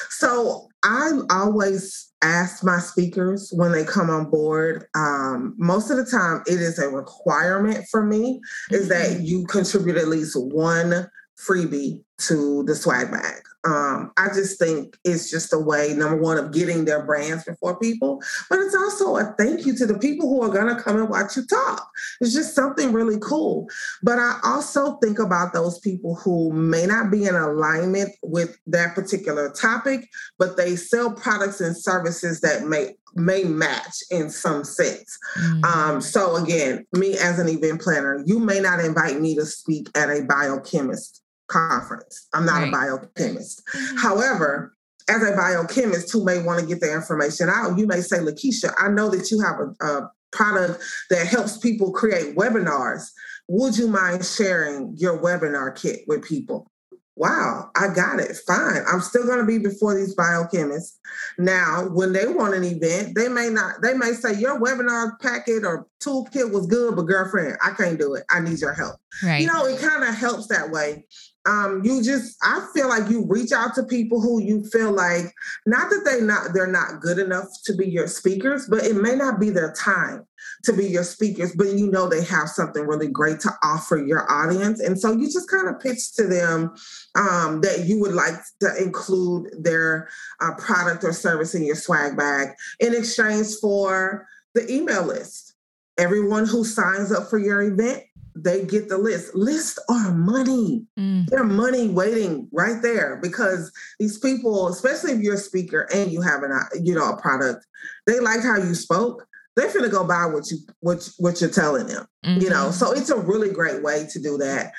So 0.10 0.70
I 0.84 1.12
always 1.30 2.12
ask 2.24 2.64
my 2.64 2.80
speakers 2.80 3.52
when 3.54 3.72
they 3.72 3.84
come 3.84 4.10
on 4.10 4.30
board. 4.30 4.86
Um, 4.96 5.54
most 5.58 5.90
of 5.90 5.98
the 5.98 6.06
time, 6.06 6.44
it 6.48 6.60
is 6.60 6.80
a 6.80 6.90
requirement 6.90 7.86
for 7.92 8.04
me 8.04 8.42
is 8.72 8.88
that 8.90 9.10
mm-hmm. 9.10 9.24
you 9.24 9.46
contribute 9.48 9.98
at 9.98 10.08
least 10.08 10.36
one 10.36 11.08
freebie 11.38 12.02
to 12.18 12.64
the 12.64 12.76
swag 12.76 13.12
bag. 13.12 13.42
Um, 13.66 14.12
I 14.16 14.28
just 14.28 14.60
think 14.60 14.96
it's 15.04 15.32
just 15.32 15.52
a 15.52 15.58
way, 15.58 15.94
number 15.94 16.18
one, 16.18 16.38
of 16.38 16.54
getting 16.54 16.86
their 16.86 17.04
brands 17.04 17.46
before 17.46 17.80
people, 17.80 18.22
but 18.48 18.60
it's 18.60 18.76
also 18.76 19.18
a 19.18 19.34
thank 19.40 19.66
you 19.66 19.76
to 19.78 19.88
the 19.88 19.98
people 19.98 20.30
who 20.30 20.44
are 20.44 20.54
going 20.54 20.74
to 20.74 20.82
come 20.82 20.98
and 20.98 21.10
watch 21.10 21.36
you 21.36 21.46
talk. 21.48 21.90
It's 22.22 22.34
just 22.34 22.54
something 22.54 22.94
really 22.94 23.18
cool. 23.20 23.68
But 24.04 24.20
I 24.20 24.40
also 24.44 24.98
think 24.98 25.18
about 25.18 25.54
those 25.54 25.80
people 25.80 26.16
who 26.16 26.54
may 26.54 26.86
not 26.86 27.10
be 27.10 27.26
in 27.26 27.34
alignment 27.34 28.12
with 28.22 28.56
that 28.68 28.94
particular 28.94 29.50
topic, 29.50 30.08
but 30.38 30.58
they 30.58 30.76
sell 30.76 31.12
products 31.12 31.60
and 31.60 31.76
services 31.76 32.42
that 32.42 32.66
may 32.66 32.96
may 33.18 33.46
match 33.46 34.04
in 34.12 34.30
some 34.30 34.66
sense. 34.66 35.18
Mm-hmm. 35.40 35.64
Um, 35.64 36.02
so 36.02 36.36
again, 36.36 36.86
me 36.92 37.18
as 37.18 37.40
an 37.40 37.48
event 37.48 37.82
planner, 37.82 38.22
you 38.26 38.40
may 38.40 38.60
not 38.60 38.82
invite 38.82 39.22
me 39.22 39.36
to 39.36 39.46
speak 39.46 39.88
at 39.96 40.10
a 40.10 40.24
biochemist 40.24 41.22
conference. 41.48 42.28
I'm 42.34 42.46
not 42.46 42.62
right. 42.62 42.68
a 42.68 42.72
biochemist. 42.72 43.64
Mm-hmm. 43.68 43.98
However, 43.98 44.74
as 45.10 45.24
a 45.24 45.36
biochemist 45.36 46.12
who 46.12 46.26
may 46.26 46.42
want 46.42 46.60
to 46.60 46.66
get 46.66 46.80
the 46.80 46.92
information 46.92 47.50
out, 47.50 47.78
you 47.78 47.86
may 47.86 48.02
say, 48.02 48.18
Lakeisha, 48.18 48.74
I 48.78 48.90
know 48.90 49.10
that 49.10 49.30
you 49.30 49.42
have 49.42 49.60
a, 49.60 49.86
a 49.86 50.12
product 50.32 50.84
that 51.10 51.28
helps 51.28 51.58
people 51.58 51.92
create 51.92 52.36
webinars. 52.36 53.04
Would 53.48 53.78
you 53.78 53.88
mind 53.88 54.26
sharing 54.26 54.96
your 54.98 55.22
webinar 55.22 55.80
kit 55.80 56.02
with 56.08 56.24
people? 56.24 56.72
wow, 57.16 57.70
I 57.76 57.94
got 57.94 58.20
it. 58.20 58.36
Fine. 58.46 58.84
I'm 58.92 59.00
still 59.00 59.26
going 59.26 59.40
to 59.40 59.46
be 59.46 59.58
before 59.58 59.96
these 59.96 60.16
biochemists. 60.16 60.98
Now, 61.38 61.88
when 61.90 62.12
they 62.12 62.28
want 62.28 62.56
an 62.56 62.64
event, 62.64 63.16
they 63.16 63.30
may 63.30 63.50
not, 63.50 63.82
they 63.82 63.94
may 63.94 64.12
say, 64.12 64.38
your 64.38 64.60
webinar 64.60 65.20
packet 65.22 65.64
or 65.66 65.88
toolkit 66.04 66.52
was 66.52 66.68
good, 66.68 66.96
but 66.96 67.04
girlfriend, 67.04 67.58
I 67.64 67.72
can't 67.72 68.00
do 68.00 68.16
it. 68.16 68.24
I 68.30 68.42
need 68.42 68.60
your 68.60 68.74
help. 68.74 68.98
Right. 69.24 69.42
You 69.42 69.48
know, 69.48 69.66
it 69.66 69.80
kind 69.80 70.04
of 70.04 70.14
helps 70.14 70.48
that 70.48 70.72
way 70.72 71.06
um, 71.46 71.82
you 71.84 72.04
just 72.04 72.38
I 72.44 72.66
feel 72.74 72.90
like 72.90 73.10
you 73.10 73.26
reach 73.28 73.52
out 73.52 73.76
to 73.76 73.84
people 73.84 74.20
who 74.20 74.42
you 74.42 74.64
feel 74.66 74.92
like 74.92 75.34
not 75.66 75.90
that 75.90 76.04
they 76.06 76.22
not 76.22 76.54
they're 76.54 76.68
not 76.68 77.02
good 77.02 77.20
enough 77.20 77.48
to 77.66 77.76
be 77.76 77.88
your 77.88 78.08
speakers, 78.08 78.68
but 78.68 78.84
it 78.84 78.96
may 78.96 79.16
not 79.16 79.40
be 79.40 79.50
their 79.52 79.74
time 79.74 80.26
to 80.64 80.74
be 80.74 80.88
your 80.88 81.04
speakers, 81.04 81.56
but 81.56 81.68
you 81.68 81.90
know 81.90 82.08
they 82.08 82.24
have 82.24 82.50
something 82.50 82.86
really 82.86 83.08
great 83.08 83.40
to 83.42 83.52
offer 83.64 83.98
your 83.98 84.30
audience. 84.32 84.80
And 84.80 85.00
so 85.00 85.12
you 85.12 85.26
just 85.32 85.50
kind 85.50 85.68
of 85.68 85.80
pitch 85.80 86.16
to 86.16 86.28
them 86.28 86.74
um, 87.16 87.62
that 87.62 87.86
you 87.86 88.00
would 88.00 88.14
like 88.14 88.36
to 88.62 88.76
include 88.82 89.50
their 89.64 90.10
uh, 90.42 90.56
product 90.56 91.04
or 91.04 91.14
service 91.14 91.56
in 91.56 91.64
your 91.64 91.76
swag 91.76 92.18
bag 92.18 92.50
in 92.80 92.96
exchange 92.96 93.48
for 93.62 94.28
the 94.56 94.72
email 94.72 95.04
list. 95.04 95.54
Everyone 95.98 96.46
who 96.46 96.64
signs 96.64 97.12
up 97.12 97.30
for 97.30 97.38
your 97.38 97.62
event 97.62 98.04
they 98.36 98.66
get 98.66 98.90
the 98.90 98.98
list. 98.98 99.34
Lists 99.34 99.80
are 99.90 100.12
money. 100.12 100.86
Mm. 101.00 101.28
They're 101.28 101.44
money 101.44 101.88
waiting 101.88 102.50
right 102.52 102.82
there 102.82 103.18
because 103.22 103.72
these 104.00 104.18
people, 104.18 104.68
especially 104.68 105.14
if 105.14 105.22
you're 105.22 105.36
a 105.36 105.38
speaker 105.38 105.88
and 105.94 106.12
you 106.12 106.22
have 106.22 106.44
an, 106.44 106.52
you 106.84 106.94
know, 106.94 107.10
a 107.10 107.22
product, 107.22 107.66
they 108.06 108.20
liked 108.20 108.44
how 108.44 108.58
you 108.58 108.76
spoke. 108.76 109.26
They're 109.56 109.74
gonna 109.74 109.88
go 109.88 110.06
buy 110.06 110.26
what 110.26 110.52
you 110.52 110.58
what 110.82 111.10
what 111.18 111.40
you're 111.40 111.50
telling 111.50 111.88
them. 111.88 112.06
Mm-hmm. 112.26 112.42
You 112.42 112.50
know, 112.50 112.66
mm-hmm. 112.66 112.72
so 112.72 112.92
it's 112.92 113.10
a 113.10 113.18
really 113.18 113.52
great 113.52 113.82
way 113.82 114.06
to 114.12 114.20
do 114.20 114.38
that. 114.38 114.74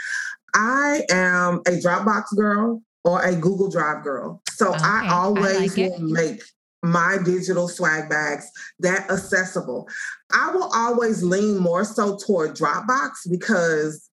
I 0.55 1.03
am 1.11 1.61
a 1.66 1.81
Dropbox 1.81 2.37
girl 2.37 2.83
or 3.05 3.23
a 3.23 3.35
Google 3.35 3.71
Drive 3.71 4.05
girl. 4.05 4.42
So 4.51 4.75
okay. 4.75 4.81
I 4.83 5.09
always 5.11 5.79
I 5.79 5.83
like 5.83 5.92
will 5.92 6.01
make 6.01 6.42
my 6.87 7.18
digital 7.25 7.68
swag 7.68 8.09
bags 8.09 8.51
that 8.81 9.11
accessible. 9.11 9.88
I 10.33 10.51
will 10.53 10.70
always 10.75 11.22
lean 11.22 11.59
more 11.59 11.85
so 11.85 12.16
toward 12.16 12.57
Dropbox 12.57 13.31
because 13.31 14.09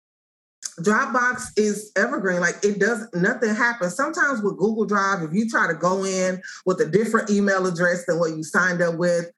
Dropbox 0.80 1.48
is 1.56 1.90
evergreen. 1.96 2.40
Like 2.40 2.56
it 2.62 2.78
does 2.78 3.08
nothing 3.14 3.54
happens. 3.54 3.94
Sometimes 3.96 4.42
with 4.42 4.58
Google 4.58 4.84
Drive, 4.84 5.22
if 5.22 5.32
you 5.32 5.48
try 5.48 5.66
to 5.66 5.74
go 5.74 6.04
in 6.04 6.40
with 6.66 6.80
a 6.80 6.86
different 6.86 7.30
email 7.30 7.66
address 7.66 8.04
than 8.06 8.18
what 8.18 8.36
you 8.36 8.44
signed 8.44 8.82
up 8.82 8.96
with, 8.96 9.30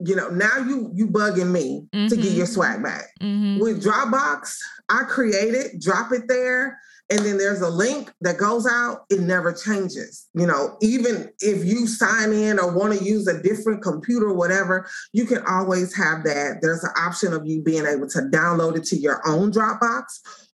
you 0.00 0.16
know, 0.16 0.28
now 0.28 0.58
you 0.58 0.90
you 0.94 1.06
bugging 1.06 1.50
me 1.50 1.86
mm-hmm. 1.92 2.08
to 2.08 2.16
get 2.16 2.32
your 2.32 2.46
mm-hmm. 2.46 2.54
swag 2.54 2.82
back. 2.82 3.04
Mm-hmm. 3.20 3.60
With 3.60 3.82
Dropbox, 3.82 4.56
I 4.88 5.04
create 5.04 5.54
it, 5.54 5.80
drop 5.80 6.12
it 6.12 6.28
there, 6.28 6.78
and 7.10 7.20
then 7.20 7.36
there's 7.36 7.60
a 7.60 7.68
link 7.68 8.12
that 8.22 8.38
goes 8.38 8.66
out, 8.66 9.04
it 9.10 9.20
never 9.20 9.52
changes. 9.52 10.28
You 10.34 10.46
know, 10.46 10.76
even 10.80 11.30
if 11.40 11.64
you 11.64 11.86
sign 11.86 12.32
in 12.32 12.58
or 12.58 12.72
want 12.72 12.98
to 12.98 13.04
use 13.04 13.26
a 13.26 13.42
different 13.42 13.82
computer 13.82 14.28
or 14.28 14.34
whatever, 14.34 14.88
you 15.12 15.26
can 15.26 15.44
always 15.46 15.94
have 15.94 16.24
that. 16.24 16.58
There's 16.62 16.84
an 16.84 16.92
option 16.96 17.32
of 17.32 17.46
you 17.46 17.60
being 17.60 17.86
able 17.86 18.08
to 18.08 18.20
download 18.20 18.76
it 18.76 18.84
to 18.84 18.96
your 18.96 19.20
own 19.26 19.52
Dropbox 19.52 20.04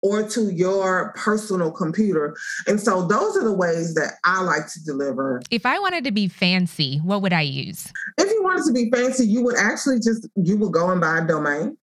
or 0.04 0.28
to 0.28 0.52
your 0.52 1.14
personal 1.16 1.72
computer. 1.72 2.36
And 2.66 2.78
so 2.78 3.06
those 3.06 3.36
are 3.38 3.42
the 3.42 3.54
ways 3.54 3.94
that 3.94 4.14
I 4.22 4.42
like 4.42 4.66
to 4.74 4.84
deliver. 4.84 5.40
If 5.50 5.64
I 5.64 5.78
wanted 5.78 6.04
to 6.04 6.12
be 6.12 6.28
fancy, 6.28 6.98
what 6.98 7.22
would 7.22 7.32
I 7.32 7.40
use? 7.40 7.90
If 8.18 8.30
you 8.30 8.42
wanted 8.44 8.66
to 8.66 8.72
be 8.72 8.90
fancy, 8.90 9.26
you 9.26 9.42
would 9.42 9.56
actually 9.56 9.96
just 9.96 10.28
you 10.36 10.58
would 10.58 10.72
go 10.72 10.90
and 10.90 11.00
buy 11.00 11.18
a 11.18 11.26
domain 11.26 11.78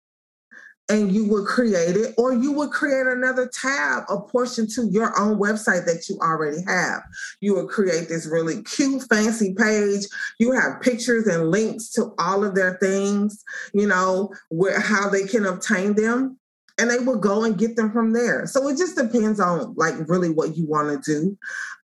and 0.91 1.13
you 1.13 1.25
would 1.27 1.47
create 1.47 1.97
it, 1.97 2.15
or 2.19 2.33
you 2.33 2.51
would 2.53 2.71
create 2.71 3.07
another 3.07 3.49
tab, 3.49 4.03
a 4.09 4.21
portion 4.21 4.67
to 4.67 4.89
your 4.91 5.19
own 5.19 5.39
website 5.39 5.87
that 5.87 6.09
you 6.09 6.19
already 6.19 6.63
have. 6.67 7.03
You 7.41 7.55
would 7.55 7.69
create 7.69 8.09
this 8.09 8.27
really 8.27 8.63
cute, 8.65 9.05
fancy 9.09 9.55
page. 9.55 10.03
You 10.39 10.53
have 10.53 10.81
pictures 10.81 11.29
and 11.29 11.51
links 11.51 11.91
to 11.91 12.13
all 12.19 12.45
of 12.45 12.57
their 12.57 12.77
things, 12.79 13.45
you 13.73 13.87
know, 13.87 14.35
where 14.49 14.81
how 14.81 15.09
they 15.09 15.23
can 15.23 15.47
obtain 15.47 15.95
them 15.95 16.40
and 16.81 16.91
they 16.91 16.99
will 16.99 17.19
go 17.19 17.45
and 17.45 17.59
get 17.59 17.77
them 17.77 17.93
from 17.93 18.15
there. 18.15 18.47
So 18.47 18.67
it 18.69 18.79
just 18.79 18.97
depends 18.97 19.39
on 19.39 19.75
like 19.77 19.95
really 20.09 20.31
what 20.31 20.57
you 20.57 20.67
want 20.67 21.05
to 21.05 21.13
do. 21.13 21.37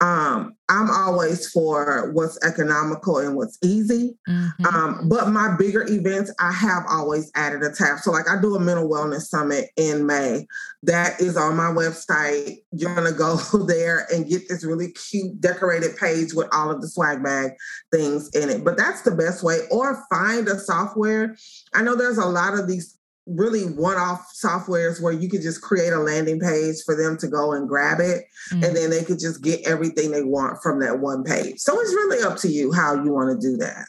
Um, 0.00 0.54
I'm 0.68 0.88
always 0.88 1.50
for 1.50 2.12
what's 2.12 2.38
economical 2.44 3.18
and 3.18 3.35
what's 3.37 3.59
easy. 3.62 4.16
Mm-hmm. 4.28 4.66
Um, 4.66 5.09
but 5.09 5.28
my 5.30 5.57
bigger 5.59 5.85
events, 5.88 6.33
I 6.38 6.52
have 6.52 6.85
always 6.88 7.33
added 7.35 7.62
a 7.62 7.72
tab. 7.72 7.98
So 7.98 8.12
like 8.12 8.28
I 8.28 8.40
do 8.40 8.54
a 8.54 8.61
mental 8.61 8.88
wellness 8.88 9.22
summit 9.22 9.70
in 9.76 10.07
May. 10.07 10.46
That 10.85 11.20
is 11.20 11.37
on 11.37 11.57
my 11.57 11.72
website. 11.72 12.59
You're 12.70 12.94
gonna 12.94 13.12
go 13.12 13.37
there 13.66 14.07
and 14.12 14.28
get 14.28 14.48
this 14.48 14.64
really 14.64 14.92
cute 14.92 15.40
decorated 15.40 15.96
page 15.96 16.35
with 16.35 16.48
all 16.52 16.70
of 16.70 16.80
the 16.80 16.88
swag 16.88 17.22
bag 17.22 17.52
things 17.92 18.30
in 18.35 18.48
it. 18.48 18.64
But 18.64 18.76
that's 18.76 19.02
the 19.02 19.11
best 19.11 19.42
way. 19.42 19.61
Or 19.72 20.04
find 20.09 20.46
a 20.46 20.59
software. 20.59 21.37
I 21.74 21.83
know 21.83 21.96
there's 21.96 22.18
a 22.18 22.26
lot 22.26 22.54
of 22.54 22.68
these 22.68 22.96
really 23.26 23.62
one-off 23.62 24.30
softwares 24.34 25.00
where 25.00 25.12
you 25.12 25.28
could 25.28 25.42
just 25.42 25.62
create 25.62 25.92
a 25.92 25.98
landing 25.98 26.38
page 26.38 26.76
for 26.84 26.94
them 26.94 27.16
to 27.16 27.28
go 27.28 27.52
and 27.52 27.68
grab 27.68 28.00
it 28.00 28.24
mm-hmm. 28.52 28.62
and 28.62 28.76
then 28.76 28.90
they 28.90 29.02
could 29.02 29.18
just 29.18 29.42
get 29.42 29.66
everything 29.66 30.10
they 30.10 30.22
want 30.22 30.62
from 30.62 30.80
that 30.80 31.00
one 31.00 31.24
page. 31.24 31.58
So 31.58 31.80
it's 31.80 31.90
really 31.90 32.22
up 32.22 32.37
to 32.38 32.48
you 32.48 32.72
how 32.72 32.94
you 32.94 33.12
want 33.12 33.40
to 33.40 33.46
do 33.46 33.56
that. 33.58 33.87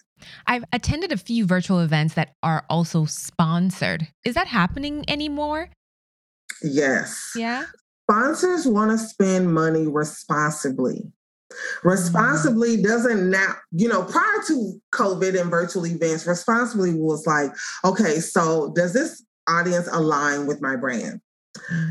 I've 0.48 0.64
attended 0.72 1.12
a 1.12 1.18
few 1.18 1.46
virtual 1.46 1.82
events 1.82 2.14
that 2.16 2.36
are 2.42 2.66
also 2.70 3.06
sponsored. 3.06 4.08
Is 4.24 4.36
that 4.36 4.48
happening 4.48 5.04
anymore? 5.08 5.70
Yes. 6.64 7.32
Yeah? 7.36 7.66
Sponsors 8.10 8.66
want 8.66 8.92
to 8.92 8.98
spend 8.98 9.54
money 9.54 9.88
responsibly 9.88 11.12
Responsibly 11.84 12.78
mm-hmm. 12.78 12.88
doesn't 12.88 13.30
now, 13.30 13.54
you 13.72 13.88
know, 13.88 14.04
prior 14.04 14.42
to 14.48 14.74
COVID 14.94 15.40
and 15.40 15.50
virtual 15.50 15.86
events, 15.86 16.26
responsibly 16.26 16.94
was 16.94 17.26
like, 17.26 17.52
okay, 17.84 18.20
so 18.20 18.74
does 18.76 18.94
this 18.94 19.24
audience 19.48 19.88
align 19.92 20.46
with 20.46 20.62
my 20.62 20.76
brand? 20.76 21.22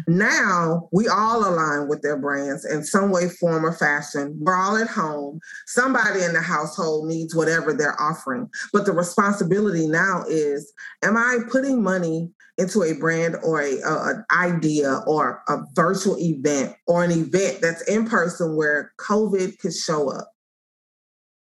Now 0.07 0.89
we 0.93 1.09
all 1.09 1.49
align 1.49 1.89
with 1.89 2.03
their 2.03 2.17
brands 2.17 2.65
in 2.65 2.85
some 2.85 3.11
way, 3.11 3.29
form, 3.29 3.65
or 3.65 3.73
fashion. 3.73 4.37
We're 4.41 4.57
all 4.57 4.77
at 4.77 4.89
home. 4.89 5.41
Somebody 5.67 6.23
in 6.23 6.33
the 6.33 6.41
household 6.41 7.09
needs 7.09 7.35
whatever 7.35 7.73
they're 7.73 8.01
offering. 8.01 8.49
But 8.73 8.87
the 8.87 8.93
responsibility 8.93 9.87
now 9.87 10.25
is 10.29 10.73
Am 11.03 11.17
I 11.17 11.39
putting 11.51 11.83
money 11.83 12.31
into 12.57 12.83
a 12.83 12.95
brand 12.95 13.37
or 13.43 13.61
a, 13.61 13.81
a, 13.81 14.11
an 14.11 14.25
idea 14.31 15.01
or 15.07 15.43
a 15.49 15.59
virtual 15.75 16.17
event 16.19 16.75
or 16.87 17.03
an 17.03 17.11
event 17.11 17.59
that's 17.61 17.83
in 17.89 18.07
person 18.07 18.57
where 18.57 18.93
COVID 18.99 19.59
could 19.59 19.75
show 19.75 20.11
up? 20.11 20.31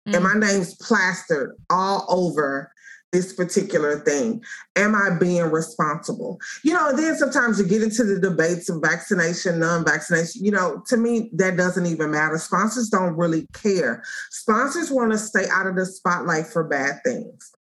Mm-hmm. 0.08 0.16
And 0.16 0.24
mm. 0.24 0.40
my 0.40 0.46
name's 0.46 0.74
plastered 0.76 1.56
all 1.70 2.06
over 2.08 2.72
this 3.12 3.32
particular 3.32 4.00
thing? 4.00 4.42
Am 4.76 4.94
I 4.94 5.10
being 5.18 5.50
responsible? 5.50 6.40
You 6.64 6.72
know, 6.72 6.96
then 6.96 7.16
sometimes 7.16 7.58
you 7.58 7.66
get 7.66 7.82
into 7.82 8.04
the 8.04 8.18
debates 8.18 8.68
of 8.68 8.80
vaccination, 8.82 9.60
non 9.60 9.84
vaccination. 9.84 10.44
You 10.44 10.52
know, 10.52 10.82
to 10.88 10.96
me, 10.96 11.30
that 11.34 11.56
doesn't 11.56 11.86
even 11.86 12.10
matter. 12.10 12.38
Sponsors 12.38 12.88
don't 12.88 13.16
really 13.16 13.46
care. 13.52 14.02
Sponsors 14.30 14.90
want 14.90 15.12
to 15.12 15.18
stay 15.18 15.46
out 15.50 15.66
of 15.66 15.76
the 15.76 15.86
spotlight 15.86 16.46
for 16.46 16.64
bad 16.64 17.00
things. 17.04 17.52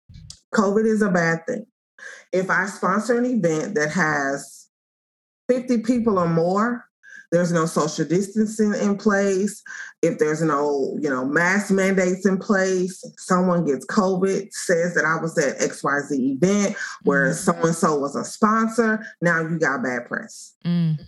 COVID 0.53 0.85
is 0.85 1.01
a 1.01 1.09
bad 1.09 1.45
thing. 1.47 1.65
If 2.31 2.49
I 2.49 2.65
sponsor 2.65 3.17
an 3.17 3.25
event 3.25 3.75
that 3.75 3.91
has 3.91 4.67
50 5.49 5.79
people 5.79 6.17
or 6.17 6.27
more, 6.27 6.85
there's 7.31 7.51
no 7.51 7.65
social 7.65 8.05
distancing 8.05 8.73
in 8.73 8.97
place, 8.97 9.63
if 10.01 10.19
there's 10.19 10.41
no, 10.41 10.97
you 10.99 11.09
know, 11.09 11.25
mask 11.25 11.71
mandates 11.71 12.25
in 12.25 12.37
place, 12.37 13.03
someone 13.17 13.65
gets 13.65 13.85
COVID, 13.85 14.51
says 14.51 14.93
that 14.95 15.05
I 15.05 15.21
was 15.21 15.37
at 15.37 15.59
XYZ 15.59 16.11
event 16.11 16.75
where 17.03 17.33
so 17.33 17.53
and 17.53 17.75
so 17.75 17.97
was 17.97 18.15
a 18.15 18.25
sponsor, 18.25 19.05
now 19.21 19.41
you 19.41 19.57
got 19.57 19.83
bad 19.83 20.07
press. 20.07 20.55
Mm. 20.65 20.99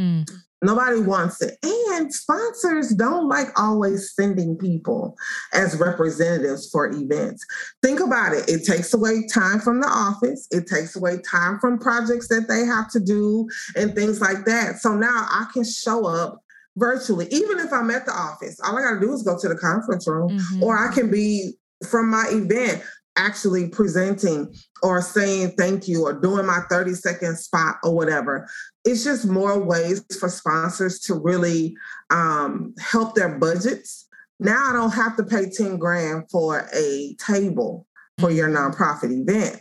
Mm. 0.00 0.30
Nobody 0.62 1.00
wants 1.00 1.40
it. 1.42 1.58
And 1.62 2.12
sponsors 2.12 2.90
don't 2.90 3.28
like 3.28 3.48
always 3.58 4.12
sending 4.14 4.56
people 4.56 5.16
as 5.52 5.76
representatives 5.76 6.70
for 6.70 6.86
events. 6.90 7.44
Think 7.82 8.00
about 8.00 8.34
it. 8.34 8.48
It 8.48 8.64
takes 8.64 8.92
away 8.92 9.26
time 9.26 9.60
from 9.60 9.80
the 9.80 9.88
office, 9.88 10.46
it 10.50 10.66
takes 10.66 10.96
away 10.96 11.20
time 11.30 11.58
from 11.60 11.78
projects 11.78 12.28
that 12.28 12.46
they 12.48 12.64
have 12.64 12.90
to 12.90 13.00
do 13.00 13.48
and 13.76 13.94
things 13.94 14.20
like 14.20 14.44
that. 14.44 14.76
So 14.78 14.94
now 14.94 15.26
I 15.30 15.46
can 15.52 15.64
show 15.64 16.06
up 16.06 16.42
virtually, 16.76 17.26
even 17.30 17.58
if 17.58 17.72
I'm 17.72 17.90
at 17.90 18.06
the 18.06 18.12
office. 18.12 18.60
All 18.60 18.76
I 18.76 18.82
got 18.82 18.94
to 18.94 19.00
do 19.00 19.12
is 19.12 19.22
go 19.22 19.38
to 19.38 19.48
the 19.48 19.56
conference 19.56 20.06
room, 20.06 20.30
mm-hmm. 20.30 20.62
or 20.62 20.78
I 20.78 20.92
can 20.92 21.10
be 21.10 21.54
from 21.88 22.10
my 22.10 22.26
event 22.30 22.82
actually 23.20 23.68
presenting 23.68 24.54
or 24.82 25.02
saying 25.02 25.52
thank 25.58 25.86
you 25.86 26.04
or 26.04 26.12
doing 26.12 26.46
my 26.46 26.60
30 26.70 26.94
second 26.94 27.36
spot 27.36 27.76
or 27.84 27.94
whatever. 27.94 28.48
It's 28.84 29.04
just 29.04 29.26
more 29.26 29.62
ways 29.62 30.02
for 30.18 30.28
sponsors 30.28 31.00
to 31.00 31.14
really 31.14 31.76
um, 32.08 32.74
help 32.80 33.14
their 33.14 33.38
budgets. 33.38 34.08
Now 34.38 34.70
I 34.70 34.72
don't 34.72 34.94
have 34.94 35.16
to 35.18 35.24
pay 35.24 35.50
10 35.50 35.76
grand 35.76 36.30
for 36.30 36.66
a 36.74 37.14
table 37.18 37.86
for 38.18 38.30
your 38.30 38.48
nonprofit 38.48 39.10
event. 39.12 39.60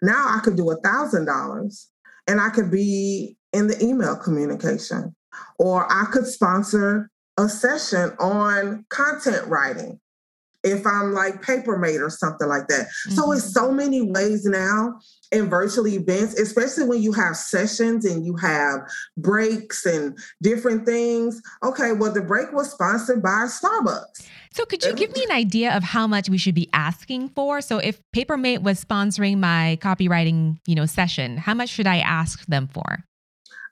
Now 0.00 0.26
I 0.28 0.40
could 0.42 0.56
do 0.56 0.70
a 0.70 0.80
thousand 0.80 1.26
dollars 1.26 1.88
and 2.26 2.40
I 2.40 2.48
could 2.48 2.70
be 2.70 3.36
in 3.52 3.66
the 3.66 3.82
email 3.82 4.16
communication, 4.16 5.14
or 5.58 5.90
I 5.90 6.06
could 6.06 6.26
sponsor 6.26 7.10
a 7.38 7.48
session 7.48 8.12
on 8.18 8.84
content 8.90 9.46
writing 9.46 10.00
if 10.64 10.86
I'm 10.86 11.12
like 11.12 11.42
paper 11.42 11.58
Papermate 11.68 12.00
or 12.00 12.10
something 12.10 12.48
like 12.48 12.68
that. 12.68 12.86
Mm-hmm. 12.86 13.12
So 13.12 13.32
it's 13.32 13.52
so 13.52 13.70
many 13.70 14.02
ways 14.02 14.44
now 14.44 14.98
in 15.30 15.48
virtual 15.48 15.86
events, 15.86 16.38
especially 16.38 16.84
when 16.84 17.02
you 17.02 17.12
have 17.12 17.36
sessions 17.36 18.04
and 18.04 18.24
you 18.24 18.36
have 18.36 18.80
breaks 19.16 19.84
and 19.84 20.18
different 20.42 20.86
things. 20.86 21.40
Okay, 21.62 21.92
well, 21.92 22.12
the 22.12 22.22
break 22.22 22.52
was 22.52 22.70
sponsored 22.70 23.22
by 23.22 23.46
Starbucks. 23.46 24.26
So 24.52 24.64
could 24.64 24.82
you 24.82 24.94
give 24.94 25.14
me 25.14 25.24
an 25.24 25.30
idea 25.30 25.76
of 25.76 25.84
how 25.84 26.06
much 26.06 26.28
we 26.28 26.38
should 26.38 26.54
be 26.54 26.68
asking 26.72 27.28
for? 27.30 27.60
So 27.60 27.78
if 27.78 28.00
Papermate 28.12 28.62
was 28.62 28.82
sponsoring 28.82 29.38
my 29.38 29.78
copywriting, 29.80 30.58
you 30.66 30.74
know, 30.74 30.86
session, 30.86 31.36
how 31.36 31.54
much 31.54 31.68
should 31.68 31.86
I 31.86 31.98
ask 31.98 32.44
them 32.46 32.66
for? 32.66 33.04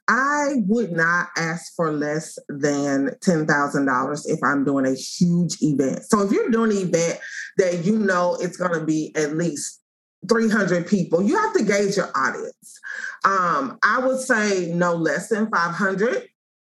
I 0.08 0.62
would 0.66 0.92
not 0.92 1.28
ask 1.36 1.74
for 1.74 1.92
less 1.92 2.38
than 2.48 3.10
$10,000 3.24 4.22
if 4.26 4.38
I'm 4.44 4.64
doing 4.64 4.86
a 4.86 4.94
huge 4.94 5.56
event. 5.60 6.04
So 6.04 6.22
if 6.22 6.30
you're 6.30 6.50
doing 6.50 6.70
an 6.72 6.88
event 6.88 7.18
that 7.58 7.84
you 7.84 7.98
know 7.98 8.36
it's 8.40 8.56
going 8.56 8.78
to 8.78 8.84
be 8.84 9.12
at 9.16 9.36
least 9.36 9.82
300 10.28 10.86
people, 10.86 11.22
you 11.22 11.36
have 11.36 11.54
to 11.54 11.64
gauge 11.64 11.96
your 11.96 12.10
audience. 12.14 12.80
Um, 13.24 13.78
I 13.82 13.98
would 13.98 14.20
say 14.20 14.70
no 14.72 14.94
less 14.94 15.28
than 15.28 15.50
500. 15.50 16.28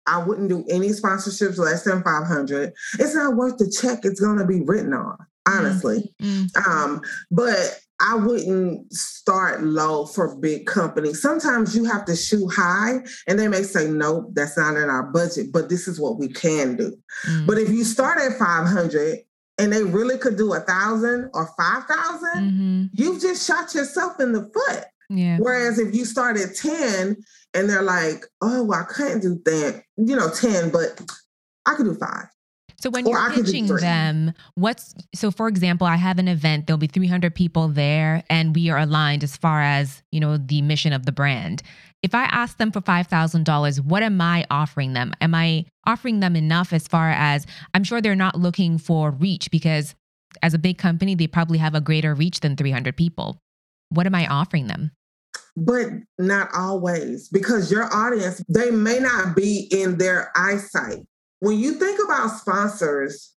I 0.05 0.23
wouldn't 0.23 0.49
do 0.49 0.63
any 0.69 0.89
sponsorships 0.89 1.57
less 1.57 1.83
than 1.83 2.01
500. 2.03 2.71
It's 2.99 3.13
not 3.13 3.35
worth 3.35 3.57
the 3.57 3.69
check 3.69 3.99
it's 4.03 4.21
going 4.21 4.37
to 4.37 4.45
be 4.45 4.61
written 4.61 4.93
on, 4.93 5.17
honestly. 5.45 6.13
Mm-hmm. 6.21 6.71
Um, 6.71 7.01
but 7.29 7.77
I 7.99 8.15
wouldn't 8.15 8.93
start 8.93 9.63
low 9.63 10.05
for 10.05 10.35
big 10.35 10.67
companies. 10.67 11.21
Sometimes 11.21 11.75
you 11.75 11.85
have 11.85 12.05
to 12.05 12.15
shoot 12.15 12.47
high 12.47 12.99
and 13.27 13.39
they 13.39 13.47
may 13.47 13.63
say, 13.63 13.87
nope, 13.89 14.29
that's 14.33 14.57
not 14.57 14.77
in 14.77 14.89
our 14.89 15.03
budget, 15.03 15.51
but 15.51 15.69
this 15.69 15.87
is 15.87 15.99
what 15.99 16.19
we 16.19 16.27
can 16.27 16.75
do. 16.75 16.95
Mm-hmm. 17.27 17.47
But 17.47 17.57
if 17.57 17.69
you 17.69 17.83
start 17.83 18.19
at 18.19 18.37
500 18.37 19.19
and 19.57 19.73
they 19.73 19.83
really 19.83 20.17
could 20.19 20.37
do 20.37 20.53
a 20.53 20.59
thousand 20.59 21.31
or 21.33 21.49
5,000, 21.57 22.29
mm-hmm. 22.35 22.85
you've 22.93 23.21
just 23.21 23.47
shot 23.47 23.73
yourself 23.73 24.19
in 24.19 24.31
the 24.31 24.43
foot. 24.53 24.85
Yeah. 25.09 25.37
Whereas 25.39 25.79
if 25.79 25.95
you 25.95 26.05
start 26.05 26.37
at 26.37 26.55
10 26.55 27.17
and 27.53 27.69
they're 27.69 27.81
like, 27.81 28.25
oh, 28.41 28.63
well, 28.63 28.79
I 28.79 28.83
couldn't 28.83 29.21
do 29.21 29.41
that, 29.45 29.83
you 29.95 30.15
know, 30.15 30.29
10, 30.29 30.69
but 30.69 31.01
I 31.65 31.73
could 31.75 31.85
do 31.85 31.95
five. 31.95 32.25
So 32.79 32.91
when 32.91 33.07
you're 33.07 33.31
pitching 33.31 33.65
them, 33.67 34.33
what's 34.53 34.93
so 35.15 35.31
for 35.31 35.47
example, 35.47 35.87
I 35.87 35.95
have 35.95 36.19
an 36.19 36.27
event, 36.27 36.67
there'll 36.67 36.77
be 36.77 36.87
300 36.87 37.33
people 37.33 37.69
there 37.69 38.23
and 38.29 38.53
we 38.53 38.69
are 38.69 38.77
aligned 38.77 39.23
as 39.23 39.35
far 39.35 39.61
as, 39.61 40.03
you 40.11 40.19
know, 40.19 40.37
the 40.37 40.61
mission 40.61 40.93
of 40.93 41.05
the 41.05 41.11
brand. 41.11 41.63
If 42.03 42.13
I 42.13 42.25
ask 42.25 42.57
them 42.57 42.71
for 42.71 42.79
$5,000, 42.79 43.79
what 43.83 44.03
am 44.03 44.21
I 44.21 44.45
offering 44.51 44.93
them? 44.93 45.13
Am 45.19 45.33
I 45.33 45.65
offering 45.87 46.19
them 46.19 46.35
enough 46.35 46.71
as 46.71 46.87
far 46.87 47.09
as 47.09 47.47
I'm 47.73 47.83
sure 47.83 47.99
they're 47.99 48.15
not 48.15 48.37
looking 48.37 48.77
for 48.77 49.09
reach 49.09 49.49
because 49.49 49.95
as 50.43 50.53
a 50.53 50.59
big 50.59 50.77
company, 50.77 51.15
they 51.15 51.25
probably 51.25 51.57
have 51.57 51.73
a 51.73 51.81
greater 51.81 52.13
reach 52.13 52.41
than 52.41 52.55
300 52.55 52.95
people. 52.95 53.39
What 53.89 54.05
am 54.05 54.13
I 54.13 54.27
offering 54.27 54.67
them? 54.67 54.91
but 55.59 55.87
not 56.19 56.49
always 56.55 57.29
because 57.29 57.71
your 57.71 57.91
audience 57.91 58.43
they 58.47 58.69
may 58.69 58.99
not 58.99 59.35
be 59.35 59.67
in 59.71 59.97
their 59.97 60.31
eyesight 60.35 61.03
when 61.39 61.59
you 61.59 61.73
think 61.73 61.99
about 62.03 62.29
sponsors, 62.29 63.33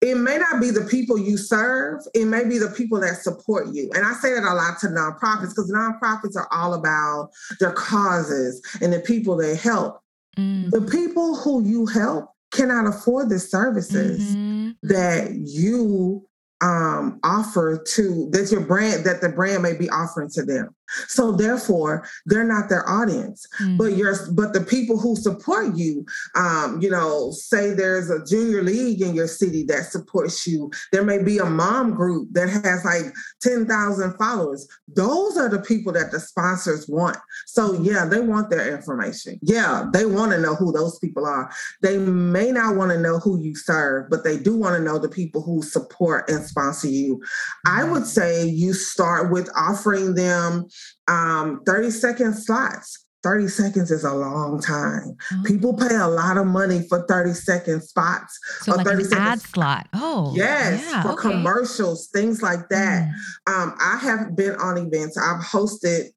it 0.00 0.16
may 0.16 0.38
not 0.38 0.60
be 0.60 0.70
the 0.70 0.82
people 0.82 1.18
you 1.18 1.36
serve, 1.36 2.00
it 2.14 2.26
may 2.26 2.44
be 2.44 2.58
the 2.58 2.70
people 2.70 3.00
that 3.00 3.16
support 3.16 3.74
you. 3.74 3.90
And 3.94 4.06
I 4.06 4.12
say 4.14 4.32
that 4.32 4.44
a 4.44 4.54
lot 4.54 4.78
to 4.80 4.86
nonprofits 4.86 5.50
because 5.50 5.72
nonprofits 5.74 6.36
are 6.36 6.48
all 6.52 6.74
about 6.74 7.30
their 7.58 7.72
causes 7.72 8.62
and 8.80 8.92
the 8.92 9.00
people 9.00 9.36
they 9.36 9.56
help. 9.56 10.00
Mm. 10.36 10.70
The 10.70 10.82
people 10.82 11.36
who 11.36 11.64
you 11.64 11.86
help 11.86 12.30
cannot 12.52 12.86
afford 12.86 13.28
the 13.28 13.40
services 13.40 14.36
mm-hmm. 14.36 14.70
that 14.82 15.34
you 15.34 16.26
um, 16.60 17.20
offer 17.22 17.82
to 17.94 18.28
that 18.30 18.50
your 18.50 18.60
brand 18.60 19.04
that 19.04 19.20
the 19.20 19.28
brand 19.28 19.62
may 19.62 19.76
be 19.76 19.88
offering 19.90 20.30
to 20.30 20.44
them. 20.44 20.74
So 21.06 21.32
therefore, 21.32 22.06
they're 22.26 22.44
not 22.44 22.68
their 22.68 22.88
audience. 22.88 23.46
Mm-hmm. 23.60 23.76
But 23.76 23.96
your 23.96 24.14
but 24.32 24.52
the 24.52 24.60
people 24.60 24.98
who 24.98 25.16
support 25.16 25.76
you, 25.76 26.04
um, 26.34 26.78
you 26.80 26.90
know, 26.90 27.30
say 27.32 27.72
there's 27.72 28.10
a 28.10 28.24
junior 28.24 28.62
league 28.62 29.02
in 29.02 29.14
your 29.14 29.28
city 29.28 29.64
that 29.64 29.86
supports 29.86 30.46
you. 30.46 30.70
There 30.92 31.04
may 31.04 31.22
be 31.22 31.38
a 31.38 31.44
mom 31.44 31.94
group 31.94 32.28
that 32.32 32.48
has 32.48 32.84
like 32.84 33.12
10,000 33.42 34.14
followers. 34.14 34.68
Those 34.88 35.36
are 35.36 35.48
the 35.48 35.60
people 35.60 35.92
that 35.92 36.10
the 36.10 36.20
sponsors 36.20 36.88
want. 36.88 37.16
So 37.46 37.74
yeah, 37.82 38.04
they 38.04 38.20
want 38.20 38.50
their 38.50 38.74
information. 38.74 39.38
Yeah, 39.42 39.86
they 39.92 40.06
want 40.06 40.32
to 40.32 40.40
know 40.40 40.54
who 40.54 40.72
those 40.72 40.98
people 40.98 41.26
are. 41.26 41.50
They 41.82 41.98
may 41.98 42.50
not 42.50 42.76
want 42.76 42.90
to 42.92 42.98
know 42.98 43.18
who 43.18 43.40
you 43.40 43.54
serve, 43.54 44.10
but 44.10 44.24
they 44.24 44.38
do 44.38 44.56
want 44.56 44.76
to 44.76 44.82
know 44.82 44.98
the 44.98 45.08
people 45.08 45.42
who 45.42 45.62
support 45.62 46.28
and 46.28 46.44
sponsor 46.44 46.88
you. 46.88 47.20
I 47.66 47.84
would 47.84 48.06
say 48.06 48.46
you 48.46 48.72
start 48.72 49.30
with 49.30 49.48
offering 49.56 50.14
them 50.14 50.68
um, 51.08 51.62
30 51.66 51.90
second 51.90 52.34
slots. 52.34 53.04
30 53.24 53.48
seconds 53.48 53.90
is 53.90 54.04
a 54.04 54.14
long 54.14 54.60
time. 54.60 55.16
Oh. 55.32 55.42
People 55.44 55.74
pay 55.74 55.96
a 55.96 56.06
lot 56.06 56.36
of 56.36 56.46
money 56.46 56.86
for 56.88 57.04
30 57.08 57.32
second 57.32 57.82
spots. 57.82 58.38
So 58.60 58.74
like 58.74 58.86
30 58.86 59.04
an 59.06 59.12
ad 59.14 59.40
slot. 59.40 59.88
Oh. 59.92 60.32
Yes, 60.36 60.86
yeah, 60.88 61.02
for 61.02 61.12
okay. 61.12 61.22
commercials, 61.22 62.08
things 62.12 62.42
like 62.42 62.68
that. 62.68 63.08
Mm. 63.48 63.52
Um, 63.52 63.74
I 63.80 63.96
have 63.96 64.36
been 64.36 64.54
on 64.56 64.78
events. 64.78 65.18
I've 65.18 65.42
hosted 65.42 66.10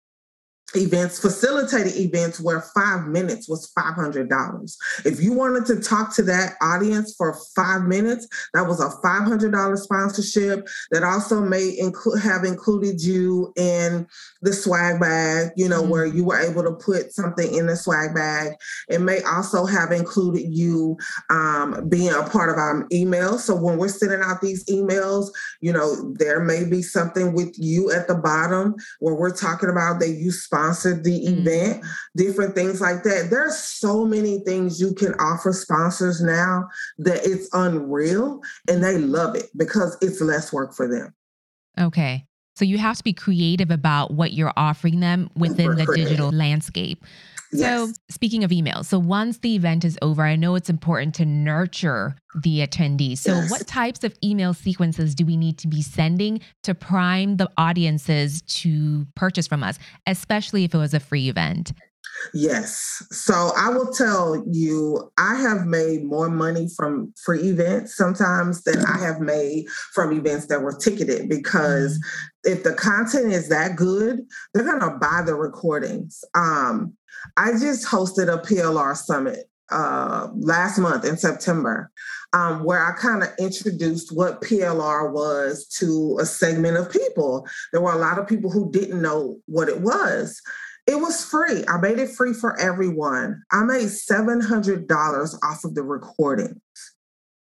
events, 0.75 1.19
facilitated 1.19 1.95
events 1.95 2.39
where 2.39 2.61
five 2.61 3.07
minutes 3.07 3.49
was 3.49 3.71
$500. 3.77 4.77
If 5.05 5.21
you 5.21 5.33
wanted 5.33 5.65
to 5.67 5.81
talk 5.81 6.15
to 6.15 6.23
that 6.23 6.53
audience 6.61 7.15
for 7.15 7.37
five 7.55 7.83
minutes, 7.83 8.27
that 8.53 8.67
was 8.67 8.79
a 8.79 8.89
$500 9.05 9.77
sponsorship 9.77 10.67
that 10.91 11.03
also 11.03 11.41
may 11.41 11.75
include 11.77 12.21
have 12.21 12.43
included 12.43 13.01
you 13.01 13.51
in 13.55 14.07
the 14.41 14.53
swag 14.53 14.99
bag, 14.99 15.49
you 15.55 15.67
know, 15.67 15.81
mm-hmm. 15.81 15.91
where 15.91 16.05
you 16.05 16.23
were 16.23 16.39
able 16.39 16.63
to 16.63 16.71
put 16.71 17.11
something 17.11 17.53
in 17.53 17.67
the 17.67 17.75
swag 17.75 18.13
bag. 18.13 18.53
It 18.87 18.99
may 18.99 19.21
also 19.23 19.65
have 19.65 19.91
included 19.91 20.53
you 20.53 20.97
um, 21.29 21.89
being 21.89 22.13
a 22.13 22.23
part 22.23 22.49
of 22.49 22.57
our 22.57 22.87
email. 22.91 23.37
So 23.37 23.55
when 23.55 23.77
we're 23.77 23.89
sending 23.89 24.21
out 24.21 24.41
these 24.41 24.65
emails, 24.65 25.29
you 25.59 25.73
know, 25.73 26.13
there 26.13 26.39
may 26.39 26.63
be 26.63 26.81
something 26.81 27.33
with 27.33 27.53
you 27.57 27.91
at 27.91 28.07
the 28.07 28.15
bottom 28.15 28.75
where 28.99 29.15
we're 29.15 29.35
talking 29.35 29.69
about 29.69 29.99
that 29.99 30.09
you 30.09 30.31
sponsor 30.31 30.60
sponsored 30.61 31.03
the 31.03 31.25
mm-hmm. 31.25 31.47
event, 31.47 31.85
different 32.15 32.55
things 32.55 32.81
like 32.81 33.03
that. 33.03 33.27
There's 33.29 33.57
so 33.57 34.05
many 34.05 34.39
things 34.39 34.79
you 34.79 34.93
can 34.93 35.13
offer 35.15 35.53
sponsors 35.53 36.21
now 36.21 36.67
that 36.99 37.25
it's 37.25 37.49
unreal 37.53 38.41
and 38.69 38.83
they 38.83 38.97
love 38.97 39.35
it 39.35 39.47
because 39.57 39.97
it's 40.01 40.21
less 40.21 40.53
work 40.53 40.73
for 40.73 40.87
them. 40.87 41.13
Okay. 41.79 42.25
So 42.55 42.65
you 42.65 42.77
have 42.77 42.97
to 42.97 43.03
be 43.03 43.13
creative 43.13 43.71
about 43.71 44.11
what 44.11 44.33
you're 44.33 44.53
offering 44.57 44.99
them 44.99 45.29
within 45.35 45.75
the 45.75 45.85
digital 45.95 46.29
landscape. 46.31 47.03
So, 47.53 47.59
yes. 47.59 47.99
speaking 48.09 48.45
of 48.45 48.51
emails, 48.51 48.85
so 48.85 48.97
once 48.97 49.39
the 49.39 49.55
event 49.55 49.83
is 49.83 49.97
over, 50.01 50.23
I 50.23 50.37
know 50.37 50.55
it's 50.55 50.69
important 50.69 51.13
to 51.15 51.25
nurture 51.25 52.15
the 52.43 52.65
attendees. 52.65 53.17
So, 53.17 53.33
yes. 53.33 53.51
what 53.51 53.67
types 53.67 54.05
of 54.05 54.15
email 54.23 54.53
sequences 54.53 55.13
do 55.15 55.25
we 55.25 55.35
need 55.35 55.57
to 55.59 55.67
be 55.67 55.81
sending 55.81 56.39
to 56.63 56.73
prime 56.73 57.37
the 57.37 57.49
audiences 57.57 58.41
to 58.43 59.05
purchase 59.15 59.47
from 59.47 59.63
us, 59.63 59.79
especially 60.07 60.63
if 60.63 60.73
it 60.73 60.77
was 60.77 60.93
a 60.93 60.99
free 60.99 61.27
event? 61.27 61.73
Yes. 62.33 63.03
So 63.11 63.51
I 63.57 63.69
will 63.69 63.91
tell 63.91 64.43
you, 64.49 65.11
I 65.17 65.35
have 65.35 65.65
made 65.65 66.03
more 66.03 66.29
money 66.29 66.67
from 66.75 67.13
free 67.23 67.49
events 67.49 67.95
sometimes 67.95 68.63
than 68.63 68.85
I 68.85 68.99
have 68.99 69.19
made 69.19 69.67
from 69.93 70.11
events 70.11 70.47
that 70.47 70.61
were 70.61 70.75
ticketed 70.75 71.29
because 71.29 71.97
mm-hmm. 71.97 72.53
if 72.53 72.63
the 72.63 72.73
content 72.73 73.33
is 73.33 73.49
that 73.49 73.75
good, 73.75 74.21
they're 74.53 74.63
going 74.63 74.79
to 74.79 74.97
buy 74.99 75.23
the 75.25 75.35
recordings. 75.35 76.23
Um, 76.35 76.95
I 77.37 77.51
just 77.51 77.85
hosted 77.85 78.31
a 78.31 78.37
PLR 78.41 78.95
summit 78.95 79.49
uh, 79.71 80.27
last 80.35 80.77
month 80.77 81.05
in 81.05 81.17
September, 81.17 81.91
um, 82.33 82.63
where 82.63 82.85
I 82.85 82.91
kind 82.97 83.23
of 83.23 83.29
introduced 83.39 84.15
what 84.15 84.41
PLR 84.41 85.11
was 85.11 85.65
to 85.79 86.17
a 86.21 86.25
segment 86.25 86.77
of 86.77 86.91
people. 86.91 87.47
There 87.71 87.81
were 87.81 87.93
a 87.93 87.97
lot 87.97 88.19
of 88.19 88.27
people 88.27 88.51
who 88.51 88.71
didn't 88.71 89.01
know 89.01 89.37
what 89.45 89.69
it 89.69 89.81
was. 89.81 90.41
It 90.87 90.95
was 90.95 91.23
free. 91.23 91.63
I 91.67 91.77
made 91.77 91.99
it 91.99 92.09
free 92.09 92.33
for 92.33 92.59
everyone. 92.59 93.41
I 93.51 93.63
made 93.63 93.87
$700 93.87 95.35
off 95.43 95.63
of 95.63 95.75
the 95.75 95.83
recordings 95.83 96.59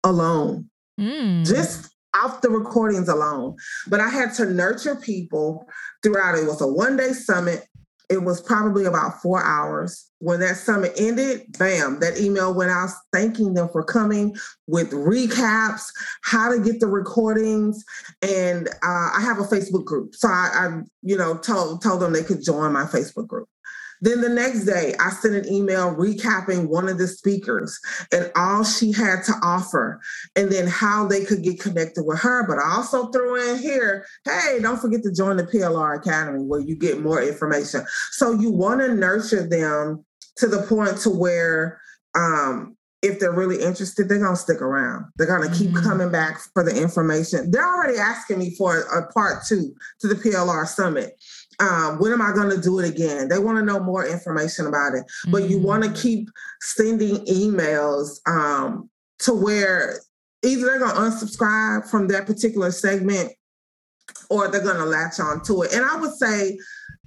alone. 0.05 0.69
Mm. 1.01 1.47
Just 1.47 1.91
off 2.15 2.43
the 2.43 2.51
recordings 2.51 3.09
alone. 3.09 3.57
But 3.89 4.01
I 4.01 4.09
had 4.09 4.35
to 4.35 4.47
nurture 4.47 4.97
people 4.97 5.67
throughout. 6.03 6.39
It 6.39 6.47
was 6.47 6.61
a 6.61 6.67
one 6.67 6.97
day 6.97 7.13
summit 7.13 7.67
it 8.11 8.25
was 8.25 8.41
probably 8.41 8.85
about 8.85 9.23
four 9.23 9.43
hours. 9.43 10.11
When 10.19 10.41
that 10.41 10.57
summit 10.57 10.93
ended, 10.99 11.47
bam, 11.59 12.01
that 12.01 12.19
email 12.21 12.53
went 12.53 12.71
out 12.71 12.91
thanking 13.13 13.55
them 13.55 13.69
for 13.71 13.85
coming 13.85 14.37
with 14.67 14.91
recaps, 14.91 15.85
how 16.23 16.53
to 16.53 16.61
get 16.61 16.81
the 16.81 16.89
recordings. 16.89 17.83
And 18.21 18.69
uh, 18.69 19.11
I 19.17 19.21
have 19.23 19.39
a 19.39 19.45
Facebook 19.45 19.85
group. 19.85 20.15
So 20.17 20.29
I, 20.29 20.51
I, 20.53 20.81
you 21.03 21.17
know, 21.17 21.39
told, 21.39 21.83
told 21.83 22.01
them 22.01 22.13
they 22.13 22.25
could 22.25 22.45
join 22.45 22.73
my 22.73 22.85
Facebook 22.85 23.29
group. 23.29 23.49
Then 24.01 24.21
the 24.21 24.29
next 24.29 24.65
day, 24.65 24.95
I 25.01 25.11
sent 25.11 25.35
an 25.35 25.53
email 25.53 25.95
recapping 25.95 26.69
one 26.69 26.89
of 26.89 26.99
the 26.99 27.07
speakers 27.07 27.79
and 28.13 28.31
all 28.35 28.65
she 28.65 28.93
had 28.93 29.23
to 29.25 29.35
offer, 29.43 30.01
and 30.37 30.51
then 30.51 30.67
how 30.67 31.07
they 31.07 31.25
could 31.25 31.43
get 31.43 31.61
connected 31.61 32.05
with 32.05 32.21
her. 32.21 32.47
But 32.47 32.59
I 32.59 32.77
also 32.77 33.09
threw 33.09 33.53
in 33.53 33.59
here, 33.59 34.07
hey, 34.25 34.59
don't 34.61 34.81
forget 34.81 35.03
to 35.03 35.13
join 35.13 35.37
the 35.37 35.45
PLR 35.45 35.99
Academy 35.99 36.45
where 36.45 36.61
you 36.61 36.77
get 36.77 37.01
more 37.01 37.23
information. 37.23 37.85
So 38.13 38.33
you 38.33 38.51
want 38.51 38.81
to 38.81 38.95
nurture 38.95 39.47
them 39.47 40.05
to 40.37 40.47
the 40.47 40.63
point 40.63 40.99
to 40.99 41.11
where 41.11 41.81
um, 42.15 42.77
if 43.03 43.19
they're 43.19 43.33
really 43.33 43.63
interested, 43.63 44.09
they're 44.09 44.19
gonna 44.19 44.37
stick 44.37 44.61
around. 44.61 45.07
They're 45.17 45.27
gonna 45.27 45.55
keep 45.55 45.71
mm-hmm. 45.71 45.89
coming 45.89 46.11
back 46.11 46.39
for 46.53 46.63
the 46.63 46.77
information. 46.77 47.51
They're 47.51 47.67
already 47.67 47.99
asking 47.99 48.39
me 48.39 48.55
for 48.57 48.81
a 48.81 49.11
part 49.13 49.45
two 49.49 49.75
to 50.01 50.09
the 50.09 50.15
PLR 50.15 50.67
summit 50.67 51.15
um, 51.61 51.99
when 51.99 52.13
am 52.13 52.23
I 52.23 52.33
going 52.33 52.51
to 52.51 52.61
do 52.61 52.79
it 52.79 52.89
again? 52.89 53.29
They 53.29 53.39
want 53.39 53.59
to 53.59 53.65
know 53.65 53.81
more 53.81 54.07
information 54.07 54.67
about 54.67 54.95
it. 54.95 55.05
Mm-hmm. 55.05 55.31
But 55.33 55.51
you 55.51 55.59
want 55.59 55.85
to 55.85 55.93
keep 55.93 56.29
sending 56.61 57.25
emails 57.27 58.21
um, 58.27 58.89
to 59.21 59.35
where 59.35 60.01
either 60.43 60.67
they're 60.67 60.79
going 60.79 60.95
to 60.95 61.01
unsubscribe 61.01 61.89
from 61.91 62.09
that 62.09 62.27
particular 62.27 62.71
segment 62.71 63.33
or 64.31 64.49
they're 64.49 64.63
going 64.63 64.77
to 64.77 64.85
latch 64.85 65.21
on 65.21 65.43
to 65.45 65.63
it. 65.63 65.73
And 65.73 65.85
I 65.85 65.97
would 65.97 66.15
say 66.15 66.59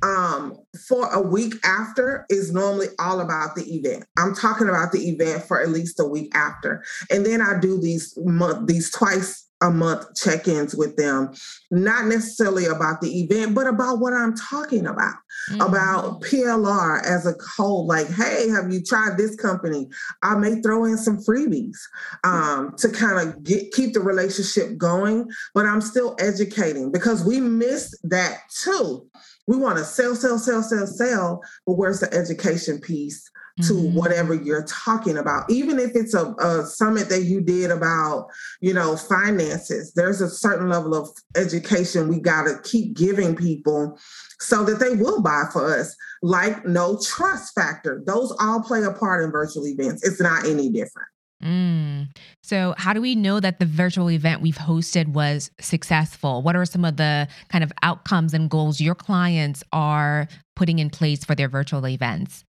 um, 0.04 0.58
for 0.88 1.08
a 1.14 1.22
week 1.22 1.56
after 1.64 2.26
is 2.30 2.52
normally 2.52 2.88
all 3.00 3.22
about 3.22 3.56
the 3.56 3.64
event. 3.64 4.06
I'm 4.18 4.36
talking 4.36 4.70
about 4.70 4.92
the 4.92 5.10
event 5.10 5.44
for 5.44 5.62
at 5.62 5.70
least 5.70 6.00
a 6.00 6.06
week 6.06 6.36
after. 6.36 6.84
And 7.10 7.26
then 7.26 7.42
I 7.42 7.60
do 7.60 7.80
these 7.80 8.18
month, 8.18 8.68
these 8.68 8.92
twice 8.92 9.43
a 9.64 9.72
month 9.72 10.06
check-ins 10.16 10.76
with 10.76 10.98
them. 10.98 11.34
Not 11.72 12.06
necessarily 12.06 12.66
about 12.66 13.02
the 13.02 13.22
event 13.22 13.56
but 13.56 13.66
about 13.66 14.00
what 14.00 14.14
i'm 14.14 14.36
talking 14.36 14.86
about 14.86 15.16
mm-hmm. 15.50 15.62
about 15.62 16.22
plr 16.22 17.04
as 17.04 17.26
a 17.26 17.34
whole. 17.56 17.88
Like 17.88 18.08
hey 18.10 18.50
have 18.50 18.72
you 18.72 18.84
tried 18.84 19.18
this 19.18 19.36
company? 19.36 19.88
I 20.22 20.36
may 20.36 20.62
throw 20.62 20.86
in 20.86 20.98
some 20.98 21.18
freebies 21.18 21.78
um, 22.24 22.76
to 22.78 22.90
kind 22.90 23.28
of 23.28 23.44
get 23.44 23.72
keep 23.72 23.94
the 23.94 24.02
relationship 24.02 24.78
going 24.78 25.30
but 25.54 25.66
i'm 25.66 25.82
still 25.82 26.16
educating 26.20 26.92
because 26.92 27.24
we 27.24 27.40
missed 27.40 27.96
that 28.04 28.40
too. 28.64 29.08
We 29.48 29.58
want 29.58 29.78
to 29.78 29.84
sell 29.84 30.16
sell 30.16 30.38
sell 30.38 30.62
sell 30.62 30.88
sell 30.88 31.42
but 31.66 31.74
where's 31.74 32.00
the 32.02 32.14
education 32.14 32.80
piece 32.80 33.30
to 33.62 33.74
mm-hmm. 33.74 33.96
whatever 33.96 34.34
you're 34.34 34.66
talking 34.66 35.18
about 35.18 35.44
even 35.50 35.78
if 35.78 35.92
it's 35.94 36.16
a, 36.16 36.34
a, 36.40 36.66
summit 36.66 37.08
that 37.10 37.24
you 37.24 37.40
did 37.40 37.70
about 37.70 38.28
you 38.62 38.74
know 38.74 38.98
finances 38.98 39.94
there's 39.94 40.22
a 40.22 40.30
certain 40.30 40.70
level 40.70 40.96
of 40.96 41.08
education 41.36 42.08
we 42.08 42.20
got 42.20 42.44
to 42.44 42.58
keep 42.64 42.96
giving 42.96 43.36
people 43.36 44.00
so 44.40 44.64
that 44.64 44.80
they 44.80 44.96
will 44.96 45.22
buy 45.22 45.44
for 45.52 45.72
us 45.72 45.96
like 46.24 46.66
no 46.66 47.00
trust 47.06 47.54
factor 47.54 48.02
those 48.08 48.36
all 48.40 48.62
play 48.64 48.84
a 48.84 48.92
part 48.92 49.24
in 49.24 49.30
virtual 49.32 49.68
events 49.68 50.04
it's 50.04 50.22
not 50.22 50.46
any 50.46 50.70
different 50.70 51.08
Mm. 51.44 52.08
So, 52.42 52.74
how 52.78 52.94
do 52.94 53.02
we 53.02 53.16
know 53.16 53.42
that 53.42 53.60
the 53.60 53.66
virtual 53.66 54.10
event 54.10 54.42
we've 54.42 54.58
hosted 54.58 55.10
was 55.10 55.52
successful? 55.60 56.42
What 56.42 56.56
are 56.56 56.64
some 56.64 56.86
of 56.86 56.96
the 56.96 57.28
kind 57.50 57.66
of 57.66 57.74
outcomes 57.84 58.34
and 58.34 58.50
goals 58.50 58.80
your 58.80 58.96
clients 58.96 59.62
are 59.74 60.30
putting 60.56 60.80
in 60.80 60.90
place 60.90 61.26
for 61.26 61.36
their 61.36 61.50
virtual 61.50 61.86
events? 61.86 62.46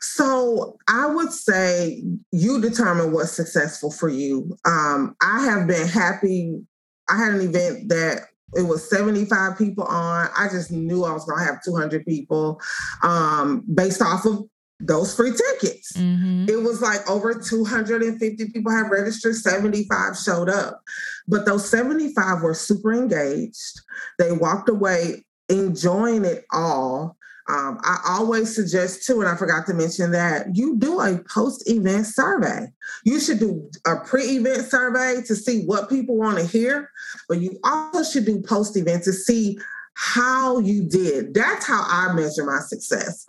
So 0.00 0.78
I 0.88 1.06
would 1.06 1.32
say 1.32 2.02
you 2.32 2.60
determine 2.60 3.12
what's 3.12 3.32
successful 3.32 3.90
for 3.90 4.08
you. 4.08 4.56
Um, 4.64 5.16
I 5.20 5.44
have 5.44 5.66
been 5.66 5.88
happy. 5.88 6.60
I 7.08 7.16
had 7.16 7.34
an 7.34 7.40
event 7.40 7.88
that 7.88 8.22
it 8.54 8.62
was 8.62 8.88
75 8.88 9.58
people 9.58 9.84
on. 9.84 10.28
I 10.36 10.48
just 10.48 10.70
knew 10.70 11.04
I 11.04 11.12
was 11.12 11.24
going 11.24 11.40
to 11.40 11.44
have 11.44 11.62
200 11.64 12.04
people 12.06 12.60
um, 13.02 13.64
based 13.72 14.00
off 14.00 14.24
of 14.24 14.44
those 14.78 15.14
free 15.14 15.32
tickets. 15.32 15.92
Mm-hmm. 15.94 16.46
It 16.48 16.62
was 16.62 16.82
like 16.82 17.08
over 17.08 17.34
250 17.34 18.50
people 18.50 18.72
have 18.72 18.90
registered, 18.90 19.34
75 19.34 20.16
showed 20.18 20.50
up. 20.50 20.82
But 21.26 21.46
those 21.46 21.68
75 21.68 22.42
were 22.42 22.54
super 22.54 22.92
engaged. 22.92 23.80
They 24.18 24.32
walked 24.32 24.68
away 24.68 25.24
enjoying 25.48 26.24
it 26.24 26.44
all. 26.52 27.16
Um, 27.48 27.78
I 27.82 28.00
always 28.08 28.54
suggest 28.54 29.06
too, 29.06 29.20
and 29.20 29.28
I 29.28 29.36
forgot 29.36 29.66
to 29.66 29.74
mention 29.74 30.10
that 30.12 30.56
you 30.56 30.76
do 30.76 31.00
a 31.00 31.18
post-event 31.32 32.06
survey. 32.06 32.66
You 33.04 33.20
should 33.20 33.38
do 33.38 33.70
a 33.86 33.96
pre-event 33.96 34.66
survey 34.66 35.22
to 35.26 35.36
see 35.36 35.64
what 35.64 35.88
people 35.88 36.16
want 36.16 36.38
to 36.38 36.46
hear, 36.46 36.90
but 37.28 37.40
you 37.40 37.58
also 37.62 38.02
should 38.02 38.26
do 38.26 38.42
post-event 38.42 39.04
to 39.04 39.12
see 39.12 39.58
how 39.94 40.58
you 40.58 40.88
did. 40.88 41.34
That's 41.34 41.66
how 41.66 41.84
I 41.86 42.12
measure 42.12 42.44
my 42.44 42.58
success. 42.58 43.26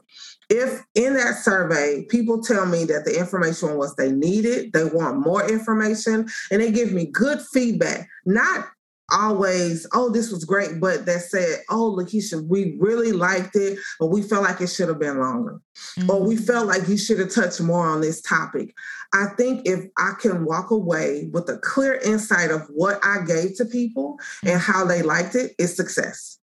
If 0.50 0.84
in 0.96 1.14
that 1.14 1.36
survey, 1.36 2.06
people 2.10 2.42
tell 2.42 2.66
me 2.66 2.86
that 2.86 3.06
the 3.06 3.18
information 3.18 3.78
was 3.78 3.96
they 3.96 4.12
needed, 4.12 4.74
they 4.74 4.86
want 4.86 5.20
more 5.20 5.48
information, 5.48 6.28
and 6.52 6.62
they 6.62 6.72
give 6.72 6.92
me 6.92 7.06
good 7.06 7.42
feedback, 7.54 8.10
not 8.26 8.68
always, 9.12 9.88
oh, 9.94 10.10
this 10.10 10.32
was 10.32 10.46
great, 10.46 10.80
but 10.80 11.06
that 11.06 11.22
said, 11.22 11.60
oh, 11.70 11.96
Lakeisha, 11.98 12.46
we 12.48 12.76
really 12.80 13.12
liked 13.12 13.56
it, 13.56 13.80
but 14.00 14.08
we 14.08 14.22
felt 14.22 14.44
like 14.44 14.62
it 14.62 14.70
should 14.70 14.90
have 14.90 15.00
been 15.00 15.20
longer. 15.20 15.60
Mm-hmm. 15.98 16.10
Or 16.10 16.24
we 16.24 16.36
mm-hmm. 16.36 16.46
felt 16.46 16.68
like 16.68 16.88
you 16.88 16.98
should 16.98 17.20
have 17.20 17.34
touched 17.34 17.62
more 17.62 17.88
on 17.88 18.02
this 18.02 18.22
topic. 18.22 18.76
I 19.14 19.28
think 19.38 19.68
if 19.68 19.86
I 19.98 20.14
can 20.20 20.46
walk 20.46 20.72
away 20.72 21.30
with 21.32 21.50
a 21.50 21.58
clear 21.60 21.94
insight 21.96 22.52
of 22.52 22.64
what 22.70 23.00
I 23.04 23.24
gave 23.26 23.56
to 23.58 23.66
people 23.66 24.18
mm-hmm. 24.18 24.50
and 24.50 24.60
how 24.60 24.86
they 24.86 25.02
liked 25.02 25.36
it, 25.36 25.54
it's 25.58 25.76
success. 25.76 26.40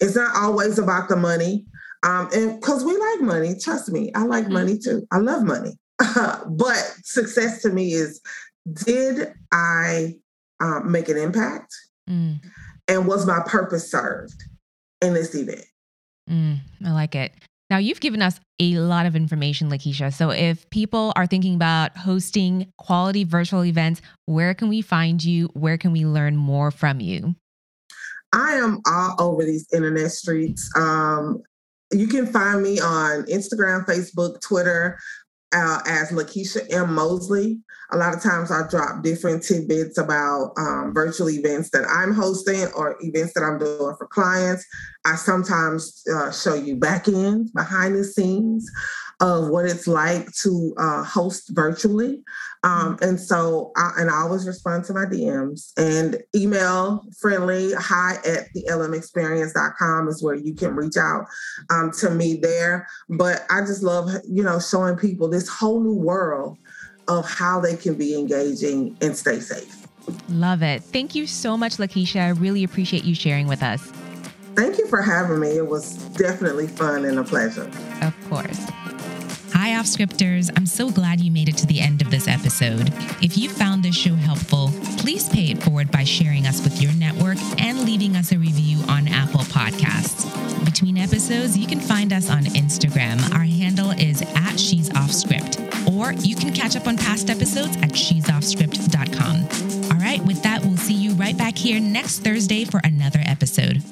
It's 0.00 0.16
not 0.16 0.36
always 0.36 0.78
about 0.78 1.08
the 1.08 1.16
money. 1.16 1.66
Um, 2.02 2.28
and 2.32 2.60
because 2.60 2.84
we 2.84 2.96
like 2.96 3.20
money, 3.22 3.56
trust 3.60 3.90
me, 3.90 4.12
I 4.14 4.24
like 4.24 4.44
mm-hmm. 4.44 4.52
money 4.52 4.78
too. 4.78 5.06
I 5.10 5.18
love 5.18 5.42
money. 5.42 5.78
but 6.48 6.94
success 7.02 7.62
to 7.62 7.70
me 7.70 7.92
is 7.92 8.20
did 8.72 9.32
I 9.52 10.16
um, 10.60 10.90
make 10.90 11.08
an 11.08 11.16
impact? 11.16 11.74
Mm. 12.08 12.40
And 12.88 13.06
was 13.06 13.26
my 13.26 13.40
purpose 13.46 13.90
served 13.90 14.44
in 15.00 15.14
this 15.14 15.34
event? 15.34 15.64
Mm, 16.30 16.58
I 16.84 16.92
like 16.92 17.14
it. 17.14 17.32
Now, 17.68 17.78
you've 17.78 18.00
given 18.00 18.22
us 18.22 18.38
a 18.60 18.76
lot 18.76 19.06
of 19.06 19.16
information, 19.16 19.70
Lakeisha. 19.70 20.14
So, 20.14 20.30
if 20.30 20.68
people 20.70 21.12
are 21.16 21.26
thinking 21.26 21.56
about 21.56 21.96
hosting 21.96 22.72
quality 22.78 23.24
virtual 23.24 23.64
events, 23.64 24.02
where 24.26 24.54
can 24.54 24.68
we 24.68 24.82
find 24.82 25.22
you? 25.22 25.46
Where 25.54 25.76
can 25.76 25.90
we 25.90 26.06
learn 26.06 26.36
more 26.36 26.70
from 26.70 27.00
you? 27.00 27.34
I 28.32 28.52
am 28.54 28.80
all 28.86 29.16
over 29.18 29.44
these 29.44 29.66
internet 29.72 30.12
streets. 30.12 30.70
Um, 30.76 31.42
you 31.92 32.06
can 32.06 32.26
find 32.26 32.62
me 32.62 32.80
on 32.80 33.24
Instagram, 33.24 33.84
Facebook, 33.86 34.40
Twitter 34.40 34.98
uh, 35.56 35.80
as 35.86 36.10
Lakeisha 36.10 36.60
M. 36.70 36.94
Mosley. 36.94 37.58
A 37.92 37.96
lot 37.96 38.14
of 38.14 38.22
times 38.22 38.50
I 38.50 38.68
drop 38.68 39.02
different 39.02 39.42
tidbits 39.44 39.96
about 39.96 40.52
um, 40.58 40.92
virtual 40.92 41.30
events 41.30 41.70
that 41.70 41.86
I'm 41.88 42.12
hosting 42.12 42.66
or 42.76 42.96
events 43.00 43.32
that 43.34 43.44
I'm 43.44 43.58
doing 43.58 43.94
for 43.96 44.08
clients. 44.08 44.66
I 45.04 45.14
sometimes 45.14 46.02
uh, 46.12 46.32
show 46.32 46.54
you 46.54 46.76
back 46.76 47.08
end, 47.08 47.50
behind 47.54 47.94
the 47.96 48.04
scenes 48.04 48.68
of 49.20 49.48
what 49.48 49.64
it's 49.64 49.86
like 49.86 50.30
to 50.42 50.74
uh, 50.78 51.02
host 51.02 51.50
virtually. 51.54 52.22
Um, 52.62 52.98
and 53.00 53.18
so, 53.18 53.72
I, 53.76 53.92
and 53.98 54.10
I 54.10 54.16
always 54.16 54.46
respond 54.46 54.84
to 54.84 54.92
my 54.92 55.04
DMs 55.04 55.72
and 55.78 56.18
email 56.34 57.04
friendly 57.18 57.72
hi 57.74 58.16
at 58.26 58.52
the 58.52 58.64
lmexperience.com 58.68 60.08
is 60.08 60.22
where 60.22 60.34
you 60.34 60.54
can 60.54 60.74
reach 60.76 60.96
out 60.96 61.26
um, 61.70 61.92
to 61.92 62.10
me 62.10 62.36
there. 62.36 62.86
But 63.08 63.42
I 63.50 63.60
just 63.60 63.82
love, 63.82 64.10
you 64.28 64.42
know, 64.42 64.58
showing 64.58 64.96
people 64.96 65.28
this 65.28 65.48
whole 65.48 65.80
new 65.80 65.94
world 65.94 66.58
of 67.08 67.28
how 67.28 67.60
they 67.60 67.76
can 67.76 67.94
be 67.94 68.18
engaging 68.18 68.96
and 69.00 69.16
stay 69.16 69.40
safe. 69.40 69.86
Love 70.28 70.62
it. 70.62 70.82
Thank 70.82 71.14
you 71.14 71.26
so 71.26 71.56
much, 71.56 71.76
Lakeisha. 71.76 72.20
I 72.20 72.28
really 72.30 72.64
appreciate 72.64 73.04
you 73.04 73.14
sharing 73.14 73.46
with 73.46 73.62
us. 73.62 73.92
Thank 74.54 74.78
you 74.78 74.86
for 74.88 75.02
having 75.02 75.40
me. 75.40 75.56
It 75.56 75.66
was 75.66 75.96
definitely 76.16 76.66
fun 76.66 77.04
and 77.04 77.18
a 77.18 77.24
pleasure. 77.24 77.70
Of 78.02 78.14
course. 78.28 78.66
Hi, 79.58 79.74
off 79.76 79.86
scripters. 79.86 80.50
I'm 80.54 80.66
so 80.66 80.90
glad 80.90 81.18
you 81.18 81.30
made 81.30 81.48
it 81.48 81.56
to 81.56 81.66
the 81.66 81.80
end 81.80 82.02
of 82.02 82.10
this 82.10 82.28
episode. 82.28 82.92
If 83.22 83.38
you 83.38 83.48
found 83.48 83.82
this 83.82 83.96
show 83.96 84.14
helpful, 84.14 84.70
please 84.98 85.30
pay 85.30 85.50
it 85.50 85.62
forward 85.62 85.90
by 85.90 86.04
sharing 86.04 86.46
us 86.46 86.62
with 86.62 86.82
your 86.82 86.92
network 86.92 87.38
and 87.58 87.86
leaving 87.86 88.16
us 88.16 88.32
a 88.32 88.38
review 88.38 88.84
on 88.86 89.08
Apple 89.08 89.40
Podcasts. 89.40 90.26
Between 90.62 90.98
episodes, 90.98 91.56
you 91.56 91.66
can 91.66 91.80
find 91.80 92.12
us 92.12 92.28
on 92.28 92.44
Instagram. 92.44 93.18
Our 93.34 93.44
handle 93.44 93.92
is 93.92 94.20
at 94.20 94.60
She's 94.60 94.94
Off 94.94 95.10
Script, 95.10 95.58
or 95.90 96.12
you 96.12 96.36
can 96.36 96.52
catch 96.52 96.76
up 96.76 96.86
on 96.86 96.98
past 96.98 97.30
episodes 97.30 97.78
at 97.78 97.96
she'soffscript.com. 97.96 99.90
All 99.90 99.98
right, 99.98 100.22
with 100.22 100.42
that, 100.42 100.66
we'll 100.66 100.76
see 100.76 100.92
you 100.92 101.12
right 101.12 101.36
back 101.36 101.56
here 101.56 101.80
next 101.80 102.18
Thursday 102.18 102.66
for 102.66 102.82
another 102.84 103.22
episode. 103.24 103.82